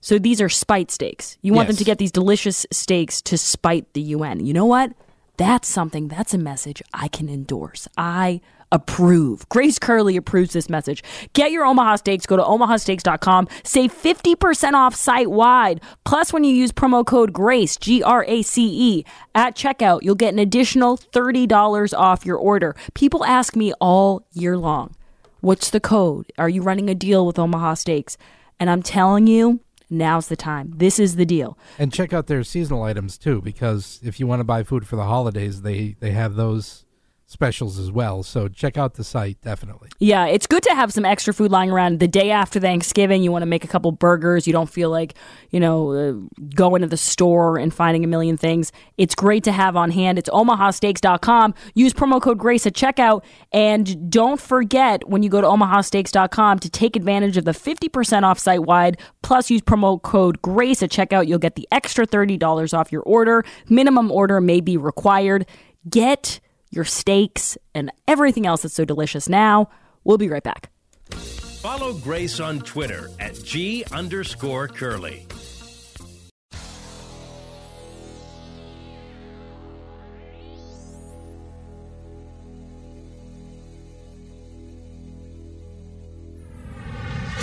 So 0.00 0.18
these 0.18 0.40
are 0.40 0.48
spite 0.48 0.90
steaks. 0.90 1.38
You 1.40 1.54
want 1.54 1.68
them 1.68 1.76
to 1.76 1.84
get 1.84 1.98
these 1.98 2.12
delicious 2.12 2.66
steaks 2.70 3.22
to 3.22 3.38
spite 3.38 3.92
the 3.94 4.02
UN. 4.02 4.44
You 4.44 4.52
know 4.52 4.66
what? 4.66 4.92
That's 5.38 5.68
something, 5.68 6.08
that's 6.08 6.34
a 6.34 6.38
message 6.38 6.82
I 6.92 7.08
can 7.08 7.28
endorse. 7.28 7.88
I 7.96 8.42
approve. 8.72 9.48
Grace 9.48 9.78
Curley 9.78 10.16
approves 10.16 10.52
this 10.52 10.68
message. 10.68 11.04
Get 11.34 11.52
your 11.52 11.64
Omaha 11.64 11.96
Steaks. 11.96 12.26
Go 12.26 12.36
to 12.36 12.42
omahasteaks.com. 12.42 13.48
Save 13.62 13.92
50% 13.92 14.72
off 14.72 14.96
site 14.96 15.30
wide. 15.30 15.80
Plus, 16.04 16.32
when 16.32 16.42
you 16.42 16.52
use 16.52 16.72
promo 16.72 17.06
code 17.06 17.32
GRACE, 17.32 17.76
G 17.76 18.02
R 18.02 18.24
A 18.26 18.42
C 18.42 18.96
E, 18.98 19.04
at 19.34 19.54
checkout, 19.54 20.02
you'll 20.02 20.14
get 20.14 20.32
an 20.32 20.40
additional 20.40 20.96
$30 20.96 21.96
off 21.96 22.26
your 22.26 22.36
order. 22.36 22.74
People 22.94 23.24
ask 23.24 23.54
me 23.54 23.72
all 23.80 24.26
year 24.32 24.56
long, 24.56 24.96
what's 25.40 25.70
the 25.70 25.80
code? 25.80 26.32
Are 26.38 26.48
you 26.48 26.62
running 26.62 26.90
a 26.90 26.94
deal 26.94 27.26
with 27.26 27.38
Omaha 27.38 27.74
Steaks? 27.74 28.16
And 28.58 28.70
I'm 28.70 28.82
telling 28.82 29.26
you, 29.26 29.60
now's 29.90 30.28
the 30.28 30.36
time. 30.36 30.72
This 30.76 30.98
is 30.98 31.16
the 31.16 31.26
deal. 31.26 31.58
And 31.78 31.92
check 31.92 32.12
out 32.12 32.26
their 32.26 32.42
seasonal 32.44 32.82
items 32.82 33.18
too, 33.18 33.42
because 33.42 34.00
if 34.02 34.18
you 34.18 34.26
want 34.26 34.40
to 34.40 34.44
buy 34.44 34.62
food 34.62 34.86
for 34.86 34.96
the 34.96 35.04
holidays, 35.04 35.62
they, 35.62 35.96
they 36.00 36.12
have 36.12 36.34
those 36.34 36.84
specials 37.32 37.78
as 37.78 37.90
well. 37.90 38.22
So 38.22 38.46
check 38.46 38.76
out 38.76 38.94
the 38.94 39.04
site, 39.04 39.40
definitely. 39.40 39.88
Yeah, 39.98 40.26
it's 40.26 40.46
good 40.46 40.62
to 40.64 40.74
have 40.74 40.92
some 40.92 41.04
extra 41.04 41.32
food 41.32 41.50
lying 41.50 41.70
around 41.70 41.98
the 41.98 42.06
day 42.06 42.30
after 42.30 42.60
Thanksgiving. 42.60 43.22
You 43.22 43.32
want 43.32 43.42
to 43.42 43.46
make 43.46 43.64
a 43.64 43.68
couple 43.68 43.90
burgers. 43.90 44.46
You 44.46 44.52
don't 44.52 44.68
feel 44.70 44.90
like, 44.90 45.14
you 45.50 45.58
know, 45.58 45.92
uh, 45.92 46.12
going 46.54 46.82
to 46.82 46.88
the 46.88 46.96
store 46.96 47.56
and 47.56 47.72
finding 47.72 48.04
a 48.04 48.06
million 48.06 48.36
things. 48.36 48.70
It's 48.98 49.14
great 49.14 49.42
to 49.44 49.52
have 49.52 49.76
on 49.76 49.90
hand. 49.90 50.18
It's 50.18 50.28
omahasteaks.com. 50.30 51.54
Use 51.74 51.92
promo 51.92 52.20
code 52.20 52.38
GRACE 52.38 52.66
at 52.66 52.74
checkout. 52.74 53.24
And 53.52 54.10
don't 54.10 54.40
forget 54.40 55.08
when 55.08 55.22
you 55.22 55.30
go 55.30 55.40
to 55.40 55.46
omahasteaks.com 55.46 56.58
to 56.58 56.70
take 56.70 56.94
advantage 56.94 57.36
of 57.36 57.44
the 57.44 57.52
50% 57.52 58.22
off 58.22 58.38
site 58.38 58.62
wide. 58.62 58.98
Plus, 59.22 59.50
use 59.50 59.62
promo 59.62 60.00
code 60.00 60.42
GRACE 60.42 60.82
at 60.82 60.90
checkout. 60.90 61.26
You'll 61.26 61.38
get 61.38 61.54
the 61.54 61.66
extra 61.72 62.06
$30 62.06 62.76
off 62.76 62.92
your 62.92 63.02
order. 63.02 63.44
Minimum 63.68 64.10
order 64.10 64.40
may 64.40 64.60
be 64.60 64.76
required. 64.76 65.46
Get 65.88 66.40
your 66.72 66.84
steaks, 66.84 67.56
and 67.74 67.92
everything 68.08 68.46
else 68.46 68.62
that's 68.62 68.74
so 68.74 68.84
delicious 68.84 69.28
now. 69.28 69.68
We'll 70.02 70.18
be 70.18 70.28
right 70.28 70.42
back. 70.42 70.70
Follow 71.10 71.92
Grace 71.92 72.40
on 72.40 72.58
Twitter 72.60 73.08
at 73.20 73.40
G 73.44 73.84
underscore 73.92 74.66
Curley. 74.66 75.26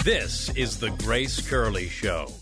This 0.03 0.49
is 0.55 0.79
the 0.79 0.89
Grace 0.89 1.47
Curley 1.47 1.87
Show. 1.87 2.33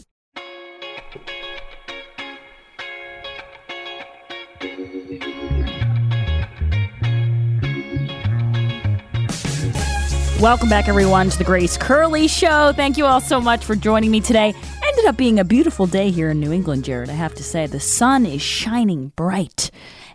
Welcome 10.39 10.69
back, 10.69 10.87
everyone, 10.87 11.31
to 11.31 11.37
the 11.39 11.43
Grace 11.43 11.77
Curley 11.77 12.27
Show. 12.27 12.71
Thank 12.71 12.95
you 12.95 13.07
all 13.07 13.19
so 13.19 13.41
much 13.41 13.65
for 13.65 13.75
joining 13.75 14.11
me 14.11 14.21
today. 14.21 14.53
Ended 14.85 15.05
up 15.05 15.17
being 15.17 15.39
a 15.39 15.43
beautiful 15.43 15.87
day 15.87 16.11
here 16.11 16.29
in 16.29 16.39
New 16.39 16.51
England, 16.51 16.85
Jared. 16.85 17.09
I 17.09 17.13
have 17.13 17.33
to 17.35 17.43
say, 17.43 17.65
the 17.65 17.79
sun 17.79 18.27
is 18.27 18.39
shining 18.39 19.13
bright. 19.15 19.71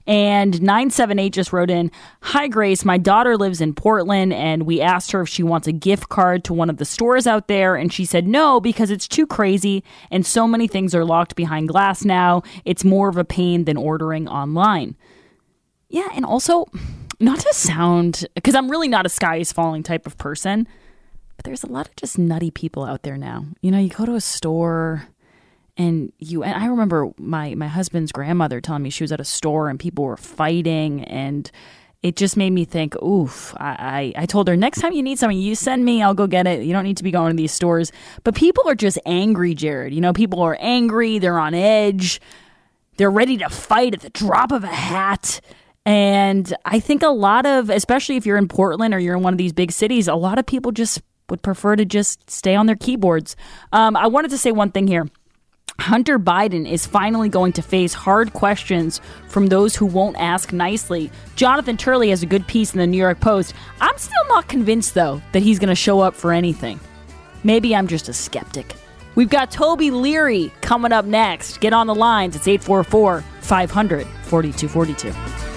And 0.07 0.63
978 0.63 1.33
just 1.33 1.53
wrote 1.53 1.71
in 1.71 1.91
Hi, 2.21 2.47
Grace. 2.47 2.85
My 2.85 2.99
daughter 2.99 3.37
lives 3.37 3.61
in 3.61 3.75
Portland, 3.75 4.33
and 4.33 4.63
we 4.63 4.81
asked 4.81 5.11
her 5.11 5.23
if 5.23 5.29
she 5.29 5.43
wants 5.43 5.67
a 5.67 5.73
gift 5.73 6.09
card 6.09 6.45
to 6.45 6.55
one 6.55 6.71
of 6.71 6.77
the 6.77 6.85
stores 6.85 7.27
out 7.27 7.49
there. 7.49 7.75
And 7.75 7.93
she 7.93 8.05
said 8.05 8.29
no, 8.29 8.61
because 8.61 8.93
it's 8.93 9.09
too 9.09 9.27
crazy, 9.27 9.83
and 10.09 10.25
so 10.25 10.47
many 10.47 10.69
things 10.69 10.95
are 10.95 11.05
locked 11.05 11.35
behind 11.35 11.67
glass 11.67 12.05
now. 12.05 12.45
It's 12.65 12.85
more 12.85 13.09
of 13.09 13.17
a 13.17 13.25
pain 13.25 13.65
than 13.65 13.77
ordering 13.77 14.29
online. 14.29 14.95
Yeah, 15.89 16.09
and 16.15 16.25
also, 16.25 16.67
not 17.23 17.39
to 17.41 17.55
sound, 17.55 18.27
because 18.35 18.55
I'm 18.55 18.71
really 18.71 18.89
not 18.89 19.07
a 19.07 19.09
sky 19.09 19.37
is 19.37 19.53
falling 19.53 19.83
type 19.83 20.07
of 20.07 20.19
person, 20.19 20.67
but 21.37 21.45
there's 21.45 21.65
a 21.65 21.69
lot 21.69 21.89
of 21.89 21.97
just 21.97 22.19
nutty 22.19 22.51
people 22.51 22.85
out 22.85 23.03
there 23.03 23.17
now. 23.17 23.47
You 23.61 23.71
know, 23.71 23.79
you 23.79 23.89
go 23.89 24.05
to 24.05 24.15
a 24.15 24.21
store 24.21 25.09
and 25.77 26.13
you, 26.19 26.43
and 26.43 26.55
I 26.55 26.67
remember 26.67 27.11
my, 27.19 27.55
my 27.55 27.69
husband's 27.69 28.13
grandmother 28.13 28.61
telling 28.61 28.83
me 28.83 28.91
she 28.91 29.05
was 29.05 29.13
at 29.13 29.21
a 29.21 29.25
store 29.25 29.69
and 29.69 29.79
people 29.79 30.05
were 30.05 30.17
fighting 30.17 31.05
and 31.05 31.51
it 32.03 32.17
just 32.17 32.37
made 32.37 32.51
me 32.51 32.65
think, 32.65 33.01
oof. 33.01 33.55
I, 33.59 34.13
I, 34.17 34.23
I 34.23 34.27
told 34.27 34.49
her, 34.49 34.57
next 34.57 34.81
time 34.81 34.93
you 34.93 35.03
need 35.03 35.19
something, 35.19 35.39
you 35.39 35.55
send 35.55 35.85
me, 35.85 36.03
I'll 36.03 36.15
go 36.15 36.27
get 36.27 36.49
it. 36.49 36.65
You 36.65 36.73
don't 36.73 36.85
need 36.85 36.97
to 36.97 37.05
be 37.05 37.13
going 37.13 37.31
to 37.31 37.37
these 37.37 37.53
stores. 37.53 37.93
But 38.25 38.35
people 38.35 38.69
are 38.69 38.75
just 38.75 38.99
angry, 39.07 39.55
Jared. 39.55 39.95
You 39.95 40.01
know, 40.01 40.13
people 40.13 40.41
are 40.41 40.59
angry, 40.61 41.21
they're 41.21 41.39
on 41.39 41.55
edge, 41.55 42.21
they're 42.97 43.11
ready 43.11 43.37
to 43.39 43.49
fight 43.49 43.95
at 43.95 44.01
the 44.01 44.11
drop 44.11 44.51
of 44.51 44.65
a 44.65 44.69
hat. 44.69 45.41
And 45.85 46.55
I 46.65 46.79
think 46.81 47.03
a 47.03 47.09
lot 47.09 47.45
of, 47.45 47.71
especially 47.71 48.17
if 48.17 48.25
you're 48.27 48.37
in 48.37 48.49
Portland 48.49 48.95
or 48.95 48.99
you're 48.99 49.17
in 49.17 49.23
one 49.23 49.35
of 49.35 49.39
these 49.39 49.53
big 49.53 49.73
cities, 49.73 50.09
a 50.09 50.15
lot 50.15 50.39
of 50.39 50.47
people 50.47 50.73
just 50.73 51.03
would 51.29 51.43
prefer 51.43 51.77
to 51.77 51.85
just 51.85 52.31
stay 52.31 52.55
on 52.55 52.67
their 52.67 52.77
keyboards. 52.77 53.37
Um, 53.73 53.97
I 53.97 54.07
wanted 54.07 54.31
to 54.31 54.39
say 54.39 54.53
one 54.53 54.71
thing 54.71 54.87
here. 54.87 55.09
Hunter 55.81 56.19
Biden 56.19 56.71
is 56.71 56.87
finally 56.87 57.29
going 57.29 57.53
to 57.55 57.63
face 57.63 57.95
hard 57.95 58.33
questions 58.35 59.01
from 59.27 59.47
those 59.47 59.75
who 59.75 59.87
won't 59.87 60.17
ask 60.19 60.53
nicely. 60.53 61.11
Jonathan 61.35 61.77
Turley 61.77 62.11
has 62.11 62.23
a 62.23 62.27
good 62.27 62.47
piece 62.47 62.73
in 62.73 62.79
the 62.79 62.87
New 62.87 62.99
York 62.99 63.21
Post. 63.21 63.55
I'm 63.81 63.97
still 63.97 64.29
not 64.29 64.49
convinced, 64.49 64.95
though, 64.95 65.21
that 65.33 65.43
he's 65.43 65.59
going 65.59 65.71
to 65.71 65.75
show 65.75 66.01
up 66.01 66.15
for 66.15 66.33
anything. 66.33 66.79
Maybe 67.43 67.75
I'm 67.75 67.89
just 67.89 68.09
a 68.09 68.13
skeptic. 68.13 68.75
We've 69.15 69.31
got 69.31 69.51
Toby 69.51 69.91
Leary 69.91 70.53
coming 70.61 70.93
up 70.93 71.05
next. 71.05 71.61
Get 71.61 71.73
on 71.73 71.87
the 71.87 71.95
lines. 71.95 72.37
It's 72.37 72.47
844 72.47 73.23
500 73.41 74.07
4242. 74.07 75.52